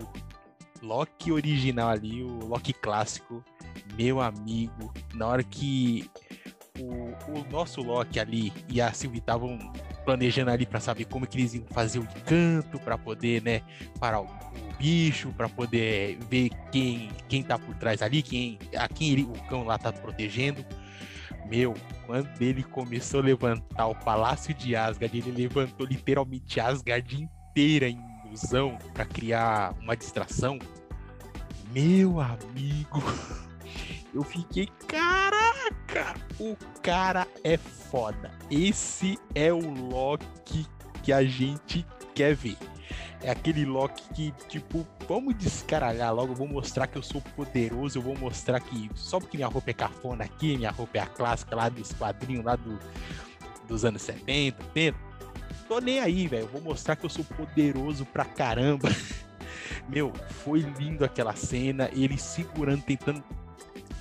Loki 0.85 1.31
original 1.31 1.89
ali, 1.89 2.23
o 2.23 2.45
Loki 2.45 2.73
clássico, 2.73 3.43
meu 3.97 4.19
amigo, 4.19 4.93
na 5.13 5.27
hora 5.27 5.43
que 5.43 6.09
o, 6.79 7.39
o 7.39 7.45
nosso 7.49 7.81
Loki 7.81 8.19
ali 8.19 8.51
e 8.67 8.81
a 8.81 8.91
Sylvie 8.91 9.19
estavam 9.19 9.57
planejando 10.03 10.51
ali 10.51 10.65
para 10.65 10.79
saber 10.79 11.05
como 11.05 11.25
que 11.25 11.37
eles 11.37 11.53
iam 11.53 11.65
fazer 11.67 11.99
o 11.99 12.03
encanto 12.03 12.79
para 12.79 12.97
poder, 12.97 13.41
né, 13.41 13.61
parar 13.99 14.19
o 14.19 14.27
bicho, 14.77 15.31
para 15.33 15.49
poder 15.49 16.17
ver 16.29 16.49
quem 16.71 17.09
quem 17.27 17.43
tá 17.43 17.57
por 17.57 17.75
trás 17.75 18.01
ali, 18.01 18.21
quem 18.21 18.59
a 18.77 18.87
quem 18.87 19.11
ele, 19.11 19.23
o 19.23 19.33
cão 19.47 19.63
lá 19.63 19.77
tá 19.77 19.91
protegendo. 19.91 20.65
Meu, 21.47 21.75
quando 22.05 22.41
ele 22.41 22.63
começou 22.63 23.19
a 23.19 23.23
levantar 23.23 23.87
o 23.87 23.95
Palácio 23.95 24.53
de 24.53 24.75
Asgard, 24.75 25.15
ele 25.15 25.31
levantou 25.31 25.85
literalmente 25.85 26.59
Asgard 26.59 27.15
inteira 27.15 27.87
em 27.87 27.99
ilusão 28.25 28.77
para 28.93 29.05
criar 29.05 29.73
uma 29.79 29.95
distração. 29.95 30.57
Meu 31.71 32.19
amigo, 32.19 33.03
eu 34.13 34.23
fiquei, 34.23 34.67
caraca, 34.87 36.15
o 36.39 36.55
cara 36.81 37.27
é 37.43 37.57
foda. 37.57 38.31
Esse 38.49 39.19
é 39.35 39.53
o 39.53 39.59
Loki 39.59 40.65
que 41.03 41.13
a 41.13 41.23
gente 41.23 41.85
quer 42.15 42.35
ver. 42.35 42.57
É 43.21 43.31
aquele 43.31 43.65
Loki 43.65 44.03
que, 44.13 44.33
tipo, 44.47 44.85
vamos 45.07 45.35
descaralhar 45.35 46.13
logo, 46.13 46.35
vou 46.35 46.47
mostrar 46.47 46.85
que 46.87 46.97
eu 46.97 47.01
sou 47.01 47.21
poderoso, 47.21 47.97
eu 47.97 48.01
vou 48.01 48.17
mostrar 48.17 48.59
que 48.59 48.89
só 48.93 49.19
porque 49.19 49.37
minha 49.37 49.47
roupa 49.47 49.71
é 49.71 49.73
cafona 49.73 50.25
aqui, 50.25 50.57
minha 50.57 50.71
roupa 50.71 50.97
é 50.97 51.01
a 51.01 51.07
clássica 51.07 51.55
lá 51.55 51.69
dos 51.69 51.91
quadrinhos 51.93 52.45
lá 52.45 52.55
do, 52.55 52.77
dos 53.67 53.83
anos 53.83 54.01
70, 54.01 54.63
80. 54.63 54.97
Tô 55.67 55.79
nem 55.79 55.99
aí, 55.99 56.27
velho. 56.27 56.47
Vou 56.47 56.61
mostrar 56.61 56.95
que 56.95 57.05
eu 57.05 57.09
sou 57.09 57.23
poderoso 57.23 58.05
pra 58.05 58.25
caramba. 58.25 58.89
Meu, 59.89 60.13
foi 60.43 60.59
lindo 60.59 61.03
aquela 61.03 61.35
cena, 61.35 61.89
ele 61.93 62.17
segurando, 62.17 62.83
tentando 62.83 63.23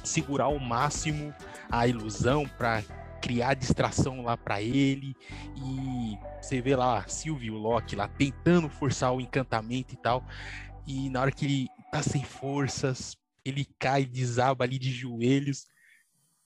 segurar 0.02 0.44
ao 0.44 0.58
máximo 0.58 1.34
a 1.70 1.86
ilusão 1.86 2.46
para 2.58 2.82
criar 3.24 3.54
distração 3.54 4.22
lá 4.22 4.36
para 4.36 4.60
ele. 4.60 5.16
E 5.56 6.18
você 6.40 6.60
vê 6.60 6.76
lá 6.76 7.08
Silvio 7.08 7.54
Loki 7.54 7.96
lá 7.96 8.06
tentando 8.06 8.68
forçar 8.68 9.14
o 9.14 9.20
encantamento 9.20 9.94
e 9.94 9.96
tal. 9.96 10.22
E 10.86 11.08
na 11.08 11.22
hora 11.22 11.32
que 11.32 11.46
ele 11.46 11.68
tá 11.90 12.02
sem 12.02 12.22
forças 12.22 13.16
ele 13.42 13.66
cai 13.78 14.04
desaba 14.04 14.64
ali 14.64 14.78
de 14.78 14.92
joelhos. 14.92 15.66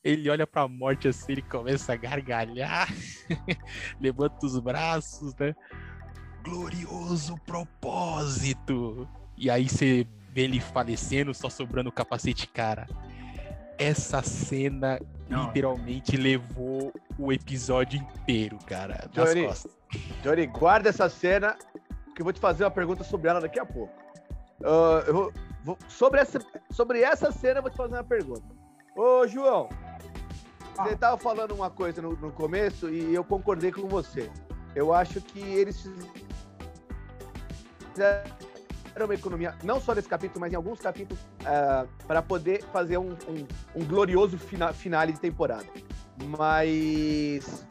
Ele 0.04 0.30
olha 0.30 0.46
para 0.46 0.62
a 0.62 0.68
morte 0.68 1.08
assim 1.08 1.32
ele 1.32 1.42
começa 1.42 1.92
a 1.92 1.96
gargalhar 1.96 2.88
levanta 4.00 4.46
os 4.46 4.58
braços 4.60 5.34
né? 5.34 5.54
Glorioso 6.44 7.36
propósito! 7.44 9.08
E 9.36 9.50
aí 9.50 9.68
você 9.68 10.06
vê 10.32 10.42
ele 10.42 10.60
falecendo 10.60 11.34
só 11.34 11.50
sobrando 11.50 11.90
o 11.90 11.92
capacete 11.92 12.46
cara 12.46 12.86
essa 13.78 14.22
cena 14.22 15.00
não. 15.28 15.46
literalmente 15.46 16.16
levou 16.16 16.92
o 17.18 17.32
episódio 17.32 18.00
inteiro, 18.00 18.58
cara, 18.66 19.08
nas 19.14 19.28
Johnny, 19.30 19.46
costas. 19.46 19.78
Johnny, 20.22 20.46
guarda 20.46 20.88
essa 20.88 21.08
cena, 21.08 21.56
que 22.14 22.20
eu 22.20 22.24
vou 22.24 22.32
te 22.32 22.40
fazer 22.40 22.64
uma 22.64 22.70
pergunta 22.70 23.04
sobre 23.04 23.28
ela 23.28 23.40
daqui 23.40 23.58
a 23.58 23.64
pouco. 23.64 23.92
Uh, 24.60 25.06
eu 25.06 25.14
vou, 25.14 25.32
vou, 25.64 25.78
sobre, 25.88 26.20
essa, 26.20 26.40
sobre 26.70 27.00
essa 27.02 27.30
cena, 27.30 27.58
eu 27.58 27.62
vou 27.62 27.70
te 27.70 27.76
fazer 27.76 27.94
uma 27.94 28.04
pergunta. 28.04 28.42
Ô, 28.96 29.26
João, 29.28 29.68
ah. 30.76 30.82
você 30.84 30.94
estava 30.94 31.16
falando 31.16 31.54
uma 31.54 31.70
coisa 31.70 32.02
no, 32.02 32.16
no 32.16 32.32
começo 32.32 32.90
e 32.90 33.14
eu 33.14 33.22
concordei 33.22 33.70
com 33.70 33.86
você. 33.86 34.28
Eu 34.74 34.92
acho 34.92 35.20
que 35.20 35.40
eles 35.40 35.88
fizeram 37.92 38.47
uma 39.04 39.14
economia, 39.14 39.56
não 39.62 39.80
só 39.80 39.94
nesse 39.94 40.08
capítulo, 40.08 40.40
mas 40.40 40.52
em 40.52 40.56
alguns 40.56 40.80
capítulos, 40.80 41.22
uh, 41.22 41.88
para 42.06 42.22
poder 42.22 42.62
fazer 42.72 42.98
um, 42.98 43.12
um, 43.12 43.46
um 43.74 43.84
glorioso 43.84 44.38
fina, 44.38 44.72
finale 44.72 45.12
de 45.12 45.20
temporada. 45.20 45.66
Mas. 46.26 47.66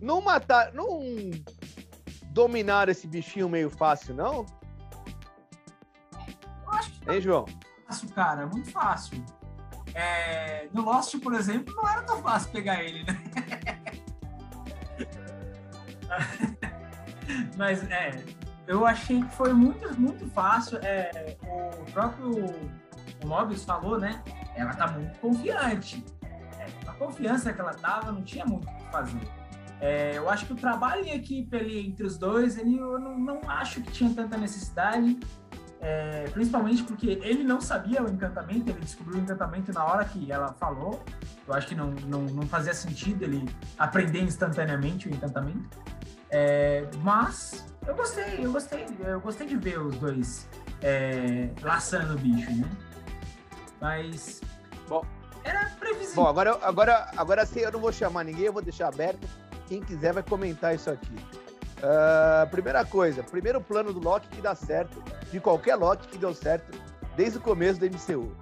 Não 0.00 0.20
matar. 0.20 0.72
Não 0.72 1.00
dominar 2.26 2.88
esse 2.88 3.06
bichinho 3.06 3.48
meio 3.48 3.68
fácil, 3.70 4.14
não? 4.14 4.46
Eu 6.64 6.70
acho 6.70 6.90
que. 6.92 7.10
Hein, 7.10 7.20
João? 7.20 7.46
Fácil, 7.86 8.08
cara, 8.10 8.46
muito 8.46 8.70
fácil. 8.70 9.24
É, 9.94 10.68
no 10.72 10.82
Lost, 10.82 11.18
por 11.20 11.34
exemplo, 11.34 11.74
não 11.74 11.88
era 11.88 12.02
tão 12.02 12.22
fácil 12.22 12.52
pegar 12.52 12.82
ele, 12.84 13.02
né? 13.04 13.20
Mas 17.56 17.82
é, 17.90 18.24
eu 18.70 18.86
achei 18.86 19.22
que 19.22 19.34
foi 19.34 19.52
muito, 19.52 20.00
muito 20.00 20.26
fácil. 20.30 20.78
É, 20.82 21.36
o 21.42 21.92
próprio 21.92 22.30
o 23.22 23.26
Mobius 23.26 23.64
falou, 23.64 23.98
né? 23.98 24.22
Ela 24.56 24.72
tá 24.74 24.86
muito 24.88 25.18
confiante 25.18 26.04
confiança 27.00 27.50
que 27.50 27.60
ela 27.60 27.72
tava, 27.72 28.12
não 28.12 28.22
tinha 28.22 28.44
muito 28.44 28.68
o 28.68 28.74
que 28.76 28.90
fazer. 28.92 29.20
É, 29.80 30.12
eu 30.14 30.28
acho 30.28 30.44
que 30.44 30.52
o 30.52 30.56
trabalho 30.56 31.02
em 31.02 31.12
equipe 31.12 31.56
ali 31.56 31.86
entre 31.86 32.04
os 32.04 32.18
dois, 32.18 32.58
ele, 32.58 32.76
eu 32.76 32.98
não, 32.98 33.18
não 33.18 33.40
acho 33.48 33.80
que 33.80 33.90
tinha 33.90 34.12
tanta 34.14 34.36
necessidade, 34.36 35.18
é, 35.80 36.28
principalmente 36.34 36.82
porque 36.82 37.18
ele 37.22 37.42
não 37.42 37.58
sabia 37.58 38.02
o 38.02 38.10
encantamento, 38.10 38.70
ele 38.70 38.80
descobriu 38.80 39.18
o 39.18 39.22
encantamento 39.22 39.72
na 39.72 39.82
hora 39.82 40.04
que 40.04 40.30
ela 40.30 40.52
falou. 40.52 41.02
Eu 41.48 41.54
acho 41.54 41.66
que 41.66 41.74
não, 41.74 41.92
não, 42.06 42.20
não 42.24 42.42
fazia 42.42 42.74
sentido 42.74 43.22
ele 43.22 43.48
aprender 43.78 44.20
instantaneamente 44.20 45.08
o 45.08 45.10
encantamento. 45.10 45.78
É, 46.28 46.86
mas 47.02 47.66
eu 47.90 47.96
gostei, 47.96 48.44
eu 48.44 48.52
gostei, 48.52 48.86
eu 49.00 49.20
gostei 49.20 49.46
de 49.48 49.56
ver 49.56 49.80
os 49.80 49.96
dois 49.96 50.48
é, 50.80 51.50
laçando 51.60 52.14
o 52.14 52.18
bicho, 52.18 52.50
né? 52.52 52.70
Mas. 53.80 54.40
Bom, 54.88 55.04
era 55.42 55.68
previsível. 55.78 56.22
Bom, 56.22 56.28
agora, 56.28 56.58
agora, 56.62 57.10
agora 57.16 57.44
sim, 57.46 57.60
eu 57.60 57.72
não 57.72 57.80
vou 57.80 57.92
chamar 57.92 58.24
ninguém, 58.24 58.44
eu 58.44 58.52
vou 58.52 58.62
deixar 58.62 58.88
aberto. 58.88 59.26
Quem 59.66 59.82
quiser 59.82 60.12
vai 60.12 60.22
comentar 60.22 60.74
isso 60.74 60.88
aqui. 60.88 61.14
Uh, 61.78 62.48
primeira 62.50 62.84
coisa, 62.84 63.22
primeiro 63.22 63.60
plano 63.60 63.92
do 63.92 64.00
Loki 64.00 64.28
que 64.28 64.40
dá 64.40 64.54
certo, 64.54 65.02
de 65.30 65.40
qualquer 65.40 65.76
Loki 65.76 66.08
que 66.08 66.18
deu 66.18 66.34
certo 66.34 66.78
desde 67.16 67.38
o 67.38 67.40
começo 67.40 67.80
do 67.80 67.86
MCU. 67.86 68.36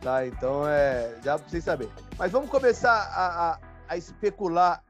Tá, 0.00 0.26
então 0.26 0.66
é. 0.66 1.16
Já 1.22 1.38
pra 1.38 1.46
vocês 1.46 1.64
saberem. 1.64 1.92
Mas 2.16 2.32
vamos 2.32 2.48
começar 2.48 2.92
a, 2.92 3.50
a, 3.50 3.58
a 3.88 3.96
especular 3.98 4.82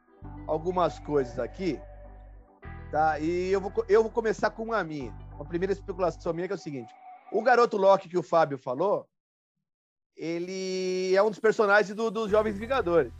algumas 0.46 1.00
coisas 1.00 1.38
aqui. 1.40 1.80
Tá? 2.90 3.18
E 3.20 3.52
eu 3.52 3.60
vou, 3.60 3.72
eu 3.88 4.02
vou 4.02 4.10
começar 4.10 4.50
com 4.50 4.64
uma 4.64 4.82
minha. 4.82 5.14
Uma 5.34 5.44
primeira 5.44 5.72
especulação 5.72 6.32
minha 6.32 6.48
que 6.48 6.52
é 6.52 6.56
o 6.56 6.58
seguinte: 6.58 6.92
o 7.30 7.42
garoto 7.42 7.76
Loki 7.76 8.08
que 8.08 8.18
o 8.18 8.22
Fábio 8.22 8.58
falou, 8.58 9.06
ele 10.16 11.14
é 11.14 11.22
um 11.22 11.30
dos 11.30 11.38
personagens 11.38 11.94
do, 11.94 12.10
dos 12.10 12.30
Jovens 12.30 12.58
Vingadores. 12.58 13.12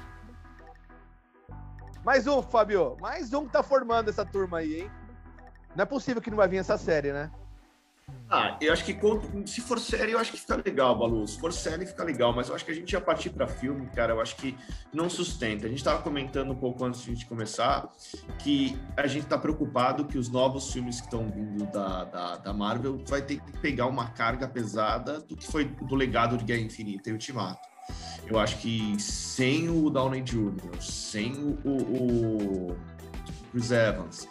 Mais 2.04 2.26
um, 2.26 2.42
Fabio. 2.42 2.96
Mais 3.00 3.32
um 3.32 3.46
que 3.46 3.52
tá 3.52 3.62
formando 3.62 4.08
essa 4.08 4.24
turma 4.24 4.58
aí, 4.58 4.80
hein? 4.80 4.90
Não 5.76 5.82
é 5.82 5.86
possível 5.86 6.20
que 6.20 6.30
não 6.30 6.36
vai 6.36 6.48
vir 6.48 6.56
essa 6.56 6.76
série, 6.76 7.12
né? 7.12 7.30
Ah, 8.32 8.56
eu 8.60 8.72
acho 8.72 8.84
que 8.84 8.96
se 9.44 9.60
for 9.60 9.80
série, 9.80 10.12
eu 10.12 10.18
acho 10.18 10.30
que 10.30 10.38
fica 10.38 10.54
legal, 10.54 10.96
Balu. 10.96 11.26
Se 11.26 11.36
for 11.40 11.52
série, 11.52 11.84
fica 11.84 12.04
legal, 12.04 12.32
mas 12.32 12.48
eu 12.48 12.54
acho 12.54 12.64
que 12.64 12.70
a 12.70 12.74
gente 12.74 12.92
ia 12.92 13.00
partir 13.00 13.30
para 13.30 13.48
filme, 13.48 13.88
cara. 13.88 14.12
Eu 14.12 14.20
acho 14.20 14.36
que 14.36 14.56
não 14.92 15.10
sustenta. 15.10 15.66
A 15.66 15.68
gente 15.68 15.78
estava 15.78 16.00
comentando 16.00 16.52
um 16.52 16.54
pouco 16.54 16.84
antes 16.84 17.02
de 17.02 17.10
a 17.10 17.14
gente 17.14 17.26
começar 17.26 17.90
que 18.38 18.78
a 18.96 19.08
gente 19.08 19.24
está 19.24 19.36
preocupado 19.36 20.04
que 20.04 20.16
os 20.16 20.28
novos 20.28 20.72
filmes 20.72 21.00
que 21.00 21.06
estão 21.06 21.28
vindo 21.28 21.66
da, 21.72 22.04
da, 22.04 22.36
da, 22.36 22.52
Marvel 22.52 23.02
vai 23.08 23.20
ter 23.20 23.40
que 23.40 23.58
pegar 23.58 23.86
uma 23.86 24.10
carga 24.10 24.46
pesada 24.46 25.18
do 25.18 25.36
que 25.36 25.46
foi 25.46 25.64
do 25.64 25.96
legado 25.96 26.36
de 26.36 26.44
Guerra 26.44 26.60
Infinita 26.60 27.10
e 27.10 27.12
Ultimato. 27.12 27.68
Eu 28.28 28.38
acho 28.38 28.58
que 28.58 28.94
sem 29.00 29.68
o 29.68 29.90
Downey 29.90 30.22
Jr., 30.22 30.80
sem 30.80 31.32
o, 31.32 31.68
o, 31.68 32.70
o 32.70 32.76
Chris 33.50 33.72
Evans 33.72 34.28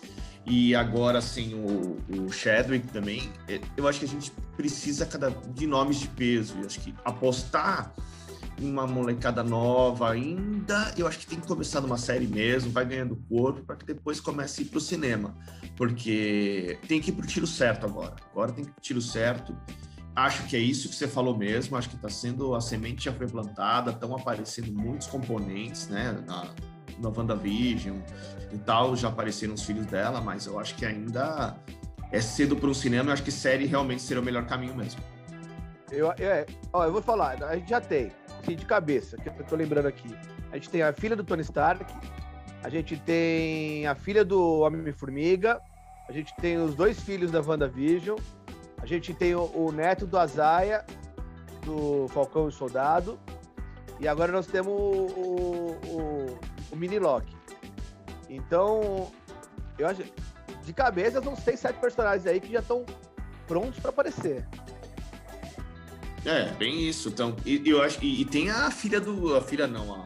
e 0.49 0.73
agora 0.73 1.21
sem 1.21 1.53
o, 1.53 1.97
o 2.09 2.31
Chadwick 2.31 2.87
também, 2.87 3.31
é, 3.47 3.61
eu 3.77 3.87
acho 3.87 3.99
que 3.99 4.05
a 4.05 4.07
gente 4.07 4.31
precisa 4.57 5.05
cada, 5.05 5.29
de 5.29 5.67
nomes 5.67 5.99
de 5.99 6.07
peso. 6.07 6.55
Eu 6.59 6.65
acho 6.65 6.79
que 6.79 6.93
apostar 7.05 7.93
em 8.59 8.69
uma 8.69 8.87
molecada 8.87 9.43
nova 9.43 10.11
ainda, 10.11 10.91
eu 10.97 11.07
acho 11.07 11.19
que 11.19 11.27
tem 11.27 11.39
que 11.39 11.47
começar 11.47 11.79
numa 11.81 11.97
série 11.97 12.25
mesmo, 12.27 12.71
vai 12.71 12.83
ganhando 12.83 13.15
corpo, 13.29 13.63
para 13.63 13.75
que 13.75 13.85
depois 13.85 14.19
comece 14.19 14.61
a 14.61 14.65
ir 14.65 14.67
para 14.67 14.79
o 14.79 14.81
cinema. 14.81 15.37
Porque 15.77 16.79
tem 16.87 16.99
que 16.99 17.11
ir 17.11 17.13
para 17.13 17.23
o 17.23 17.27
tiro 17.27 17.47
certo 17.47 17.85
agora. 17.85 18.15
Agora 18.31 18.51
tem 18.51 18.65
que 18.65 18.71
ir 18.71 18.73
pro 18.73 18.81
tiro 18.81 19.01
certo. 19.01 19.55
Acho 20.15 20.45
que 20.47 20.55
é 20.55 20.59
isso 20.59 20.89
que 20.89 20.95
você 20.95 21.07
falou 21.07 21.37
mesmo. 21.37 21.77
Acho 21.77 21.89
que 21.89 21.95
está 21.95 22.09
sendo. 22.09 22.53
A 22.53 22.59
semente 22.59 23.05
já 23.05 23.13
foi 23.13 23.27
plantada, 23.27 23.91
estão 23.91 24.13
aparecendo 24.13 24.73
muitos 24.73 25.07
componentes, 25.07 25.87
né? 25.87 26.21
Na, 26.27 26.49
na 26.99 27.09
WandaVision 27.09 27.97
e 28.51 28.57
tal, 28.57 28.95
já 28.95 29.09
apareceram 29.09 29.53
os 29.53 29.63
filhos 29.63 29.85
dela, 29.85 30.21
mas 30.21 30.45
eu 30.45 30.59
acho 30.59 30.75
que 30.75 30.85
ainda 30.85 31.55
é 32.11 32.19
cedo 32.19 32.55
para 32.55 32.69
o 32.69 32.75
cinema, 32.75 33.09
eu 33.09 33.13
acho 33.13 33.23
que 33.23 33.31
série 33.31 33.65
realmente 33.65 34.01
seria 34.01 34.21
o 34.21 34.25
melhor 34.25 34.45
caminho 34.45 34.75
mesmo. 34.75 35.01
Eu, 35.91 36.11
é, 36.11 36.45
ó, 36.71 36.85
eu 36.85 36.91
vou 36.91 37.01
falar, 37.01 37.43
a 37.43 37.55
gente 37.55 37.69
já 37.69 37.81
tem, 37.81 38.11
assim, 38.41 38.55
de 38.55 38.65
cabeça, 38.65 39.17
que 39.17 39.29
eu 39.29 39.45
tô 39.45 39.55
lembrando 39.55 39.87
aqui. 39.87 40.15
A 40.51 40.55
gente 40.55 40.69
tem 40.69 40.81
a 40.81 40.93
filha 40.93 41.15
do 41.15 41.23
Tony 41.23 41.41
Stark, 41.41 41.85
a 42.63 42.69
gente 42.69 42.97
tem 42.97 43.87
a 43.87 43.95
filha 43.95 44.23
do 44.23 44.59
Homem-Formiga, 44.59 45.59
a 46.07 46.11
gente 46.11 46.33
tem 46.35 46.57
os 46.57 46.75
dois 46.75 46.99
filhos 46.99 47.31
da 47.31 47.41
WandaVision, 47.41 48.19
a 48.81 48.85
gente 48.85 49.13
tem 49.13 49.35
o, 49.35 49.43
o 49.55 49.71
neto 49.71 50.05
do 50.05 50.17
Azaia, 50.17 50.85
do 51.65 52.07
Falcão 52.09 52.49
e 52.49 52.51
Soldado, 52.51 53.19
e 53.99 54.07
agora 54.07 54.31
nós 54.31 54.47
temos 54.47 54.71
o, 54.71 54.77
o, 54.77 55.77
o 55.87 56.18
mini 56.79 56.97
Loki. 56.97 57.35
Então, 58.29 59.11
eu 59.77 59.87
acho. 59.87 60.03
De 60.63 60.73
cabeça, 60.73 61.21
são 61.21 61.35
seis, 61.35 61.59
sete 61.59 61.79
personagens 61.79 62.27
aí 62.27 62.39
que 62.39 62.51
já 62.51 62.59
estão 62.59 62.85
prontos 63.47 63.79
para 63.79 63.89
aparecer. 63.89 64.45
É, 66.25 66.45
bem 66.53 66.87
isso. 66.87 67.09
Então, 67.09 67.35
e, 67.45 67.61
eu 67.67 67.81
acho, 67.81 67.97
e, 68.03 68.21
e, 68.21 68.25
tem 68.25 68.49
a 68.49 68.69
filha 68.69 68.99
do. 68.99 69.35
A 69.35 69.41
filha 69.41 69.67
não, 69.67 69.95
a 69.95 70.05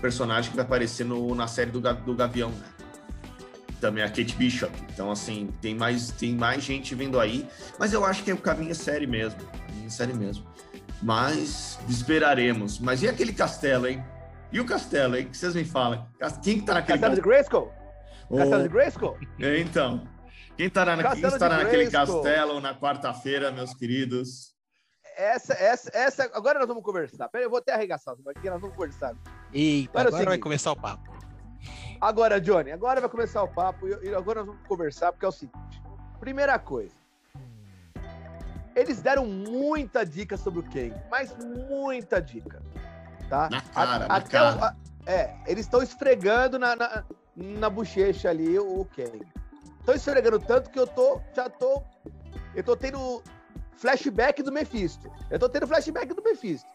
personagem 0.00 0.50
que 0.50 0.56
vai 0.56 0.64
aparecer 0.64 1.04
no, 1.04 1.34
na 1.34 1.46
série 1.46 1.70
do, 1.70 1.80
do 1.80 2.14
Gavião, 2.14 2.50
né? 2.50 2.66
Também 3.80 4.04
a 4.04 4.08
Kate 4.08 4.34
Bishop. 4.36 4.72
Então, 4.92 5.10
assim, 5.10 5.48
tem 5.62 5.74
mais, 5.74 6.10
tem 6.10 6.34
mais 6.34 6.62
gente 6.62 6.94
vindo 6.94 7.18
aí. 7.18 7.48
Mas 7.78 7.94
eu 7.94 8.04
acho 8.04 8.22
que 8.22 8.32
o 8.32 8.36
caminho 8.36 8.72
é 8.72 8.74
série 8.74 9.06
mesmo. 9.06 9.40
É 9.86 9.88
série 9.88 10.12
mesmo. 10.12 10.44
Mas 11.02 11.78
esperaremos. 11.88 12.78
Mas 12.78 13.02
e 13.02 13.08
aquele 13.08 13.32
castelo, 13.32 13.86
hein? 13.86 14.04
E 14.52 14.60
o 14.60 14.66
castelo, 14.66 15.16
hein? 15.16 15.28
Que 15.28 15.36
vocês 15.36 15.54
me 15.54 15.64
falam? 15.64 16.08
Quem 16.42 16.58
que 16.58 16.66
tá 16.66 16.74
naquele 16.74 16.98
castelo? 16.98 17.14
de 17.14 17.20
Grayskull? 17.20 17.72
Oh. 18.28 18.36
Castelo 18.36 18.62
de 18.62 18.68
Grayskull? 18.68 19.18
É, 19.40 19.58
então. 19.58 20.06
Quem 20.56 20.66
estará, 20.66 20.96
na... 20.96 21.14
Quem 21.14 21.24
estará 21.24 21.58
naquele 21.58 21.90
castelo 21.90 22.60
na 22.60 22.74
quarta-feira, 22.74 23.50
meus 23.50 23.72
queridos? 23.74 24.54
Essa, 25.16 25.54
essa, 25.54 25.90
essa. 25.94 26.30
Agora 26.34 26.58
nós 26.58 26.68
vamos 26.68 26.82
conversar. 26.82 27.28
Pera, 27.28 27.44
eu 27.44 27.50
vou 27.50 27.58
até 27.58 27.72
arregaçar, 27.72 28.16
porque 28.16 28.50
nós 28.50 28.60
vamos 28.60 28.74
conversar. 28.74 29.14
Eita, 29.52 29.90
agora, 29.90 30.08
agora 30.08 30.30
vai 30.30 30.38
começar 30.38 30.72
o 30.72 30.76
papo. 30.76 31.10
Agora, 32.00 32.40
Johnny, 32.40 32.72
agora 32.72 33.00
vai 33.00 33.10
começar 33.10 33.42
o 33.42 33.48
papo 33.48 33.86
e 33.86 34.14
agora 34.14 34.40
nós 34.40 34.54
vamos 34.54 34.66
conversar, 34.66 35.12
porque 35.12 35.26
é 35.26 35.28
o 35.28 35.32
seguinte. 35.32 35.82
Primeira 36.18 36.58
coisa. 36.58 36.94
Eles 38.74 39.02
deram 39.02 39.26
muita 39.26 40.04
dica 40.04 40.36
sobre 40.36 40.60
o 40.60 40.62
Kang, 40.62 40.94
mas 41.10 41.36
muita 41.68 42.20
dica. 42.20 42.62
Tá? 43.30 43.48
Na 43.48 43.60
cara, 43.62 43.90
A- 43.94 43.98
na 44.00 44.06
até 44.16 44.42
o- 44.42 44.58
cara. 44.58 44.66
a- 45.06 45.10
é, 45.10 45.34
eles 45.46 45.64
estão 45.64 45.80
esfregando 45.82 46.58
na, 46.58 46.74
na, 46.76 47.04
na 47.36 47.70
bochecha 47.70 48.28
ali 48.28 48.58
o 48.58 48.84
Kang. 48.94 49.22
Estão 49.78 49.94
esfregando 49.94 50.38
tanto 50.40 50.68
que 50.68 50.78
eu 50.78 50.86
tô, 50.86 51.20
já 51.34 51.48
tô, 51.48 51.82
eu 52.54 52.62
tô 52.62 52.76
tendo 52.76 53.22
flashback 53.76 54.42
do 54.42 54.52
Mephisto. 54.52 55.10
Eu 55.30 55.38
tô 55.38 55.48
tendo 55.48 55.66
flashback 55.66 56.12
do 56.12 56.22
Mephisto. 56.22 56.68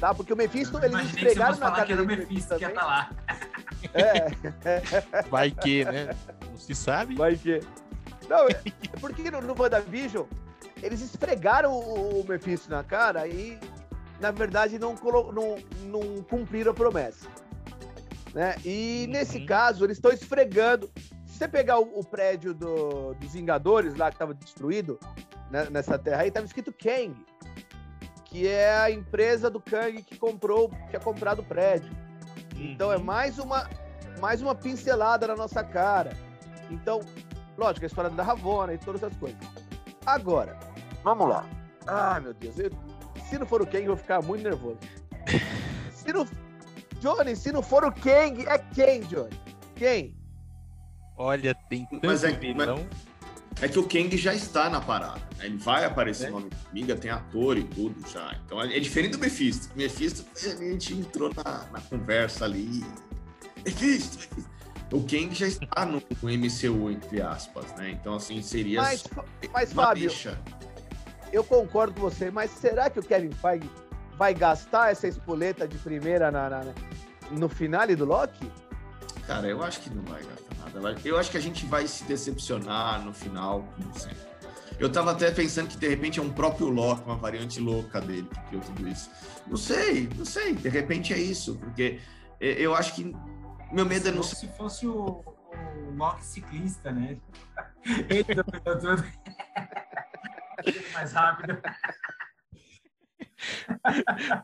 Tá? 0.00 0.14
Porque 0.14 0.32
o 0.32 0.36
Mephisto, 0.36 0.78
eles 0.84 1.06
esfregaram 1.06 1.50
na 1.52 1.56
falar 1.56 1.72
cara 1.72 1.86
que 1.86 1.92
era 1.92 2.02
o 2.02 2.06
dele 2.06 2.20
Mephisto 2.22 2.56
que 2.56 2.64
estar 2.64 2.84
lá. 2.86 3.10
É, 3.94 5.22
Vai 5.28 5.50
que, 5.50 5.84
né? 5.84 6.14
Não 6.50 6.56
se 6.58 6.74
sabe. 6.74 7.14
vai 7.16 7.36
que. 7.36 7.60
Não, 8.28 8.46
é 8.48 8.54
porque 9.00 9.30
no, 9.30 9.40
no 9.40 9.54
WandaVision, 9.58 10.26
eles 10.82 11.00
esfregaram 11.00 11.72
o, 11.72 12.20
o 12.20 12.26
Mephisto 12.28 12.70
na 12.70 12.82
cara 12.84 13.26
e, 13.26 13.58
na 14.20 14.30
verdade, 14.30 14.78
não, 14.78 14.94
não, 14.94 15.56
não 15.84 16.22
cumpriram 16.22 16.72
a 16.72 16.74
promessa. 16.74 17.28
Né? 18.34 18.54
E 18.64 19.04
Uhum. 19.06 19.12
nesse 19.12 19.44
caso, 19.46 19.84
eles 19.84 19.96
estão 19.98 20.10
esfregando. 20.10 20.90
Se 21.26 21.38
você 21.38 21.48
pegar 21.48 21.78
o, 21.78 22.00
o 22.00 22.04
prédio 22.04 22.54
do- 22.54 23.14
dos 23.14 23.32
Vingadores, 23.32 23.94
lá 23.94 24.08
que 24.10 24.14
estava 24.16 24.34
destruído, 24.34 24.98
né, 25.50 25.68
nessa 25.70 25.98
terra 25.98 26.22
aí, 26.22 26.28
estava 26.28 26.46
escrito 26.46 26.72
Kang, 26.72 27.14
que 28.24 28.46
é 28.46 28.76
a 28.78 28.90
empresa 28.90 29.48
do 29.50 29.60
Kang 29.60 30.02
que 30.02 30.18
comprou, 30.18 30.68
que 30.68 30.88
tinha 30.88 31.00
comprado 31.00 31.40
o 31.40 31.44
prédio. 31.44 31.90
Então 32.56 32.92
é 32.92 32.98
mais 32.98 33.38
uma, 33.38 33.68
mais 34.20 34.40
uma 34.42 34.54
pincelada 34.54 35.26
na 35.26 35.36
nossa 35.36 35.62
cara. 35.62 36.10
Então, 36.70 37.00
lógico, 37.56 37.84
a 37.84 37.88
história 37.88 38.10
da 38.10 38.22
Ravona 38.22 38.74
e 38.74 38.78
todas 38.78 39.02
essas 39.02 39.16
coisas. 39.18 39.38
Agora, 40.04 40.58
vamos 41.04 41.28
lá. 41.28 41.46
Ah, 41.86 42.18
meu 42.20 42.34
Deus. 42.34 42.58
eu- 42.58 42.70
se 43.28 43.38
não 43.38 43.46
for 43.46 43.62
o 43.62 43.66
Kang, 43.66 43.80
eu 43.84 43.88
vou 43.88 43.96
ficar 43.96 44.22
muito 44.22 44.42
nervoso. 44.42 44.78
Se 45.92 46.12
não, 46.12 46.26
Johnny, 47.00 47.34
se 47.36 47.52
não 47.52 47.62
for 47.62 47.84
o 47.84 47.92
Kang, 47.92 48.44
é 48.46 48.58
quem, 48.58 49.00
Johnny? 49.02 49.38
Quem? 49.74 50.16
Olha, 51.16 51.54
tem 51.68 51.86
tanto 51.86 52.06
Mas 52.06 52.24
é- 52.24 52.32
vilão. 52.32 52.86
É 53.62 53.68
que 53.68 53.78
o 53.78 53.84
Kang 53.88 54.14
já 54.18 54.34
está 54.34 54.68
na 54.68 54.82
parada. 54.82 55.18
né? 55.38 55.46
Ele 55.46 55.56
vai 55.56 55.82
aparecer 55.86 56.26
É. 56.26 56.30
no 56.30 56.46
Amiga, 56.70 56.94
tem 56.94 57.10
ator 57.10 57.56
e 57.56 57.64
tudo 57.64 58.06
já. 58.06 58.38
Então 58.44 58.60
é 58.60 58.78
diferente 58.78 59.12
do 59.12 59.18
Mephisto. 59.18 59.72
O 59.74 59.78
Mephisto, 59.78 60.26
a 60.34 60.56
gente 60.62 60.92
entrou 60.92 61.32
na, 61.34 61.64
na 61.72 61.80
conversa 61.80 62.44
ali. 62.44 62.84
Mephisto, 63.64 64.18
Mephisto. 64.18 64.50
O 64.92 65.00
Kang 65.00 65.34
já 65.34 65.46
está 65.48 65.86
no, 65.86 66.02
no 66.22 66.28
MCU, 66.30 66.90
entre 66.90 67.20
aspas, 67.22 67.74
né? 67.76 67.90
Então, 67.92 68.14
assim, 68.14 68.40
seria 68.42 68.82
Mas, 68.82 69.00
só 69.00 69.24
mas 69.52 69.72
uma 69.72 69.82
Fábio, 69.86 70.08
deixa. 70.08 70.38
Eu 71.36 71.44
concordo 71.44 71.92
com 71.94 72.00
você, 72.00 72.30
mas 72.30 72.50
será 72.50 72.88
que 72.88 72.98
o 72.98 73.02
Kevin 73.02 73.30
Feige 73.30 73.70
vai 74.16 74.32
gastar 74.32 74.90
essa 74.90 75.06
espoleta 75.06 75.68
de 75.68 75.76
primeira 75.76 76.30
na, 76.30 76.48
na- 76.48 76.64
no 77.30 77.48
finale 77.48 77.94
do 77.94 78.04
Loki? 78.06 78.50
Cara, 79.26 79.46
eu 79.46 79.62
acho 79.62 79.80
que 79.80 79.90
não 79.90 80.02
vai 80.04 80.22
gastar 80.22 80.80
nada. 80.80 80.98
Eu 81.04 81.18
acho 81.18 81.30
que 81.30 81.36
a 81.36 81.40
gente 81.40 81.66
vai 81.66 81.86
se 81.86 82.04
decepcionar 82.04 83.02
no 83.04 83.12
final, 83.12 83.64
como 83.76 83.98
sempre. 83.98 84.16
Eu 84.78 84.90
tava 84.90 85.10
até 85.12 85.30
pensando 85.30 85.68
que 85.68 85.76
de 85.76 85.88
repente 85.88 86.18
é 86.18 86.22
um 86.22 86.30
próprio 86.32 86.68
Loki, 86.68 87.02
uma 87.04 87.16
variante 87.16 87.60
louca 87.60 88.00
dele 88.00 88.28
que 88.32 88.40
criou 88.48 88.62
tudo 88.62 88.88
isso. 88.88 89.10
Não 89.46 89.56
sei, 89.56 90.08
não 90.16 90.24
sei. 90.24 90.54
De 90.54 90.68
repente 90.68 91.12
é 91.12 91.18
isso, 91.18 91.56
porque 91.56 92.00
eh, 92.40 92.56
eu 92.58 92.74
acho 92.74 92.94
que 92.94 93.14
meu 93.72 93.84
medo 93.84 94.08
é 94.08 94.12
não 94.12 94.22
Se 94.22 94.46
fosse 94.48 94.86
o, 94.86 95.22
o 95.24 95.90
Loki 95.96 96.24
ciclista, 96.24 96.90
né? 96.92 97.16
Ele. 98.08 98.24
mais 100.92 101.12
rápido. 101.12 101.60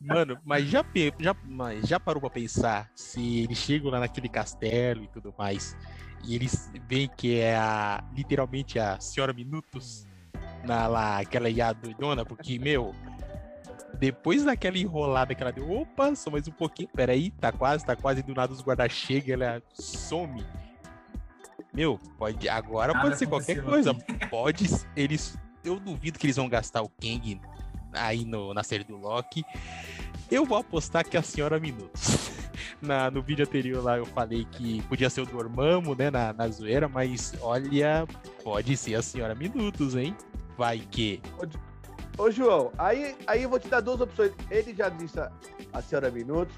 Mano, 0.00 0.38
mas 0.44 0.68
já, 0.68 0.84
já, 1.18 1.34
mas 1.44 1.88
já 1.88 1.98
parou 1.98 2.20
pra 2.20 2.30
pensar 2.30 2.90
se 2.94 3.40
eles 3.40 3.58
chegam 3.58 3.90
lá 3.90 4.00
naquele 4.00 4.28
castelo 4.28 5.04
e 5.04 5.08
tudo 5.08 5.34
mais, 5.36 5.76
e 6.24 6.34
eles 6.34 6.70
veem 6.88 7.08
que 7.08 7.38
é 7.38 7.56
a, 7.56 8.02
literalmente 8.14 8.78
a 8.78 9.00
Senhora 9.00 9.32
Minutos, 9.32 10.06
na, 10.64 10.86
lá, 10.86 11.18
aquela 11.18 11.48
IA 11.48 11.72
doidona, 11.72 12.24
porque, 12.24 12.58
meu, 12.58 12.94
depois 13.94 14.44
daquela 14.44 14.78
enrolada 14.78 15.34
que 15.34 15.42
ela 15.42 15.52
deu, 15.52 15.70
opa, 15.70 16.14
só 16.14 16.30
mais 16.30 16.46
um 16.46 16.52
pouquinho, 16.52 16.88
peraí, 16.94 17.30
tá 17.30 17.50
quase, 17.50 17.84
tá 17.84 17.96
quase, 17.96 18.22
do 18.22 18.34
nada 18.34 18.52
os 18.52 18.60
guardas 18.60 18.92
chegam, 18.92 19.34
ela 19.34 19.62
some. 19.72 20.44
Meu, 21.72 21.98
pode, 22.18 22.48
agora 22.48 22.92
Nada 22.92 23.06
pode 23.06 23.18
ser 23.18 23.26
qualquer 23.26 23.58
aconteceu 23.58 23.94
coisa, 23.94 24.28
pode, 24.28 24.66
eles, 24.94 25.36
eu 25.64 25.78
duvido 25.78 26.18
que 26.18 26.26
eles 26.26 26.36
vão 26.36 26.48
gastar 26.48 26.82
o 26.82 26.88
Kang 26.88 27.40
aí 27.92 28.24
no, 28.24 28.52
na 28.54 28.62
série 28.62 28.84
do 28.84 28.96
Loki. 28.96 29.44
Eu 30.30 30.44
vou 30.44 30.58
apostar 30.58 31.04
que 31.06 31.16
a 31.16 31.22
Senhora 31.22 31.60
Minutos. 31.60 32.30
Na, 32.80 33.10
no 33.10 33.22
vídeo 33.22 33.44
anterior 33.44 33.82
lá 33.82 33.96
eu 33.96 34.06
falei 34.06 34.44
que 34.44 34.82
podia 34.82 35.08
ser 35.08 35.20
o 35.20 35.26
Dormammu, 35.26 35.94
né, 35.94 36.10
na, 36.10 36.32
na 36.32 36.48
zoeira, 36.48 36.88
mas 36.88 37.32
olha, 37.40 38.06
pode 38.42 38.76
ser 38.76 38.96
a 38.96 39.02
Senhora 39.02 39.36
Minutos, 39.36 39.94
hein? 39.94 40.16
Vai 40.56 40.80
que. 40.80 41.20
Ô, 42.18 42.30
João, 42.30 42.72
aí, 42.76 43.16
aí 43.26 43.44
eu 43.44 43.48
vou 43.48 43.60
te 43.60 43.68
dar 43.68 43.80
duas 43.80 44.00
opções. 44.00 44.32
Ele 44.50 44.74
já 44.74 44.88
disse 44.88 45.18
a, 45.20 45.30
a 45.72 45.80
senhora 45.80 46.10
Minutos. 46.10 46.54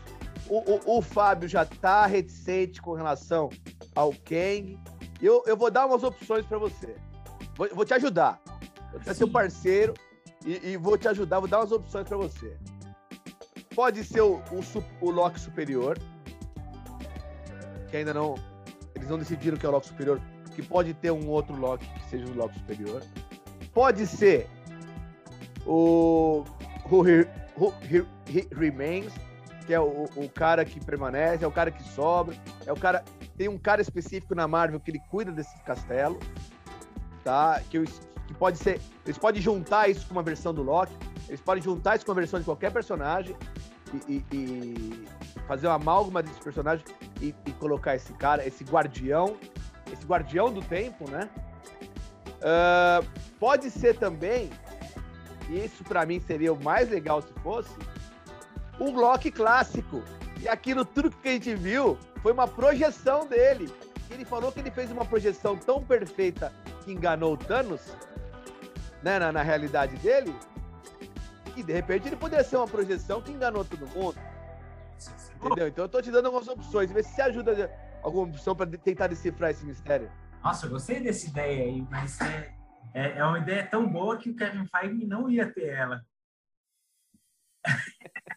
O, 0.48 0.58
o, 0.58 0.98
o 0.98 1.02
Fábio 1.02 1.48
já 1.48 1.64
tá 1.64 2.06
reticente 2.06 2.80
com 2.80 2.94
relação 2.94 3.50
ao 3.94 4.12
Kang. 4.12 4.78
Eu, 5.20 5.42
eu 5.46 5.56
vou 5.56 5.70
dar 5.70 5.86
umas 5.86 6.02
opções 6.02 6.44
para 6.46 6.58
você. 6.58 6.96
Vou, 7.56 7.68
vou 7.74 7.84
te 7.84 7.94
ajudar. 7.94 8.40
Vou 8.94 9.02
ser 9.04 9.14
seu 9.14 9.28
parceiro 9.28 9.94
e, 10.44 10.70
e 10.70 10.76
vou 10.76 10.96
te 10.96 11.08
ajudar. 11.08 11.40
Vou 11.40 11.48
dar 11.48 11.60
umas 11.60 11.72
opções 11.72 12.06
para 12.08 12.16
você. 12.16 12.56
Pode 13.74 14.04
ser 14.04 14.20
o, 14.22 14.36
o, 14.36 14.84
o 15.06 15.10
Loki 15.10 15.40
superior. 15.40 15.98
Que 17.90 17.98
ainda 17.98 18.14
não. 18.14 18.34
Eles 18.94 19.08
não 19.08 19.18
decidiram 19.18 19.56
que 19.56 19.66
é 19.66 19.68
o 19.68 19.72
Loki 19.72 19.88
superior. 19.88 20.20
Que 20.54 20.62
pode 20.62 20.94
ter 20.94 21.10
um 21.10 21.28
outro 21.28 21.56
Loki 21.56 21.86
que 21.94 22.04
seja 22.08 22.26
o 22.26 22.34
Loki 22.34 22.58
superior. 22.58 23.02
Pode 23.72 24.06
ser 24.06 24.48
o 25.66 26.44
Who, 26.90 27.02
Re- 27.02 27.28
Who 27.56 27.74
Re- 27.80 28.06
Re- 28.26 28.48
Remains, 28.54 29.12
que 29.66 29.74
é 29.74 29.80
o, 29.80 30.04
o 30.16 30.28
cara 30.28 30.64
que 30.64 30.78
permanece, 30.84 31.44
é 31.44 31.46
o 31.46 31.50
cara 31.50 31.70
que 31.70 31.82
sobra, 31.82 32.36
é 32.66 32.72
o 32.72 32.76
cara. 32.76 33.02
Tem 33.36 33.48
um 33.48 33.58
cara 33.58 33.80
específico 33.82 34.32
na 34.34 34.46
Marvel 34.46 34.78
que 34.78 34.92
ele 34.92 35.00
cuida 35.10 35.32
desse 35.32 35.58
castelo, 35.64 36.20
tá? 37.24 37.60
Que, 37.68 37.78
eu- 37.78 37.84
que 38.26 38.34
pode 38.34 38.58
ser. 38.58 38.80
Eles 39.04 39.18
podem 39.18 39.40
juntar 39.40 39.88
isso 39.88 40.06
com 40.06 40.12
uma 40.14 40.22
versão 40.22 40.52
do 40.54 40.62
Loki, 40.62 40.96
eles 41.28 41.40
podem 41.40 41.62
juntar 41.62 41.96
isso 41.96 42.04
com 42.06 42.12
uma 42.12 42.20
versão 42.20 42.38
de 42.38 42.44
qualquer 42.44 42.70
personagem 42.72 43.36
e, 44.08 44.14
e- 44.14 44.24
e 44.32 45.08
fazer 45.46 45.66
uma 45.66 45.76
amálgama 45.76 46.22
desse 46.22 46.40
personagem 46.40 46.84
e, 47.20 47.34
e 47.46 47.52
colocar 47.52 47.94
esse 47.94 48.12
cara, 48.14 48.46
esse 48.46 48.64
guardião, 48.64 49.36
esse 49.92 50.04
guardião 50.06 50.52
do 50.52 50.62
tempo, 50.62 51.08
né? 51.10 51.28
Ah, 52.42 53.02
pode 53.38 53.70
ser 53.70 53.96
também 53.98 54.50
e 55.48 55.64
isso 55.64 55.84
pra 55.84 56.04
mim 56.06 56.20
seria 56.20 56.52
o 56.52 56.62
mais 56.62 56.88
legal 56.90 57.20
se 57.22 57.32
fosse, 57.42 57.70
um 58.80 58.90
Loki 58.96 59.30
clássico. 59.30 60.02
E 60.40 60.48
aquilo 60.48 60.84
tudo 60.84 61.10
que 61.10 61.28
a 61.28 61.32
gente 61.32 61.54
viu 61.54 61.98
foi 62.22 62.32
uma 62.32 62.48
projeção 62.48 63.26
dele. 63.26 63.72
Ele 64.10 64.24
falou 64.24 64.50
que 64.52 64.60
ele 64.60 64.70
fez 64.70 64.90
uma 64.90 65.04
projeção 65.04 65.56
tão 65.56 65.82
perfeita 65.82 66.52
que 66.84 66.92
enganou 66.92 67.34
o 67.34 67.36
Thanos, 67.36 67.80
né, 69.04 69.18
na, 69.18 69.30
na 69.30 69.42
realidade 69.42 69.96
dele, 69.98 70.34
que 71.54 71.62
de 71.62 71.72
repente 71.72 72.08
ele 72.08 72.16
poderia 72.16 72.42
ser 72.42 72.56
uma 72.56 72.66
projeção 72.66 73.20
que 73.20 73.30
enganou 73.30 73.62
todo 73.64 73.86
mundo. 73.88 74.18
Entendeu? 75.36 75.68
Então 75.68 75.84
eu 75.84 75.88
tô 75.88 76.00
te 76.00 76.10
dando 76.10 76.26
algumas 76.26 76.48
opções, 76.48 76.90
vê 76.90 77.02
se 77.02 77.20
ajuda 77.20 77.70
alguma 78.02 78.24
opção 78.28 78.54
de- 78.54 78.78
tentar 78.78 79.08
decifrar 79.08 79.50
esse 79.50 79.64
mistério. 79.66 80.10
Nossa, 80.42 80.64
eu 80.66 80.70
gostei 80.70 81.00
dessa 81.00 81.26
ideia 81.26 81.64
aí, 81.64 81.82
mas 81.90 82.18
é, 82.22 82.54
é, 82.94 83.18
é 83.18 83.24
uma 83.24 83.38
ideia 83.38 83.66
tão 83.66 83.86
boa 83.86 84.16
que 84.16 84.30
o 84.30 84.36
Kevin 84.36 84.66
Feige 84.66 85.06
não 85.06 85.28
ia 85.28 85.52
ter 85.52 85.68
ela. 85.68 86.02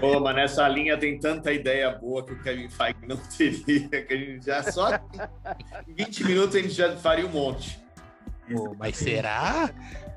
Pô, 0.00 0.18
mas 0.20 0.34
nessa 0.34 0.68
linha 0.68 0.98
tem 0.98 1.18
tanta 1.18 1.52
ideia 1.52 1.90
boa 1.90 2.24
que 2.24 2.32
o 2.32 2.42
Kevin 2.42 2.68
Feige 2.68 2.98
não 3.06 3.16
teria, 3.36 3.88
que 3.88 4.12
a 4.12 4.16
gente 4.16 4.44
já 4.46 4.62
só 4.64 4.94
em 5.86 5.94
20 5.94 6.24
minutos 6.24 6.56
a 6.56 6.60
gente 6.60 6.74
já 6.74 6.96
faria 6.96 7.26
um 7.26 7.30
monte. 7.30 7.80
Pô, 8.50 8.74
mas 8.78 8.96
será? 8.96 9.70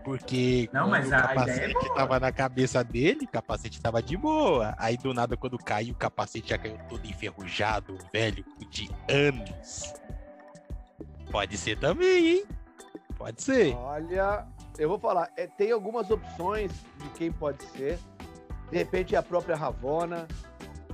Porque 0.04 0.68
Não, 0.74 0.90
mas 0.90 1.10
o 1.10 1.14
a 1.14 1.18
ideia 1.18 1.26
é 1.26 1.36
capacete 1.36 1.74
boa. 1.74 1.96
tava 1.96 2.20
na 2.20 2.32
cabeça 2.32 2.84
dele, 2.84 3.26
o 3.26 3.28
capacete 3.28 3.80
tava 3.82 4.02
de 4.02 4.18
boa. 4.18 4.74
Aí 4.78 4.98
do 4.98 5.14
nada, 5.14 5.38
quando 5.38 5.58
caiu, 5.60 5.94
o 5.94 5.98
capacete 5.98 6.50
já 6.50 6.58
caiu 6.58 6.78
todo 6.90 7.06
enferrujado, 7.06 7.98
velho, 8.12 8.44
de 8.70 8.90
anos. 9.08 9.94
Pode 11.30 11.58
ser 11.58 11.78
também, 11.78 12.30
hein? 12.30 12.46
Pode 13.16 13.44
ser. 13.44 13.76
Olha, 13.76 14.48
eu 14.80 14.90
vou 14.90 14.98
falar, 14.98 15.30
é, 15.38 15.46
tem 15.46 15.72
algumas 15.72 16.10
opções 16.10 16.72
de 16.98 17.10
quem 17.10 17.32
pode 17.32 17.64
ser. 17.66 18.00
De 18.72 18.78
repente 18.78 19.16
é 19.16 19.18
a 19.18 19.24
própria 19.24 19.56
Ravona, 19.56 20.28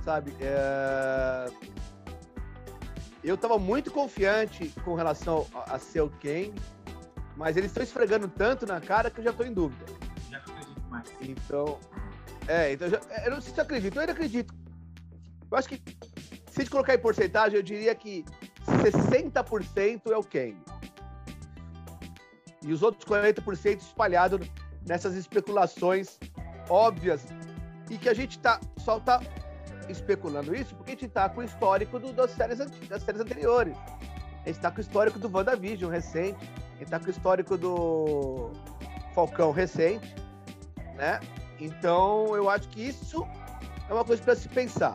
sabe? 0.04 0.34
É, 0.40 1.48
Eu 3.22 3.36
tava 3.36 3.58
muito 3.58 3.90
confiante 3.90 4.68
com 4.84 4.94
relação 4.94 5.46
a, 5.54 5.76
a 5.76 5.78
ser 5.78 6.00
o 6.00 6.10
Kang, 6.10 6.52
mas 7.36 7.56
eles 7.56 7.70
estão 7.70 7.82
esfregando 7.82 8.26
tanto 8.28 8.66
na 8.66 8.80
cara 8.80 9.10
que 9.10 9.20
eu 9.20 9.24
já 9.24 9.32
tô 9.32 9.44
em 9.44 9.52
dúvida. 9.52 9.84
Já 10.28 10.38
não 10.38 10.54
acredito 10.54 10.82
mais. 10.90 11.08
Então, 11.20 11.78
É, 12.48 12.72
então 12.72 12.88
já, 12.88 12.98
eu 13.24 13.30
não 13.30 13.40
sei 13.40 13.54
se 13.54 13.60
eu 13.60 13.64
acredito, 13.64 13.94
eu 13.94 14.00
ainda 14.00 14.12
acredito. 14.12 14.54
Eu 15.50 15.56
acho 15.56 15.68
que 15.68 15.76
se 16.50 16.56
a 16.56 16.60
gente 16.60 16.70
colocar 16.70 16.94
em 16.94 16.98
porcentagem, 16.98 17.56
eu 17.56 17.62
diria 17.62 17.94
que 17.94 18.24
60% 18.66 20.10
é 20.10 20.16
o 20.16 20.24
Kang. 20.24 20.56
E 22.62 22.72
os 22.72 22.82
outros 22.82 23.04
40% 23.04 23.80
espalhados 23.80 24.50
nessas 24.86 25.14
especulações 25.14 26.18
óbvias 26.68 27.24
e 27.90 27.98
que 27.98 28.08
a 28.08 28.14
gente 28.14 28.38
tá, 28.38 28.60
só 28.78 29.00
tá 29.00 29.20
especulando 29.88 30.54
isso 30.54 30.74
porque 30.74 30.92
a 30.92 30.94
gente 30.94 31.08
tá 31.08 31.28
com 31.28 31.40
o 31.40 31.44
histórico 31.44 31.98
do, 31.98 32.12
das, 32.12 32.30
séries, 32.32 32.58
das 32.88 33.02
séries 33.02 33.20
anteriores. 33.20 33.76
A 34.44 34.48
gente 34.48 34.60
tá 34.60 34.70
com 34.70 34.78
o 34.78 34.80
histórico 34.80 35.18
do 35.18 35.30
WandaVision 35.30 35.90
recente, 35.90 36.50
a 36.74 36.78
gente 36.78 36.88
tá 36.90 36.98
com 36.98 37.06
o 37.06 37.10
histórico 37.10 37.56
do 37.56 38.50
Falcão 39.14 39.50
recente, 39.50 40.14
né? 40.94 41.20
Então, 41.60 42.36
eu 42.36 42.48
acho 42.48 42.68
que 42.68 42.80
isso 42.80 43.26
é 43.88 43.92
uma 43.92 44.04
coisa 44.04 44.22
para 44.22 44.36
se 44.36 44.48
pensar, 44.48 44.94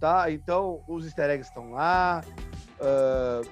tá? 0.00 0.30
Então, 0.30 0.82
os 0.88 1.04
easter 1.04 1.30
eggs 1.30 1.48
estão 1.48 1.72
lá. 1.72 2.22
Uh, 2.80 3.48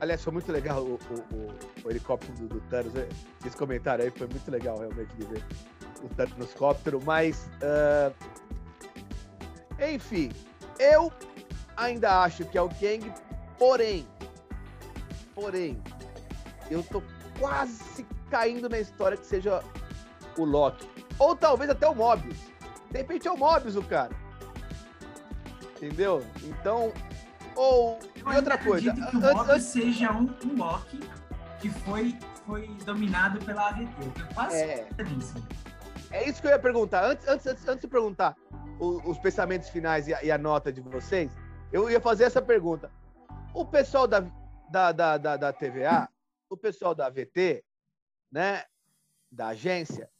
aliás, 0.00 0.22
foi 0.22 0.32
muito 0.32 0.52
legal 0.52 0.82
o, 0.82 0.98
o, 1.10 1.36
o, 1.36 1.86
o 1.86 1.90
helicóptero 1.90 2.34
do, 2.34 2.48
do, 2.48 2.60
Thanos. 2.62 2.92
Esse 3.44 3.56
comentário 3.56 4.04
aí 4.04 4.10
foi 4.10 4.26
muito 4.26 4.50
legal, 4.50 4.78
realmente, 4.78 5.14
de 5.16 5.24
ver 5.24 5.42
o 6.02 6.08
Thanoscóptero. 6.08 7.00
Mas, 7.04 7.48
uh, 7.62 8.14
enfim, 9.80 10.30
eu 10.78 11.12
ainda 11.76 12.22
acho 12.22 12.44
que 12.44 12.58
é 12.58 12.62
o 12.62 12.68
Kang, 12.68 13.12
porém, 13.58 14.06
porém, 15.34 15.82
eu 16.70 16.82
tô 16.82 17.02
quase 17.38 18.06
caindo 18.30 18.68
na 18.68 18.78
história 18.78 19.16
que 19.16 19.26
seja 19.26 19.62
o 20.38 20.44
Loki. 20.44 20.88
Ou 21.18 21.36
talvez 21.36 21.70
até 21.70 21.88
o 21.88 21.94
Mobius. 21.94 22.38
De 22.90 22.98
repente 22.98 23.28
é 23.28 23.32
o 23.32 23.36
Mobius 23.36 23.76
o 23.76 23.82
cara. 23.82 24.14
Entendeu? 25.76 26.24
Então. 26.42 26.92
Ou. 27.54 27.98
Eu 28.24 28.32
e 28.32 28.36
outra 28.36 28.56
coisa. 28.56 28.94
Que 28.94 29.16
o 29.16 29.20
Mobius 29.20 29.62
seja 29.62 30.12
um, 30.12 30.34
um 30.44 30.56
Loki 30.56 31.00
que 31.60 31.68
foi, 31.70 32.16
foi 32.44 32.66
dominado 32.84 33.38
pela 33.44 33.68
AVT. 33.68 33.92
Eu 34.00 34.34
quase 34.34 34.56
é... 34.56 34.88
É 36.12 36.28
isso 36.28 36.40
que 36.40 36.46
eu 36.46 36.50
ia 36.50 36.58
perguntar. 36.58 37.04
Antes, 37.04 37.26
antes, 37.26 37.46
antes, 37.46 37.68
antes 37.68 37.80
de 37.82 37.88
perguntar 37.88 38.36
os, 38.78 39.04
os 39.04 39.18
pensamentos 39.18 39.68
finais 39.68 40.06
e 40.08 40.14
a, 40.14 40.22
e 40.22 40.30
a, 40.30 40.38
nota 40.38 40.72
de 40.72 40.80
vocês, 40.80 41.32
eu 41.72 41.90
ia 41.90 42.00
fazer 42.00 42.24
essa 42.24 42.42
pergunta. 42.42 42.90
O 43.54 43.64
pessoal 43.64 44.06
da, 44.06 44.20
da, 44.70 44.92
da, 44.92 45.16
da, 45.18 45.36
da 45.36 45.52
TVA, 45.52 46.08
o 46.50 46.56
pessoal 46.56 46.94
da 46.94 47.06
AVT, 47.06 47.64
né, 48.30 48.64
da 49.30 49.48
agência, 49.48 50.10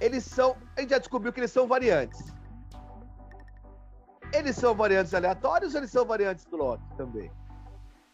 eles 0.00 0.24
são. 0.24 0.56
A 0.76 0.80
gente 0.80 0.90
já 0.90 0.98
descobriu 0.98 1.32
que 1.32 1.40
eles 1.40 1.52
são 1.52 1.66
variantes. 1.66 2.34
Eles 4.32 4.56
são 4.56 4.74
variantes 4.74 5.14
aleatórios 5.14 5.74
ou 5.74 5.80
eles 5.80 5.90
são 5.90 6.04
variantes 6.04 6.44
do 6.46 6.56
Loki 6.56 6.84
também? 6.96 7.30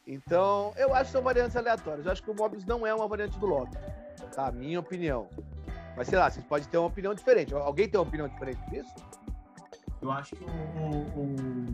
Então, 0.07 0.73
eu 0.77 0.95
acho 0.95 1.07
que 1.07 1.13
são 1.13 1.23
variantes 1.23 1.57
aleatórias. 1.57 2.07
Eu 2.07 2.13
acho 2.13 2.23
que 2.23 2.31
o 2.31 2.35
Mobius 2.35 2.65
não 2.65 2.87
é 2.87 2.95
uma 2.95 3.09
variante 3.09 3.39
do 3.39 3.47
Loki. 3.47 3.77
Tá? 4.35 4.51
Minha 4.53 4.81
opinião. 4.81 5.29
Mas 5.97 6.09
sei 6.09 6.19
lá, 6.19 6.31
vocês 6.31 6.45
podem 6.45 6.67
ter 6.69 6.79
uma 6.79 6.89
opinião 6.89 7.15
diferente. 7.15 7.55
Alguém 7.55 7.89
tem 7.89 7.99
uma 7.99 8.07
opinião 8.07 8.29
diferente 8.29 8.61
disso? 8.71 8.95
Eu 10.01 10.11
acho 10.11 10.35
que 10.35 10.45
o, 10.45 10.49
o, 10.49 11.67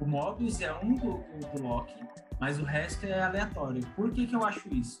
o 0.00 0.06
Mobius 0.06 0.60
é 0.60 0.72
um 0.74 0.94
do, 0.94 1.24
do, 1.52 1.62
Loki, 1.62 1.94
mas 2.38 2.60
o 2.60 2.64
resto 2.64 3.06
é 3.06 3.22
aleatório. 3.22 3.84
Por 3.96 4.10
que, 4.12 4.26
que 4.26 4.36
eu 4.36 4.44
acho 4.44 4.68
isso? 4.72 5.00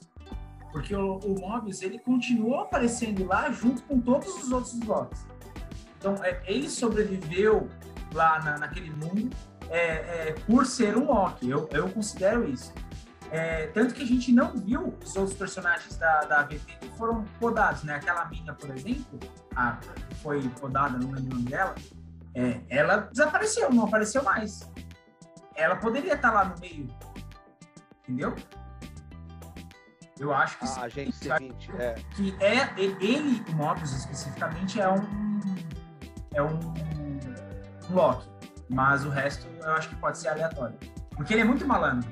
Porque 0.72 0.94
o, 0.94 1.18
o 1.18 1.40
Mobius, 1.40 1.82
ele 1.82 1.98
continuou 1.98 2.60
aparecendo 2.60 3.24
lá 3.24 3.50
junto 3.52 3.82
com 3.84 4.00
todos 4.00 4.28
os 4.42 4.50
outros 4.50 4.74
blocos. 4.80 5.20
Então, 5.98 6.14
é, 6.24 6.42
ele 6.46 6.68
sobreviveu 6.68 7.68
lá 8.12 8.40
na, 8.40 8.58
naquele 8.58 8.90
mundo 8.90 9.30
é, 9.70 10.28
é, 10.28 10.34
por 10.46 10.66
ser 10.66 10.96
um 10.96 11.06
Loki. 11.06 11.48
Eu, 11.48 11.68
eu 11.72 11.88
considero 11.88 12.48
isso. 12.48 12.72
É, 13.30 13.66
tanto 13.68 13.94
que 13.94 14.02
a 14.02 14.06
gente 14.06 14.32
não 14.32 14.52
viu 14.52 14.96
os 15.02 15.16
outros 15.16 15.36
personagens 15.36 15.96
da, 15.96 16.20
da 16.20 16.40
AVT 16.40 16.78
que 16.80 16.88
foram 16.96 17.24
podados, 17.40 17.82
né? 17.82 17.96
Aquela 17.96 18.24
mina, 18.26 18.54
por 18.54 18.70
exemplo, 18.70 19.18
a, 19.54 19.78
foi 20.22 20.48
podada, 20.60 20.96
não 20.98 21.10
lembro 21.10 21.32
o 21.32 21.34
nome 21.36 21.50
dela, 21.50 21.74
é, 22.34 22.60
ela 22.68 22.98
desapareceu, 22.98 23.72
não 23.72 23.84
apareceu 23.84 24.22
mais. 24.22 24.60
Ela 25.54 25.76
poderia 25.76 26.14
estar 26.14 26.30
lá 26.30 26.44
no 26.44 26.58
meio, 26.60 26.86
entendeu? 28.02 28.34
Eu 30.18 30.32
acho 30.32 30.58
que. 30.58 30.64
Ah, 30.64 30.82
a 30.82 30.88
gente 30.88 31.14
seguinte, 31.16 31.70
é. 31.78 31.94
Que 32.14 32.36
é 32.40 32.72
ele, 32.76 33.44
o 33.48 33.52
Mobius 33.52 33.92
especificamente, 33.92 34.80
é 34.80 34.88
um. 34.88 35.40
É 36.34 36.42
um. 36.42 36.58
um 37.90 37.94
Loki. 37.94 38.28
Mas 38.68 39.04
o 39.04 39.10
resto 39.10 39.46
eu 39.62 39.72
acho 39.72 39.88
que 39.88 39.96
pode 39.96 40.18
ser 40.18 40.28
aleatório. 40.28 40.78
Porque 41.10 41.34
ele 41.34 41.42
é 41.42 41.44
muito 41.44 41.66
malandro. 41.66 42.08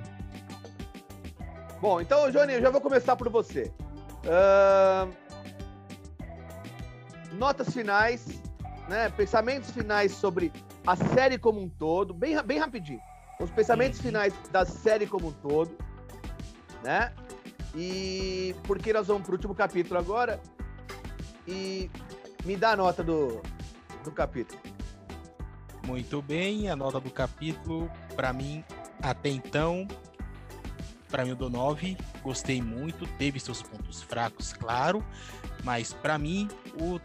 Bom, 1.85 2.01
então, 2.01 2.31
Johnny, 2.31 2.55
eu 2.55 2.63
já 2.63 2.71
vou 2.71 2.81
começar 2.81 3.15
por 3.15 3.29
você. 3.29 3.71
Uh... 4.25 5.15
Notas 7.35 7.75
finais, 7.75 8.41
né? 8.89 9.11
Pensamentos 9.11 9.71
finais 9.71 10.13
sobre 10.13 10.51
a 10.87 10.97
série 10.97 11.37
como 11.37 11.61
um 11.61 11.69
todo, 11.69 12.15
bem, 12.15 12.43
bem 12.43 12.59
rapidinho. 12.59 13.03
Os 13.39 13.51
pensamentos 13.51 14.01
finais 14.01 14.33
da 14.51 14.65
série 14.65 15.07
como 15.07 15.29
um 15.29 15.33
todo, 15.33 15.77
né? 16.83 17.13
E 17.75 18.57
porque 18.63 18.91
nós 18.91 19.07
vamos 19.09 19.25
para 19.25 19.33
o 19.33 19.35
último 19.35 19.55
capítulo 19.55 20.01
agora. 20.01 20.41
E 21.47 21.91
me 22.47 22.57
dá 22.57 22.71
a 22.71 22.77
nota 22.77 23.05
do, 23.05 23.43
do 24.03 24.11
capítulo. 24.11 24.59
Muito 25.87 26.23
bem, 26.23 26.71
a 26.71 26.77
nota 26.77 26.99
do 26.99 27.11
capítulo, 27.11 27.91
para 28.17 28.33
mim, 28.33 28.65
até 29.03 29.29
então, 29.29 29.87
para 31.15 31.25
mim 31.25 31.31
eu 31.31 31.37
dou 31.37 31.49
9. 31.49 31.97
Gostei 32.25 32.61
muito, 32.61 33.07
teve 33.19 33.39
seus 33.39 33.63
pontos 33.63 34.03
fracos, 34.03 34.53
claro, 34.53 35.05
mas 35.63 35.93
para 35.93 36.19
mim 36.19 36.49
o, 36.81 37.01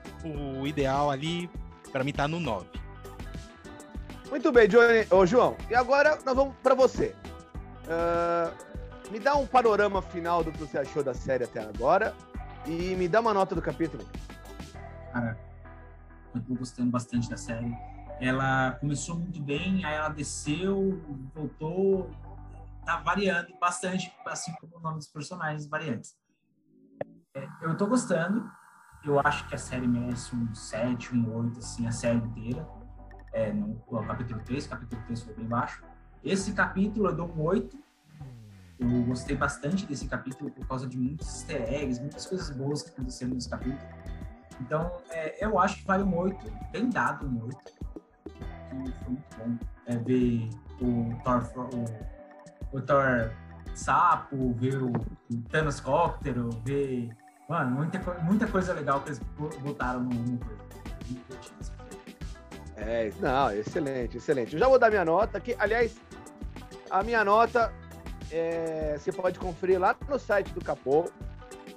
o 0.59 0.65
ideal 0.65 1.11
ali, 1.11 1.47
para 1.91 2.03
mim 2.03 2.11
tá 2.11 2.27
no 2.27 2.39
9. 2.39 2.65
Muito 4.31 4.51
bem, 4.51 4.67
Johnny, 4.67 5.05
ô, 5.11 5.25
João. 5.27 5.55
E 5.69 5.75
agora 5.75 6.17
nós 6.25 6.35
vamos 6.35 6.55
para 6.63 6.73
você. 6.73 7.15
Uh 7.85 8.69
me 9.11 9.19
dá 9.19 9.35
um 9.35 9.45
panorama 9.45 10.01
final 10.01 10.43
do 10.43 10.51
que 10.51 10.59
você 10.59 10.77
achou 10.77 11.03
da 11.03 11.13
série 11.13 11.43
até 11.43 11.59
agora 11.61 12.13
e 12.65 12.95
me 12.95 13.07
dá 13.07 13.19
uma 13.19 13.33
nota 13.33 13.55
do 13.55 13.61
capítulo. 13.61 14.05
Cara, 15.11 15.37
eu 16.35 16.41
tô 16.41 16.53
gostando 16.53 16.91
bastante 16.91 17.27
da 17.27 17.35
série. 17.35 17.75
Ela 18.21 18.73
começou 18.79 19.15
muito 19.15 19.41
bem, 19.41 19.83
aí 19.83 19.95
ela 19.95 20.09
desceu, 20.09 21.01
voltou, 21.33 22.11
tá 22.89 22.97
variando 22.97 23.55
bastante, 23.59 24.11
assim 24.25 24.51
como 24.53 24.77
o 24.77 24.79
nome 24.79 24.97
dos 24.97 25.07
personagens 25.07 25.67
variantes. 25.67 26.17
É, 27.35 27.47
eu 27.61 27.77
tô 27.77 27.85
gostando, 27.85 28.49
eu 29.05 29.19
acho 29.19 29.47
que 29.47 29.53
a 29.53 29.59
série 29.59 29.87
merece 29.87 30.35
um 30.35 30.55
7, 30.55 31.15
um 31.15 31.35
8, 31.35 31.59
assim, 31.59 31.87
a 31.87 31.91
série 31.91 32.17
inteira. 32.17 32.67
É, 33.31 33.53
no, 33.53 33.79
no 33.91 34.07
capítulo 34.07 34.41
3, 34.43 34.65
capítulo 34.65 34.99
3 35.03 35.21
foi 35.21 35.35
bem 35.35 35.45
baixo. 35.45 35.83
Esse 36.23 36.51
capítulo 36.53 37.09
eu 37.09 37.15
dou 37.15 37.31
um 37.31 37.43
8, 37.43 37.77
eu 38.79 39.03
gostei 39.03 39.37
bastante 39.37 39.85
desse 39.85 40.07
capítulo 40.07 40.49
por 40.49 40.67
causa 40.67 40.87
de 40.87 40.97
muitos 40.97 41.27
easter 41.27 41.61
eggs, 41.71 42.01
muitas 42.01 42.25
coisas 42.25 42.49
boas 42.49 42.81
que 42.81 42.89
aconteceram 42.89 43.35
nesse 43.35 43.49
capítulo. 43.49 43.87
Então, 44.61 44.91
é, 45.11 45.45
eu 45.45 45.59
acho 45.59 45.77
que 45.77 45.85
vale 45.85 46.01
um 46.01 46.17
8, 46.17 46.51
bem 46.71 46.89
dado 46.89 47.27
um 47.27 47.43
8. 47.43 47.57
E 48.25 48.91
foi 48.91 49.09
muito 49.09 49.37
bom 49.37 49.57
é, 49.85 49.95
ver 49.95 50.49
o 50.81 51.23
Thor, 51.23 51.69
o, 51.75 52.18
o 52.71 52.81
Thor 52.81 53.31
sapo, 53.73 54.53
ver 54.53 54.81
o, 54.81 54.91
Thanos 55.49 55.79
Cóptero, 55.79 56.49
ver. 56.65 57.09
Mano, 57.47 57.77
muita, 57.77 57.99
muita 58.21 58.47
coisa 58.47 58.73
legal 58.73 59.01
que 59.01 59.09
eles 59.09 59.19
botaram 59.61 60.01
no, 60.01 60.09
no 60.09 60.39
É, 62.75 63.11
não, 63.19 63.51
excelente, 63.51 64.17
excelente. 64.17 64.53
Eu 64.53 64.59
já 64.59 64.67
vou 64.67 64.77
dar 64.77 64.89
minha 64.89 65.05
nota 65.05 65.37
aqui. 65.37 65.55
Aliás, 65.57 65.99
a 66.89 67.03
minha 67.03 67.23
nota 67.23 67.73
é, 68.31 68.97
você 68.97 69.11
pode 69.11 69.39
conferir 69.39 69.79
lá 69.79 69.95
no 70.07 70.19
site 70.19 70.53
do 70.53 70.61
Capô, 70.61 71.09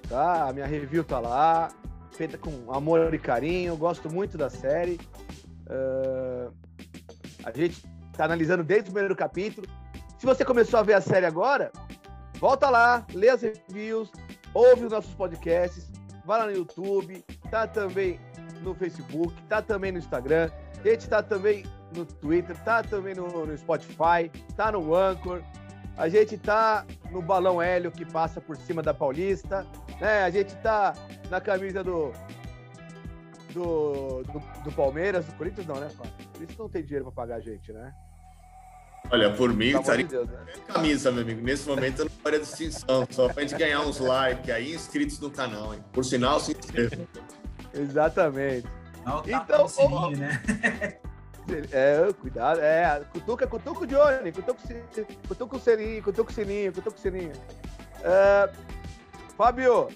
tá? 0.08 0.48
A 0.48 0.52
minha 0.52 0.66
review 0.66 1.04
tá 1.04 1.18
lá, 1.18 1.70
feita 2.12 2.36
com 2.36 2.72
amor 2.72 3.12
e 3.14 3.18
carinho, 3.18 3.76
gosto 3.76 4.12
muito 4.12 4.36
da 4.36 4.50
série. 4.50 5.00
Uh, 5.66 6.52
a 7.44 7.50
gente 7.50 7.82
tá 8.12 8.24
analisando 8.24 8.62
desde 8.62 8.90
o 8.90 8.92
primeiro 8.92 9.16
capítulo. 9.16 9.66
Se 10.22 10.26
você 10.26 10.44
começou 10.44 10.78
a 10.78 10.84
ver 10.84 10.94
a 10.94 11.00
série 11.00 11.26
agora, 11.26 11.72
volta 12.34 12.70
lá, 12.70 13.04
lê 13.12 13.28
as 13.28 13.42
reviews, 13.42 14.08
ouve 14.54 14.84
os 14.84 14.92
nossos 14.92 15.12
podcasts, 15.14 15.90
vai 16.24 16.38
lá 16.38 16.46
no 16.46 16.52
YouTube, 16.52 17.24
tá 17.50 17.66
também 17.66 18.20
no 18.60 18.72
Facebook, 18.72 19.34
tá 19.48 19.60
também 19.60 19.90
no 19.90 19.98
Instagram, 19.98 20.48
a 20.78 20.88
gente 20.88 21.08
tá 21.08 21.24
também 21.24 21.64
no 21.92 22.06
Twitter, 22.06 22.56
tá 22.62 22.84
também 22.84 23.16
no, 23.16 23.46
no 23.46 23.58
Spotify, 23.58 24.30
tá 24.54 24.70
no 24.70 24.94
Anchor, 24.94 25.42
a 25.96 26.08
gente 26.08 26.38
tá 26.38 26.86
no 27.10 27.20
balão 27.20 27.60
hélio 27.60 27.90
que 27.90 28.06
passa 28.06 28.40
por 28.40 28.56
cima 28.56 28.80
da 28.80 28.94
Paulista, 28.94 29.66
né? 30.00 30.22
A 30.22 30.30
gente 30.30 30.54
tá 30.58 30.94
na 31.30 31.40
camisa 31.40 31.82
do 31.82 32.12
do, 33.52 34.22
do, 34.22 34.62
do 34.62 34.72
Palmeiras, 34.72 35.26
do 35.26 35.34
Corinthians 35.34 35.66
não, 35.66 35.80
né, 35.80 35.90
Fábio? 35.90 36.12
O 36.12 36.32
Corinthians 36.34 36.58
não 36.58 36.68
tem 36.68 36.84
dinheiro 36.84 37.06
pra 37.06 37.12
pagar 37.12 37.34
a 37.38 37.40
gente, 37.40 37.72
né? 37.72 37.92
Olha, 39.10 39.30
por 39.34 39.52
mim, 39.52 39.78
estaria 39.78 40.04
de 40.04 40.10
Deus, 40.10 40.28
né? 40.28 40.38
camisa, 40.66 41.12
meu 41.12 41.22
amigo. 41.22 41.42
Nesse 41.42 41.68
momento 41.68 42.00
eu 42.00 42.04
não 42.06 42.12
faria 42.22 42.40
distinção, 42.40 43.06
só 43.10 43.28
pra 43.28 43.42
gente 43.42 43.54
ganhar 43.56 43.80
uns 43.80 43.98
likes 43.98 44.50
aí, 44.50 44.74
inscritos 44.74 45.20
no 45.20 45.30
canal, 45.30 45.74
hein? 45.74 45.84
Por 45.92 46.04
sinal, 46.04 46.40
se 46.40 46.52
inscreva. 46.52 46.96
Exatamente. 47.74 48.66
Dá 49.04 49.18
o 49.18 49.22
tapa 49.22 49.44
Então, 49.44 49.68
sininho, 49.68 50.16
né? 50.18 50.42
É, 51.72 52.12
cuidado. 52.20 52.60
É, 52.60 53.04
cutuca, 53.12 53.46
cutuca 53.48 53.80
o 53.80 53.86
Johnny, 53.86 54.30
cutuca 54.30 54.62
o 54.62 54.66
sininho, 54.66 54.84
cutuca 55.26 55.56
o 55.56 55.60
sininho, 55.60 56.02
cutuca 56.02 56.30
o 56.30 56.34
sininho, 56.34 56.72
cutuca 56.72 56.96
o 56.96 57.00
sininho. 57.00 57.32
É, 58.04 58.48
Fábio, 59.36 59.88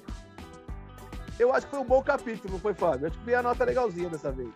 eu 1.38 1.54
acho 1.54 1.66
que 1.66 1.70
foi 1.70 1.80
um 1.80 1.84
bom 1.86 2.02
capítulo, 2.02 2.54
não 2.54 2.58
foi, 2.60 2.74
Fábio? 2.74 3.06
Acho 3.06 3.16
que 3.16 3.24
veio 3.24 3.38
a 3.38 3.42
nota 3.42 3.64
legalzinha 3.64 4.08
dessa 4.08 4.32
vez. 4.32 4.48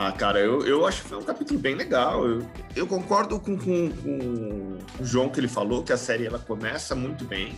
Ah, 0.00 0.12
cara, 0.12 0.38
eu, 0.38 0.64
eu 0.64 0.86
acho 0.86 1.02
que 1.02 1.08
foi 1.08 1.18
um 1.18 1.24
capítulo 1.24 1.58
bem 1.58 1.74
legal. 1.74 2.24
Eu, 2.24 2.48
eu 2.76 2.86
concordo 2.86 3.40
com, 3.40 3.58
com, 3.58 3.90
com 3.90 4.78
o 5.00 5.04
João 5.04 5.28
que 5.28 5.40
ele 5.40 5.48
falou, 5.48 5.82
que 5.82 5.92
a 5.92 5.96
série 5.96 6.24
ela 6.24 6.38
começa 6.38 6.94
muito 6.94 7.24
bem. 7.24 7.52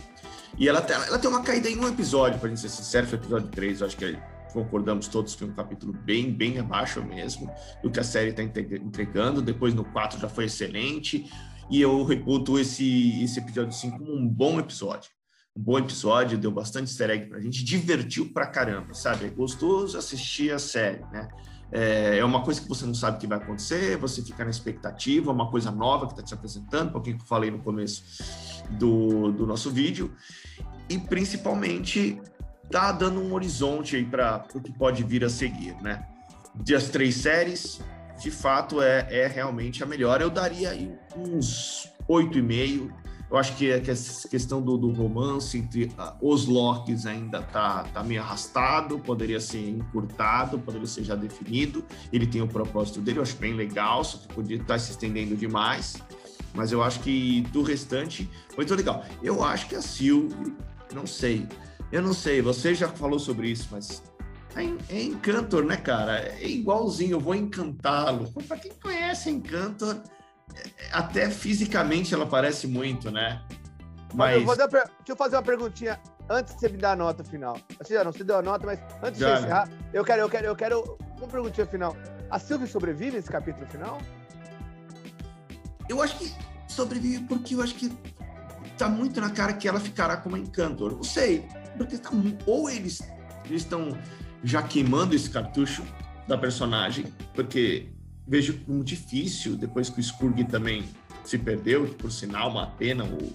E 0.57 0.67
ela, 0.67 0.79
ela 0.79 1.19
tem 1.19 1.29
uma 1.29 1.43
caída 1.43 1.69
em 1.69 1.77
um 1.77 1.87
episódio, 1.87 2.39
pra 2.39 2.49
gente 2.49 2.59
ser 2.59 2.69
sincero, 2.69 3.05
foi 3.05 3.19
o 3.19 3.21
episódio 3.21 3.47
3, 3.49 3.81
eu 3.81 3.85
acho 3.85 3.95
que 3.95 4.17
concordamos 4.51 5.07
todos 5.07 5.33
que 5.33 5.39
foi 5.39 5.49
um 5.49 5.53
capítulo 5.53 5.93
bem, 5.93 6.33
bem 6.33 6.57
abaixo 6.57 7.03
mesmo 7.03 7.47
do 7.83 7.91
que 7.91 7.99
a 7.99 8.03
série 8.03 8.31
está 8.31 8.41
entregando. 8.41 9.39
Depois 9.39 9.75
no 9.75 9.85
4 9.85 10.19
já 10.19 10.27
foi 10.27 10.45
excelente. 10.45 11.31
E 11.69 11.79
eu 11.79 12.03
reputo 12.03 12.57
esse, 12.57 13.23
esse 13.23 13.39
episódio 13.39 13.71
5 13.71 13.99
como 13.99 14.15
um 14.15 14.27
bom 14.27 14.59
episódio. 14.59 15.11
Um 15.55 15.61
bom 15.61 15.77
episódio, 15.77 16.39
deu 16.39 16.51
bastante 16.51 16.89
easter 16.89 17.11
egg 17.11 17.27
pra 17.27 17.39
gente, 17.39 17.63
divertiu 17.63 18.33
pra 18.33 18.47
caramba, 18.47 18.95
sabe? 18.95 19.25
É 19.25 19.29
gostoso 19.29 19.95
assistir 19.95 20.51
a 20.51 20.57
série, 20.57 21.05
né? 21.11 21.27
É 21.71 22.17
é 22.17 22.25
uma 22.25 22.43
coisa 22.43 22.61
que 22.61 22.67
você 22.67 22.85
não 22.85 22.93
sabe 22.93 23.17
o 23.17 23.19
que 23.19 23.27
vai 23.27 23.37
acontecer, 23.37 23.97
você 23.97 24.21
fica 24.21 24.43
na 24.43 24.51
expectativa, 24.51 25.31
é 25.31 25.33
uma 25.33 25.49
coisa 25.49 25.71
nova 25.71 26.05
que 26.05 26.13
está 26.13 26.23
te 26.23 26.33
apresentando, 26.33 26.91
pouquinho 26.91 27.17
que 27.17 27.23
eu 27.23 27.27
falei 27.27 27.49
no 27.49 27.59
começo 27.59 28.03
do, 28.71 29.31
do 29.31 29.47
nosso 29.47 29.71
vídeo, 29.71 30.13
e 30.89 30.97
principalmente 30.97 32.21
tá 32.69 32.91
dando 32.91 33.19
um 33.19 33.33
horizonte 33.33 33.95
aí 33.95 34.05
para 34.05 34.45
o 34.53 34.61
que 34.61 34.71
pode 34.71 35.03
vir 35.03 35.23
a 35.23 35.29
seguir, 35.29 35.75
né? 35.81 36.05
Das 36.53 36.89
três 36.89 37.15
séries, 37.15 37.81
de 38.19 38.29
fato 38.29 38.81
é, 38.81 39.07
é 39.09 39.27
realmente 39.27 39.83
a 39.83 39.85
melhor. 39.85 40.21
Eu 40.21 40.29
daria 40.29 40.69
aí 40.69 40.93
uns 41.15 41.89
oito 42.07 42.37
e 42.37 42.41
meio. 42.41 42.93
Eu 43.31 43.37
acho 43.37 43.55
que, 43.55 43.79
que 43.79 43.89
essa 43.89 44.27
questão 44.27 44.61
do, 44.61 44.77
do 44.77 44.91
romance 44.91 45.57
entre 45.57 45.89
ah, 45.97 46.13
os 46.21 46.45
Locks 46.47 47.05
ainda 47.05 47.41
tá, 47.41 47.83
tá 47.85 48.03
meio 48.03 48.21
arrastado, 48.21 48.99
poderia 48.99 49.39
ser 49.39 49.69
encurtado, 49.69 50.59
poderia 50.59 50.85
ser 50.85 51.05
já 51.05 51.15
definido. 51.15 51.85
Ele 52.11 52.27
tem 52.27 52.41
o 52.41 52.47
propósito 52.47 52.99
dele, 52.99 53.19
eu 53.19 53.23
acho 53.23 53.37
bem 53.37 53.53
legal, 53.53 54.03
só 54.03 54.17
que 54.17 54.27
podia 54.33 54.57
estar 54.57 54.77
se 54.77 54.91
estendendo 54.91 55.33
demais. 55.37 55.95
Mas 56.53 56.73
eu 56.73 56.83
acho 56.83 56.99
que 56.99 57.41
do 57.53 57.63
restante 57.63 58.29
foi 58.49 58.65
muito 58.65 58.75
legal. 58.75 59.05
Eu 59.23 59.41
acho 59.41 59.69
que 59.69 59.75
a 59.75 59.81
Sylvie, 59.81 60.53
não 60.93 61.07
sei, 61.07 61.47
eu 61.89 62.01
não 62.01 62.13
sei, 62.13 62.41
você 62.41 62.75
já 62.75 62.89
falou 62.89 63.17
sobre 63.17 63.49
isso, 63.49 63.69
mas 63.71 64.03
é, 64.55 64.63
é 64.93 65.03
Encantor, 65.03 65.63
né, 65.63 65.77
cara? 65.77 66.19
É 66.19 66.45
igualzinho, 66.49 67.13
eu 67.13 67.19
vou 67.21 67.33
encantá-lo. 67.33 68.29
Pra 68.45 68.57
quem 68.57 68.73
conhece 68.81 69.29
Encantor, 69.29 69.95
é- 69.95 69.99
é- 69.99 70.20
até 70.91 71.29
fisicamente 71.29 72.13
ela 72.13 72.25
parece 72.25 72.67
muito, 72.67 73.09
né? 73.11 73.41
Mas... 74.13 74.41
Eu 74.41 74.45
Mas 74.45 74.57
per- 74.57 74.69
Deixa 74.69 74.91
eu 75.09 75.15
fazer 75.15 75.35
uma 75.37 75.43
perguntinha 75.43 75.99
antes 76.29 76.53
de 76.53 76.59
você 76.59 76.69
me 76.69 76.77
dar 76.77 76.91
a 76.91 76.95
nota 76.95 77.23
final. 77.23 77.57
Assim, 77.79 77.93
já 77.93 78.03
não, 78.03 78.11
você 78.11 78.23
deu 78.23 78.37
a 78.37 78.41
nota, 78.41 78.65
mas 78.65 78.79
antes 79.01 79.19
de 79.19 79.19
Já. 79.19 79.35
você 79.35 79.39
encerrar, 79.43 79.69
eu 79.93 80.03
quero, 80.03 80.21
eu 80.21 80.29
quero, 80.29 80.45
eu 80.47 80.55
quero 80.55 80.97
uma 81.17 81.27
perguntinha 81.27 81.65
final. 81.67 81.95
A 82.29 82.39
Sylvie 82.39 82.67
sobrevive 82.67 83.17
nesse 83.17 83.29
capítulo 83.29 83.65
final? 83.67 83.99
eu 85.89 86.01
acho 86.01 86.17
que 86.17 86.33
sobrevive 86.67 87.25
porque 87.25 87.53
eu 87.53 87.61
acho 87.61 87.75
que 87.75 87.91
tá 88.77 88.87
muito 88.87 89.19
na 89.19 89.29
cara 89.29 89.51
que 89.53 89.67
ela 89.67 89.79
ficará 89.79 90.15
como 90.17 90.37
Encantor. 90.37 90.93
Não 90.95 91.03
sei, 91.03 91.45
porque 91.77 91.97
tá, 91.97 92.09
ou 92.45 92.69
eles 92.69 93.01
estão 93.49 93.97
já 94.43 94.63
queimando 94.63 95.13
esse 95.13 95.29
cartucho 95.29 95.83
da 96.27 96.37
personagem, 96.37 97.05
porque 97.33 97.91
vejo 98.31 98.57
como 98.65 98.81
difícil 98.81 99.57
depois 99.57 99.89
que 99.89 99.99
o 99.99 100.01
Skurg 100.01 100.45
também 100.45 100.85
se 101.25 101.37
perdeu, 101.37 101.85
que 101.85 101.95
por 101.95 102.09
sinal 102.09 102.49
uma 102.49 102.65
pena, 102.65 103.03
o, 103.03 103.33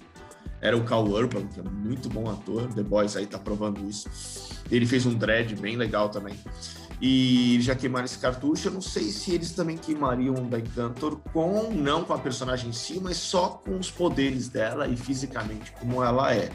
era 0.59 0.75
o 0.75 0.83
Cal 0.83 1.07
Urban, 1.07 1.45
que 1.45 1.59
é 1.59 1.63
muito 1.63 2.09
bom 2.09 2.27
ator, 2.27 2.73
The 2.73 2.81
Boys 2.81 3.15
aí 3.15 3.27
tá 3.27 3.37
provando 3.37 3.87
isso. 3.87 4.09
Ele 4.71 4.87
fez 4.87 5.05
um 5.05 5.13
dread 5.13 5.55
bem 5.55 5.77
legal 5.77 6.09
também. 6.09 6.35
E 6.99 7.59
já 7.61 7.75
queimaram 7.75 8.05
esse 8.05 8.17
cartucho, 8.17 8.69
eu 8.69 8.71
não 8.71 8.81
sei 8.81 9.11
se 9.11 9.31
eles 9.31 9.51
também 9.51 9.77
queimariam 9.77 10.33
o 10.33 10.49
da 10.49 10.57
Encantor 10.57 11.17
com, 11.31 11.71
não 11.71 12.03
com 12.03 12.13
a 12.13 12.17
personagem 12.17 12.71
em 12.71 12.73
si, 12.73 12.99
mas 12.99 13.17
só 13.17 13.49
com 13.49 13.77
os 13.77 13.91
poderes 13.91 14.49
dela 14.49 14.87
e 14.87 14.97
fisicamente 14.97 15.71
como 15.79 16.03
ela 16.03 16.33
é. 16.33 16.49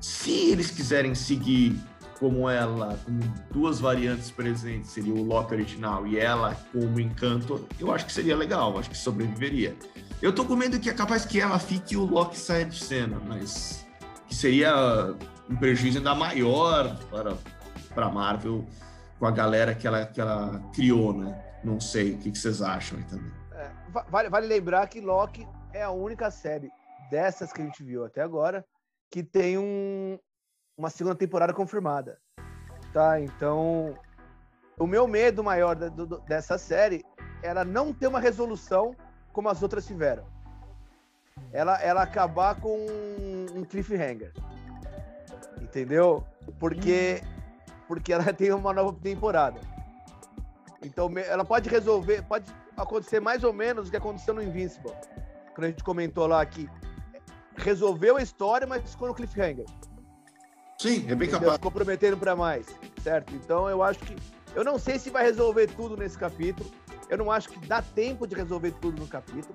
Se 0.00 0.32
eles 0.32 0.68
quiserem 0.68 1.14
seguir 1.14 1.80
como 2.22 2.48
ela, 2.48 2.96
como 3.04 3.18
duas 3.50 3.80
variantes 3.80 4.30
presentes, 4.30 4.90
seria 4.92 5.12
o 5.12 5.24
Loki 5.24 5.54
original 5.54 6.06
e 6.06 6.20
ela 6.20 6.54
como 6.70 7.00
Encantor, 7.00 7.62
eu 7.80 7.90
acho 7.92 8.06
que 8.06 8.12
seria 8.12 8.36
legal, 8.36 8.78
acho 8.78 8.88
que 8.88 8.96
sobreviveria. 8.96 9.74
Eu 10.22 10.32
tô 10.32 10.44
com 10.44 10.54
medo 10.54 10.78
que 10.78 10.88
é 10.88 10.94
capaz 10.94 11.24
que 11.24 11.40
ela 11.40 11.58
fique 11.58 11.94
e 11.94 11.96
o 11.96 12.04
Loki 12.04 12.38
saia 12.38 12.64
de 12.64 12.78
cena, 12.78 13.20
mas 13.26 13.84
que 14.28 14.36
seria 14.36 14.72
um 15.50 15.56
prejuízo 15.56 15.98
ainda 15.98 16.14
maior 16.14 16.96
para 17.10 17.36
para 17.92 18.08
Marvel 18.08 18.64
com 19.18 19.26
a 19.26 19.30
galera 19.32 19.74
que 19.74 19.84
ela, 19.86 20.06
que 20.06 20.20
ela 20.20 20.62
criou, 20.72 21.12
né? 21.12 21.44
Não 21.64 21.78
sei 21.80 22.12
o 22.14 22.18
que, 22.18 22.30
que 22.30 22.38
vocês 22.38 22.62
acham 22.62 22.98
aí 22.98 23.04
também. 23.04 23.30
É, 23.52 23.68
va- 23.90 24.06
vale, 24.08 24.28
vale 24.30 24.46
lembrar 24.46 24.86
que 24.86 25.00
Loki 25.00 25.46
é 25.74 25.82
a 25.82 25.90
única 25.90 26.30
série 26.30 26.70
dessas 27.10 27.52
que 27.52 27.60
a 27.60 27.64
gente 27.64 27.82
viu 27.82 28.04
até 28.04 28.22
agora 28.22 28.64
que 29.10 29.22
tem 29.24 29.58
um- 29.58 30.18
uma 30.76 30.90
segunda 30.90 31.14
temporada 31.14 31.52
confirmada. 31.52 32.18
Tá? 32.92 33.20
Então, 33.20 33.94
o 34.78 34.86
meu 34.86 35.06
medo 35.06 35.42
maior 35.42 35.74
da- 35.76 35.88
do- 35.88 36.20
dessa 36.20 36.58
série 36.58 37.04
era 37.42 37.64
não 37.64 37.92
ter 37.92 38.06
uma 38.06 38.20
resolução 38.20 38.94
como 39.32 39.48
as 39.48 39.62
outras 39.62 39.86
tiveram. 39.86 40.24
Ela, 41.52 41.80
ela 41.82 42.02
acabar 42.02 42.60
com 42.60 42.86
um 43.54 43.64
cliffhanger. 43.64 44.32
Entendeu? 45.60 46.24
Porque, 46.58 47.22
porque 47.88 48.12
ela 48.12 48.24
tem 48.32 48.52
uma 48.52 48.72
nova 48.72 48.92
temporada. 49.00 49.60
Então, 50.84 51.10
ela 51.16 51.44
pode 51.44 51.68
resolver, 51.68 52.22
pode 52.22 52.44
acontecer 52.76 53.20
mais 53.20 53.44
ou 53.44 53.52
menos 53.52 53.88
o 53.88 53.90
que 53.90 53.96
aconteceu 53.96 54.34
no 54.34 54.42
Invincible. 54.42 54.92
Quando 55.54 55.64
a 55.64 55.68
gente 55.68 55.84
comentou 55.84 56.26
lá 56.26 56.44
que 56.44 56.68
resolveu 57.56 58.16
a 58.16 58.22
história, 58.22 58.66
mas 58.66 58.90
ficou 58.90 59.08
no 59.08 59.14
cliffhanger. 59.14 59.64
Sim, 60.78 60.96
é 61.08 61.14
bem 61.14 61.28
Entendeu? 61.28 61.30
capaz. 61.40 61.54
Ficou 61.54 61.70
prometendo 61.70 62.16
para 62.16 62.34
mais, 62.34 62.66
certo? 63.02 63.34
Então 63.34 63.68
eu 63.68 63.82
acho 63.82 64.00
que 64.00 64.16
eu 64.54 64.64
não 64.64 64.78
sei 64.78 64.98
se 64.98 65.10
vai 65.10 65.22
resolver 65.24 65.68
tudo 65.68 65.96
nesse 65.96 66.18
capítulo. 66.18 66.68
Eu 67.08 67.18
não 67.18 67.30
acho 67.30 67.48
que 67.50 67.58
dá 67.66 67.80
tempo 67.82 68.26
de 68.26 68.34
resolver 68.34 68.72
tudo 68.80 69.00
no 69.00 69.06
capítulo. 69.06 69.54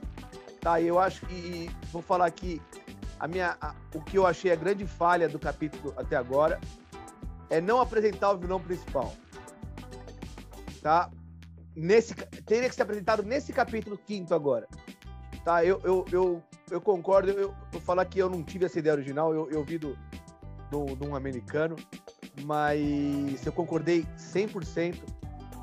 Tá? 0.61 0.81
Eu 0.81 0.99
acho 0.99 1.25
que 1.25 1.69
vou 1.91 2.01
falar 2.01 2.25
aqui 2.25 2.61
a 3.19 3.27
minha 3.27 3.57
a- 3.59 3.73
o 3.93 4.01
que 4.01 4.17
eu 4.17 4.25
achei 4.25 4.51
a 4.51 4.55
grande 4.55 4.85
falha 4.85 5.27
do 5.27 5.37
capítulo 5.39 5.93
até 5.97 6.15
agora 6.15 6.59
é 7.49 7.59
não 7.59 7.81
apresentar 7.81 8.31
o 8.31 8.37
vilão 8.37 8.59
principal. 8.59 9.13
Tá? 10.81 11.09
Nesse 11.75 12.13
teria 12.15 12.69
que 12.69 12.75
ser 12.75 12.83
apresentado 12.83 13.21
nesse 13.23 13.51
capítulo 13.53 13.97
quinto 13.97 14.33
agora. 14.33 14.67
Tá? 15.43 15.63
Eu 15.63 15.79
eu, 15.83 16.05
eu, 16.11 16.43
eu 16.71 16.81
concordo, 16.81 17.29
eu, 17.31 17.39
eu 17.39 17.55
vou 17.71 17.81
falar 17.81 18.05
que 18.05 18.19
eu 18.19 18.29
não 18.29 18.43
tive 18.43 18.65
essa 18.65 18.79
ideia 18.79 18.95
original, 18.95 19.33
eu, 19.33 19.49
eu 19.51 19.63
vi 19.63 19.77
do, 19.77 19.97
do, 20.69 20.95
de 20.95 21.05
um 21.05 21.15
americano, 21.15 21.75
mas 22.43 23.45
eu 23.45 23.51
concordei 23.51 24.05
100% 24.17 24.97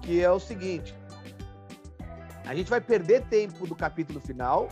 que 0.02 0.22
é 0.22 0.30
o 0.30 0.38
seguinte: 0.40 0.94
a 2.46 2.54
gente 2.54 2.68
vai 2.70 2.80
perder 2.80 3.22
tempo 3.26 3.66
do 3.66 3.74
capítulo 3.74 4.20
final, 4.20 4.68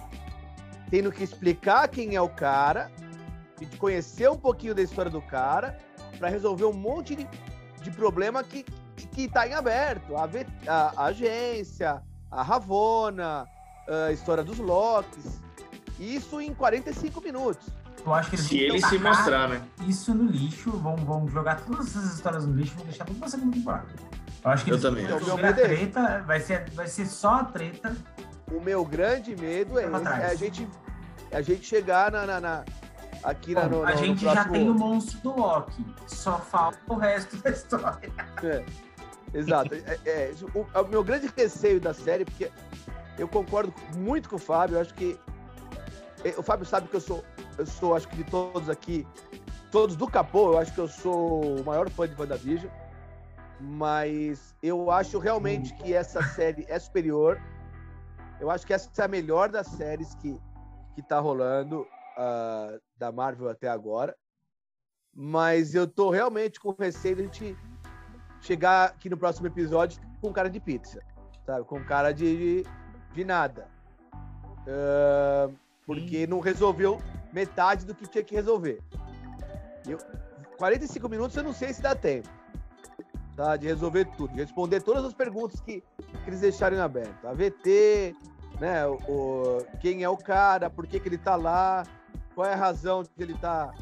tendo 0.90 1.10
que 1.10 1.22
explicar 1.24 1.88
quem 1.88 2.14
é 2.16 2.20
o 2.20 2.28
cara, 2.28 2.90
gente 3.60 3.76
conhecer 3.76 4.30
um 4.30 4.36
pouquinho 4.36 4.74
da 4.74 4.82
história 4.82 5.10
do 5.10 5.22
cara, 5.22 5.78
para 6.18 6.28
resolver 6.28 6.64
um 6.64 6.72
monte 6.72 7.16
de, 7.16 7.26
de 7.82 7.90
problema 7.90 8.42
que, 8.44 8.64
que 9.12 9.28
tá 9.28 9.46
em 9.46 9.54
aberto. 9.54 10.16
A, 10.16 10.24
a- 10.66 10.92
a 10.96 11.04
agência, 11.06 12.02
a 12.30 12.42
Ravona, 12.42 13.48
a 14.06 14.12
história 14.12 14.42
dos 14.42 14.58
Locks. 14.58 15.40
Isso 15.98 16.40
em 16.40 16.52
45 16.52 17.20
minutos. 17.20 17.68
Eu 18.04 18.14
acho 18.14 18.30
que 18.30 18.36
eles 18.36 18.46
Se 18.46 18.56
vão 18.66 18.76
ele 18.76 18.86
se 18.86 18.98
mostrar, 18.98 19.48
né? 19.48 19.62
isso 19.86 20.12
no 20.14 20.24
lixo, 20.30 20.70
vão, 20.72 20.96
vão 20.96 21.28
jogar 21.28 21.60
todas 21.60 21.86
essas 21.88 22.14
histórias 22.14 22.44
no 22.46 22.54
lixo 22.54 22.72
e 22.74 22.76
vão 22.78 22.86
deixar 22.86 23.04
tudo 23.04 23.18
pra 23.18 23.28
segunda 23.28 23.54
temporada. 23.56 23.86
Eu 24.44 24.50
acho 24.50 24.64
que 24.64 24.70
Eu 24.70 24.74
eles 24.74 24.82
também 24.82 25.06
vão 25.06 25.18
resolver 25.18 25.46
a 25.46 25.52
treta, 25.52 26.24
vai 26.26 26.40
ser, 26.40 26.68
vai 26.70 26.86
ser 26.88 27.06
só 27.06 27.34
a 27.36 27.44
treta. 27.44 27.96
O 28.50 28.60
meu 28.60 28.84
grande 28.84 29.36
medo 29.36 29.78
é, 29.78 29.84
esse, 29.84 29.94
é 30.08 30.26
a 30.26 30.34
gente 30.34 30.68
é 31.30 31.36
a 31.36 31.42
gente 31.42 31.64
chegar 31.64 32.10
na, 32.10 32.26
na- 32.26 32.40
na- 32.40 32.64
aqui 33.22 33.54
na, 33.54 33.62
Bom, 33.62 33.68
no, 33.78 33.82
a 33.84 33.90
no- 33.90 33.92
no 33.92 33.96
gente 34.04 34.24
já 34.24 34.44
tem 34.46 34.68
o 34.68 34.74
monstro 34.74 35.18
do 35.20 35.36
Loki, 35.38 35.86
só 36.08 36.38
falta 36.38 36.78
o 36.88 36.96
resto 36.96 37.36
da 37.36 37.50
história. 37.50 38.10
É. 38.42 38.64
Exato. 39.32 39.74
É, 39.74 39.98
é, 40.04 40.32
o, 40.54 40.66
é 40.74 40.80
o 40.80 40.88
meu 40.88 41.02
grande 41.04 41.32
receio 41.36 41.80
da 41.80 41.94
série, 41.94 42.24
porque 42.24 42.50
eu 43.16 43.26
concordo 43.28 43.72
muito 43.96 44.28
com 44.28 44.36
o 44.36 44.38
Fábio, 44.40 44.76
eu 44.76 44.80
acho 44.80 44.92
que. 44.92 45.16
O 46.36 46.42
Fábio 46.42 46.64
sabe 46.64 46.88
que 46.88 46.96
eu 46.96 47.00
sou, 47.00 47.24
eu 47.58 47.66
sou, 47.66 47.96
acho 47.96 48.08
que 48.08 48.16
de 48.16 48.24
todos 48.24 48.68
aqui, 48.68 49.06
todos 49.70 49.96
do 49.96 50.06
Capô, 50.06 50.52
eu 50.52 50.58
acho 50.58 50.72
que 50.72 50.80
eu 50.80 50.88
sou 50.88 51.60
o 51.60 51.64
maior 51.64 51.88
fã 51.90 52.08
de 52.08 52.20
WandaVision. 52.20 52.70
Mas 53.60 54.54
eu 54.62 54.90
acho 54.90 55.18
realmente 55.18 55.74
que 55.74 55.94
essa 55.94 56.22
série 56.22 56.64
é 56.68 56.78
superior. 56.78 57.40
Eu 58.40 58.50
acho 58.50 58.66
que 58.66 58.72
essa 58.72 58.90
é 59.02 59.04
a 59.04 59.08
melhor 59.08 59.48
das 59.48 59.68
séries 59.68 60.14
que, 60.16 60.36
que 60.94 61.02
tá 61.02 61.20
rolando 61.20 61.86
ah, 62.16 62.78
da 62.96 63.12
Marvel 63.12 63.48
até 63.48 63.68
agora. 63.68 64.16
Mas 65.14 65.74
eu 65.74 65.86
tô 65.86 66.10
realmente 66.10 66.58
com 66.58 66.74
receio 66.78 67.16
de 67.16 67.22
a 67.22 67.24
gente 67.24 67.56
chegar 68.40 68.86
aqui 68.86 69.08
no 69.08 69.16
próximo 69.16 69.46
episódio 69.46 70.00
com 70.20 70.32
cara 70.32 70.50
de 70.50 70.58
pizza, 70.58 71.00
sabe? 71.46 71.64
Com 71.64 71.84
cara 71.84 72.12
de, 72.12 72.62
de, 72.62 72.70
de 73.12 73.24
nada. 73.24 73.68
Ah, 74.66 75.50
porque 75.86 76.26
não 76.26 76.40
resolveu 76.40 77.00
metade 77.32 77.84
do 77.84 77.94
que 77.94 78.06
tinha 78.06 78.24
que 78.24 78.34
resolver. 78.34 78.80
Eu- 79.86 79.98
45 80.58 81.08
minutos 81.08 81.36
eu 81.36 81.42
não 81.42 81.52
sei 81.52 81.72
se 81.72 81.82
dá 81.82 81.94
tempo 81.94 82.28
tá? 83.36 83.56
de 83.56 83.66
resolver 83.66 84.04
tudo, 84.16 84.32
de 84.34 84.40
responder 84.42 84.80
todas 84.80 85.04
as 85.04 85.12
perguntas 85.12 85.60
que, 85.60 85.80
que 85.80 86.28
eles 86.30 86.40
deixarem 86.40 86.78
aberto. 86.78 87.26
A 87.26 87.32
VT, 87.32 88.14
né? 88.60 88.86
O, 88.86 88.94
o- 89.08 89.66
quem 89.80 90.02
é 90.02 90.08
o 90.08 90.16
cara, 90.16 90.70
por 90.70 90.86
que, 90.86 91.00
que 91.00 91.08
ele 91.08 91.18
tá 91.18 91.34
lá, 91.34 91.84
qual 92.34 92.46
é 92.46 92.52
a 92.52 92.56
razão 92.56 93.02
de 93.02 93.10
ele 93.18 93.34
tá 93.34 93.72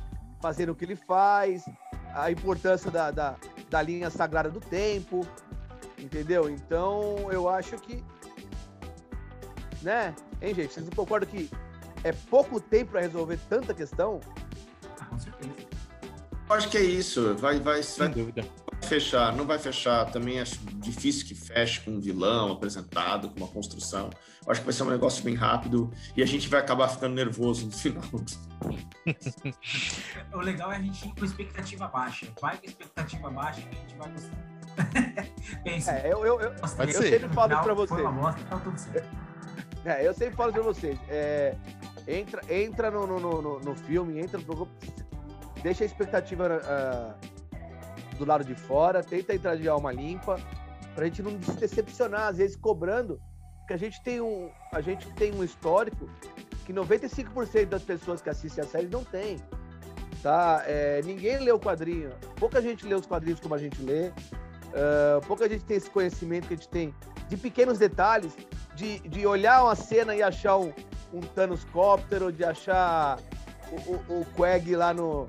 fazendo 0.40 0.70
o 0.70 0.74
que 0.74 0.84
ele 0.84 0.96
faz, 0.96 1.64
a 2.14 2.30
importância 2.30 2.90
da, 2.90 3.10
da, 3.10 3.36
da 3.68 3.82
linha 3.82 4.08
sagrada 4.08 4.48
do 4.48 4.60
tempo, 4.60 5.26
entendeu? 5.98 6.48
Então 6.48 7.30
eu 7.30 7.48
acho 7.48 7.76
que, 7.76 8.02
né? 9.82 10.14
Hein, 10.40 10.54
gente? 10.54 10.72
Vocês 10.72 10.86
não 10.86 10.92
concordam 10.94 11.28
que 11.28 11.50
é 12.04 12.12
pouco 12.12 12.60
tempo 12.60 12.92
para 12.92 13.00
resolver 13.00 13.38
tanta 13.48 13.74
questão? 13.74 14.20
Ah, 15.00 15.04
com 15.06 15.18
certeza. 15.18 15.50
Eu 16.48 16.56
acho 16.56 16.68
que 16.68 16.78
é 16.78 16.82
isso. 16.82 17.34
Vai, 17.36 17.60
vai, 17.60 17.82
Sem 17.82 18.06
vai 18.06 18.08
dúvida. 18.14 18.44
fechar. 18.82 19.34
Não 19.36 19.46
vai 19.46 19.58
fechar. 19.58 20.10
Também 20.10 20.40
acho 20.40 20.58
difícil 20.74 21.26
que 21.26 21.34
feche 21.34 21.80
com 21.80 21.92
um 21.92 22.00
vilão 22.00 22.52
apresentado, 22.52 23.30
com 23.30 23.36
uma 23.36 23.46
construção. 23.48 24.10
Eu 24.44 24.50
acho 24.50 24.60
que 24.60 24.66
vai 24.66 24.72
ser 24.72 24.82
um 24.82 24.90
negócio 24.90 25.22
bem 25.22 25.34
rápido 25.34 25.92
e 26.16 26.22
a 26.22 26.26
gente 26.26 26.48
vai 26.48 26.58
acabar 26.58 26.88
ficando 26.88 27.14
nervoso 27.14 27.66
no 27.66 27.72
final. 27.72 28.02
O 30.32 30.38
legal 30.40 30.72
é 30.72 30.76
a 30.76 30.80
gente 30.80 31.06
ir 31.06 31.14
com 31.14 31.24
expectativa 31.24 31.88
baixa. 31.88 32.26
Vai 32.40 32.56
com 32.58 32.66
expectativa 32.66 33.30
baixa 33.30 33.60
que 33.62 33.68
a 33.76 33.80
gente 33.80 33.96
vai 33.96 34.10
gostar. 34.10 35.30
Pensa. 35.64 35.92
É, 35.92 36.12
eu, 36.12 36.24
eu, 36.24 36.40
eu, 36.40 36.52
eu 36.52 36.66
sempre 36.68 37.28
falo 37.30 37.48
para 37.62 37.74
vocês. 37.74 38.00
Foi 38.00 38.02
uma 38.02 38.12
bosta, 38.12 38.40
tá 38.48 38.58
tudo 38.58 38.78
certo. 38.78 39.08
É, 39.84 40.06
eu 40.06 40.14
sempre 40.14 40.36
falo 40.36 40.52
pra 40.52 40.62
vocês. 40.62 40.98
é, 41.08 41.54
entra 42.12 42.42
entra 42.48 42.90
no, 42.90 43.06
no, 43.06 43.20
no, 43.20 43.60
no 43.60 43.74
filme, 43.74 44.20
entra 44.20 44.38
no 44.38 44.68
deixa 45.62 45.84
a 45.84 45.86
expectativa 45.86 46.60
ah, 46.64 47.14
do 48.18 48.24
lado 48.24 48.44
de 48.44 48.54
fora, 48.54 49.02
tenta 49.02 49.34
entrar 49.34 49.56
de 49.56 49.68
alma 49.68 49.92
limpa, 49.92 50.40
pra 50.94 51.04
gente 51.06 51.22
não 51.22 51.40
se 51.42 51.52
decepcionar, 51.52 52.28
às 52.28 52.38
vezes 52.38 52.56
cobrando, 52.56 53.20
porque 53.58 53.74
a 53.74 53.76
gente 53.76 54.02
tem 54.02 54.20
um, 54.20 54.50
a 54.72 54.80
gente 54.80 55.10
tem 55.12 55.32
um 55.32 55.44
histórico 55.44 56.08
que 56.66 56.72
95% 56.72 57.66
das 57.66 57.82
pessoas 57.82 58.20
que 58.20 58.28
assistem 58.28 58.64
a 58.64 58.66
série 58.66 58.86
não 58.86 59.04
tem. 59.04 59.38
Tá? 60.22 60.62
É, 60.66 61.00
ninguém 61.02 61.38
lê 61.38 61.50
o 61.50 61.58
quadrinho, 61.58 62.10
pouca 62.36 62.60
gente 62.60 62.86
lê 62.86 62.94
os 62.94 63.06
quadrinhos 63.06 63.40
como 63.40 63.54
a 63.54 63.58
gente 63.58 63.80
lê, 63.82 64.12
ah, 64.74 65.20
pouca 65.26 65.48
gente 65.48 65.64
tem 65.64 65.76
esse 65.76 65.90
conhecimento 65.90 66.48
que 66.48 66.54
a 66.54 66.56
gente 66.56 66.68
tem 66.68 66.94
de 67.28 67.36
pequenos 67.36 67.78
detalhes, 67.78 68.36
de, 68.74 68.98
de 69.00 69.26
olhar 69.26 69.62
uma 69.64 69.74
cena 69.74 70.14
e 70.14 70.22
achar 70.22 70.56
um, 70.56 70.72
um 71.12 71.20
Thanos 71.20 71.64
Cóptero, 71.64 72.32
de 72.32 72.44
achar 72.44 73.18
o, 73.70 73.92
o, 74.12 74.20
o 74.20 74.76
lá 74.76 74.94
no, 74.94 75.28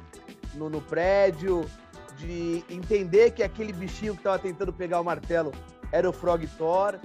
no, 0.53 0.69
no 0.69 0.81
prédio, 0.81 1.69
de 2.17 2.63
entender 2.69 3.31
que 3.31 3.43
aquele 3.43 3.73
bichinho 3.73 4.15
que 4.15 4.23
tava 4.23 4.39
tentando 4.39 4.71
pegar 4.71 4.99
o 4.99 5.03
martelo 5.03 5.51
era 5.91 6.09
o 6.09 6.13
Frog 6.13 6.45
Thor. 6.57 6.99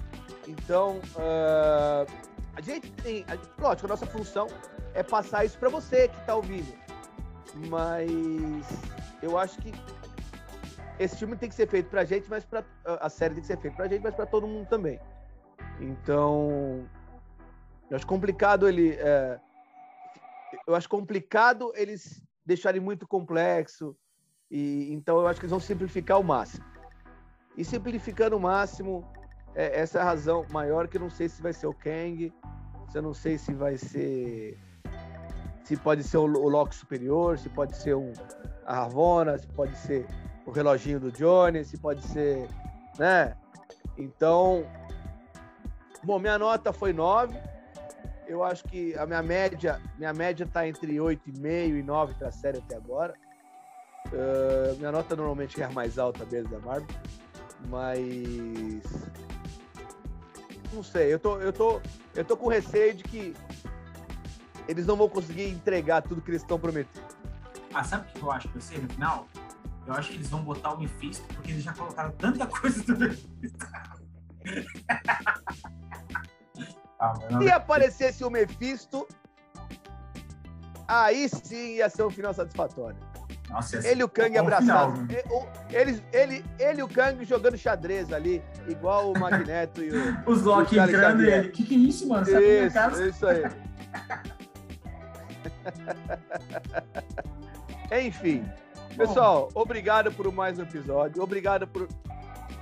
Então, 0.47 1.01
ah, 1.18 2.07
a 2.55 2.61
gente 2.61 2.91
tem. 2.93 3.24
A, 3.29 3.37
lógico, 3.61 3.87
a 3.87 3.91
nossa 3.91 4.07
função 4.07 4.47
é 4.95 5.03
passar 5.03 5.45
isso 5.45 5.59
para 5.59 5.68
você 5.68 6.09
que 6.09 6.27
tá 6.27 6.35
ouvindo. 6.35 6.72
Mas 7.68 8.11
eu 9.22 9.39
acho 9.39 9.59
que 9.59 9.72
esse 10.99 11.16
filme 11.16 11.37
tem 11.37 11.49
que 11.49 11.55
ser 11.55 11.68
feito 11.68 11.89
pra 11.89 12.05
gente, 12.05 12.29
mas 12.29 12.45
pra, 12.45 12.64
a 12.85 13.09
série 13.09 13.35
tem 13.35 13.41
que 13.43 13.47
ser 13.47 13.59
feita 13.59 13.77
pra 13.77 13.89
gente, 13.89 14.03
mas 14.03 14.14
pra 14.14 14.27
todo 14.27 14.47
mundo 14.47 14.66
também. 14.68 14.99
Então, 15.81 16.87
eu 17.91 17.97
acho 17.97 18.07
complicado 18.07 18.68
ele. 18.68 18.91
é, 18.99 19.39
eu 20.66 20.74
acho 20.74 20.89
complicado 20.89 21.72
eles 21.74 22.22
deixarem 22.45 22.80
muito 22.80 23.07
complexo. 23.07 23.97
E, 24.51 24.93
então, 24.93 25.18
eu 25.18 25.26
acho 25.26 25.41
que 25.41 25.47
eles 25.47 25.51
vão 25.51 25.61
simplificar 25.61 26.20
o 26.20 26.24
máximo. 26.24 26.64
E 27.57 27.64
simplificando 27.64 28.37
o 28.37 28.41
máximo, 28.41 29.05
é, 29.55 29.80
essa 29.80 29.99
é 29.99 30.03
a 30.03 30.05
razão 30.05 30.45
maior 30.51 30.87
que 30.89 30.97
eu 30.97 31.01
não 31.01 31.11
sei 31.11 31.28
se 31.28 31.43
vai 31.43 31.53
ser 31.53 31.66
o 31.66 31.74
Kang, 31.74 32.32
eu 32.95 33.03
não 33.03 33.14
sei 33.14 33.39
se 33.39 33.53
vai 33.53 33.76
ser. 33.76 34.59
Se 35.64 35.76
pode 35.76 36.05
ser 36.05 36.18
o, 36.18 36.22
o 36.22 36.49
Loki 36.49 36.74
superior, 36.74 37.39
se 37.39 37.49
pode 37.49 37.76
ser 37.76 37.97
um, 37.97 38.12
a 38.64 38.74
Ravonna, 38.74 39.37
se 39.37 39.49
pode 39.49 39.76
ser 39.76 40.07
o 40.47 40.53
reloginho 40.53 41.01
do 41.01 41.11
Johnny, 41.11 41.64
se 41.64 41.76
pode 41.76 42.03
ser. 42.07 42.49
Né? 42.99 43.37
Então, 43.99 44.64
Bom, 46.07 46.20
minha 46.20 46.39
nota 46.39 46.72
foi 46.72 46.93
9. 46.93 47.37
Eu 48.27 48.43
acho 48.43 48.64
que 48.64 48.97
a 48.99 49.07
minha 49.07 49.22
média, 49.22 49.81
minha 49.97 50.12
média 50.12 50.47
tá 50.47 50.66
entre 50.66 50.97
8,5 50.97 51.79
e 51.79 51.83
9 51.83 52.14
para 52.14 52.29
a 52.29 52.33
série 52.33 52.59
até 52.59 52.77
agora. 52.77 53.14
Ah, 54.12 54.74
minha 54.79 54.93
nota 54.93 55.16
normalmente 55.16 55.61
é 55.61 55.64
a 55.64 55.70
mais 55.70 55.99
alta 55.99 56.24
mesmo 56.27 56.51
da 56.51 56.61
Marvel, 56.61 56.89
mas 57.68 58.83
não 60.72 60.83
sei, 60.83 61.12
eu 61.12 61.18
tô, 61.18 61.41
eu 61.41 61.53
tô, 61.53 61.81
eu 62.14 62.24
tô 62.24 62.37
com 62.37 62.49
receio 62.49 62.95
de 62.95 63.03
que 63.03 63.35
eles 64.68 64.87
não 64.87 64.97
vão 64.97 65.09
conseguir 65.09 65.49
entregar 65.49 66.03
tudo 66.03 66.20
que 66.20 66.31
eles 66.31 66.43
estão 66.43 66.59
prometendo. 66.59 67.07
Ah, 67.72 67.85
sabe 67.85 68.09
o 68.09 68.12
que 68.12 68.22
eu 68.22 68.31
acho 68.31 68.49
que 68.49 68.55
vai 68.55 68.62
ser 68.62 68.83
no 68.83 68.89
final? 68.89 69.27
Eu 69.87 69.95
acho 69.95 70.11
que 70.11 70.16
eles 70.16 70.29
vão 70.29 70.43
botar 70.43 70.72
o 70.72 70.79
Mephisto, 70.79 71.24
porque 71.35 71.53
eles 71.53 71.62
já 71.62 71.72
colocaram 71.72 72.11
tanta 72.12 72.47
coisa 72.47 72.83
do 72.83 72.99
Mephisto. 72.99 73.66
Ah, 76.99 77.14
Se 77.38 77.51
aparecesse 77.51 78.24
o 78.24 78.30
Mephisto, 78.30 79.07
aí 80.88 81.28
sim 81.28 81.76
ia 81.76 81.88
ser 81.88 82.03
um 82.05 82.11
final 82.11 82.32
satisfatório. 82.34 82.97
Nossa, 83.49 83.76
Ele 83.86 84.01
e 84.01 84.05
o 84.05 84.09
Kang 84.09 84.32
bom 84.32 84.40
abraçados. 84.40 84.99
né? 85.03 85.22
E- 85.70 85.76
Eles, 85.76 86.03
ele, 86.12 86.44
ele 86.59 86.80
e 86.80 86.82
o 86.82 86.88
Kang 86.88 87.24
jogando 87.24 87.57
xadrez 87.57 88.12
ali, 88.12 88.42
igual 88.66 89.12
o 89.12 89.18
Magneto 89.18 89.82
e 89.84 89.90
o. 89.90 90.16
Os 90.28 90.42
Loki 90.42 90.76
entrando 90.78 91.22
e 91.22 91.30
ele. 91.30 91.49
Que 91.51 91.64
que 91.64 91.74
é 91.74 91.78
isso, 91.78 92.09
mano? 92.09 92.26
Isso, 92.28 92.74
casa? 92.74 93.07
isso 93.07 93.24
aí. 93.26 93.44
Enfim. 98.07 98.44
Pessoal, 98.97 99.49
obrigado 99.55 100.11
por 100.12 100.32
mais 100.32 100.59
um 100.59 100.62
episódio. 100.62 101.22
Obrigado 101.22 101.66
por, 101.68 101.86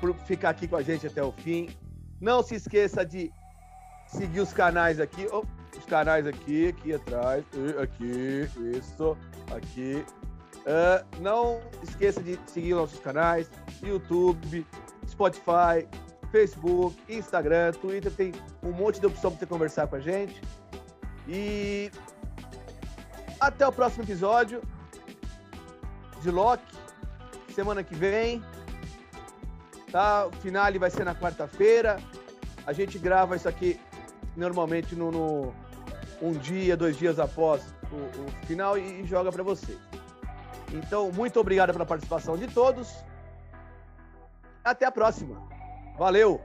por 0.01 0.15
ficar 0.27 0.51
aqui 0.51 0.67
com 0.67 0.77
a 0.77 0.83
gente 0.83 1.07
até 1.07 1.23
o 1.23 1.33
fim. 1.33 1.69
Não 2.21 2.43
se 2.43 2.57
esqueça 2.57 3.07
de 3.07 3.33
seguir 4.15 4.41
os 4.41 4.53
canais 4.53 5.01
aqui. 5.01 5.27
Oh, 5.33 5.45
os 5.77 5.85
canais 5.85 6.27
aqui, 6.27 6.69
aqui 6.69 6.95
atrás. 6.95 7.45
Aqui, 7.83 8.49
isso, 8.77 9.17
aqui. 9.55 10.05
Ah, 10.67 11.05
não 11.21 11.61
esqueça 11.83 12.23
de 12.23 12.39
seguir 12.47 12.75
nossos 12.75 13.01
canais: 13.01 13.51
YouTube, 13.83 14.67
Spotify, 15.09 15.87
Facebook, 16.31 16.97
Instagram, 17.09 17.73
Twitter. 17.73 18.13
Tem 18.13 18.33
um 18.63 18.73
monte 18.73 19.01
de 19.01 19.07
opção 19.07 19.31
para 19.31 19.41
você 19.41 19.47
conversar 19.47 19.87
com 19.87 19.97
a 19.97 20.01
gente. 20.01 20.41
E 21.29 21.91
até 23.41 23.67
o 23.67 23.73
próximo 23.73 24.05
episódio 24.05 24.63
de 26.23 26.31
Loki. 26.31 26.63
Semana 27.55 27.83
que 27.83 27.95
vem. 27.95 28.43
Tá? 29.91 30.27
O 30.27 30.33
finale 30.33 30.79
vai 30.79 30.91
ser 30.91 31.05
na 31.05 31.15
quarta-feira. 31.15 31.99
A 32.67 32.73
gente 32.73 32.99
grava 32.99 33.37
isso 33.37 33.49
aqui 33.49 33.79
normalmente 34.37 34.95
no, 34.95 35.11
no- 35.11 35.55
um 36.23 36.33
dia, 36.33 36.77
dois 36.77 36.97
dias 36.97 37.19
após 37.19 37.63
o, 37.93 37.97
o 37.97 38.47
final 38.47 38.79
e, 38.79 39.01
e 39.03 39.05
joga 39.07 39.31
para 39.31 39.43
vocês. 39.43 39.79
Então, 40.73 41.11
muito 41.13 41.39
obrigado 41.39 41.73
pela 41.73 41.85
participação 41.87 42.37
de 42.37 42.47
todos. 42.49 42.93
Até 44.65 44.87
a 44.87 44.91
próxima. 44.93 45.41
Valeu! 45.99 46.41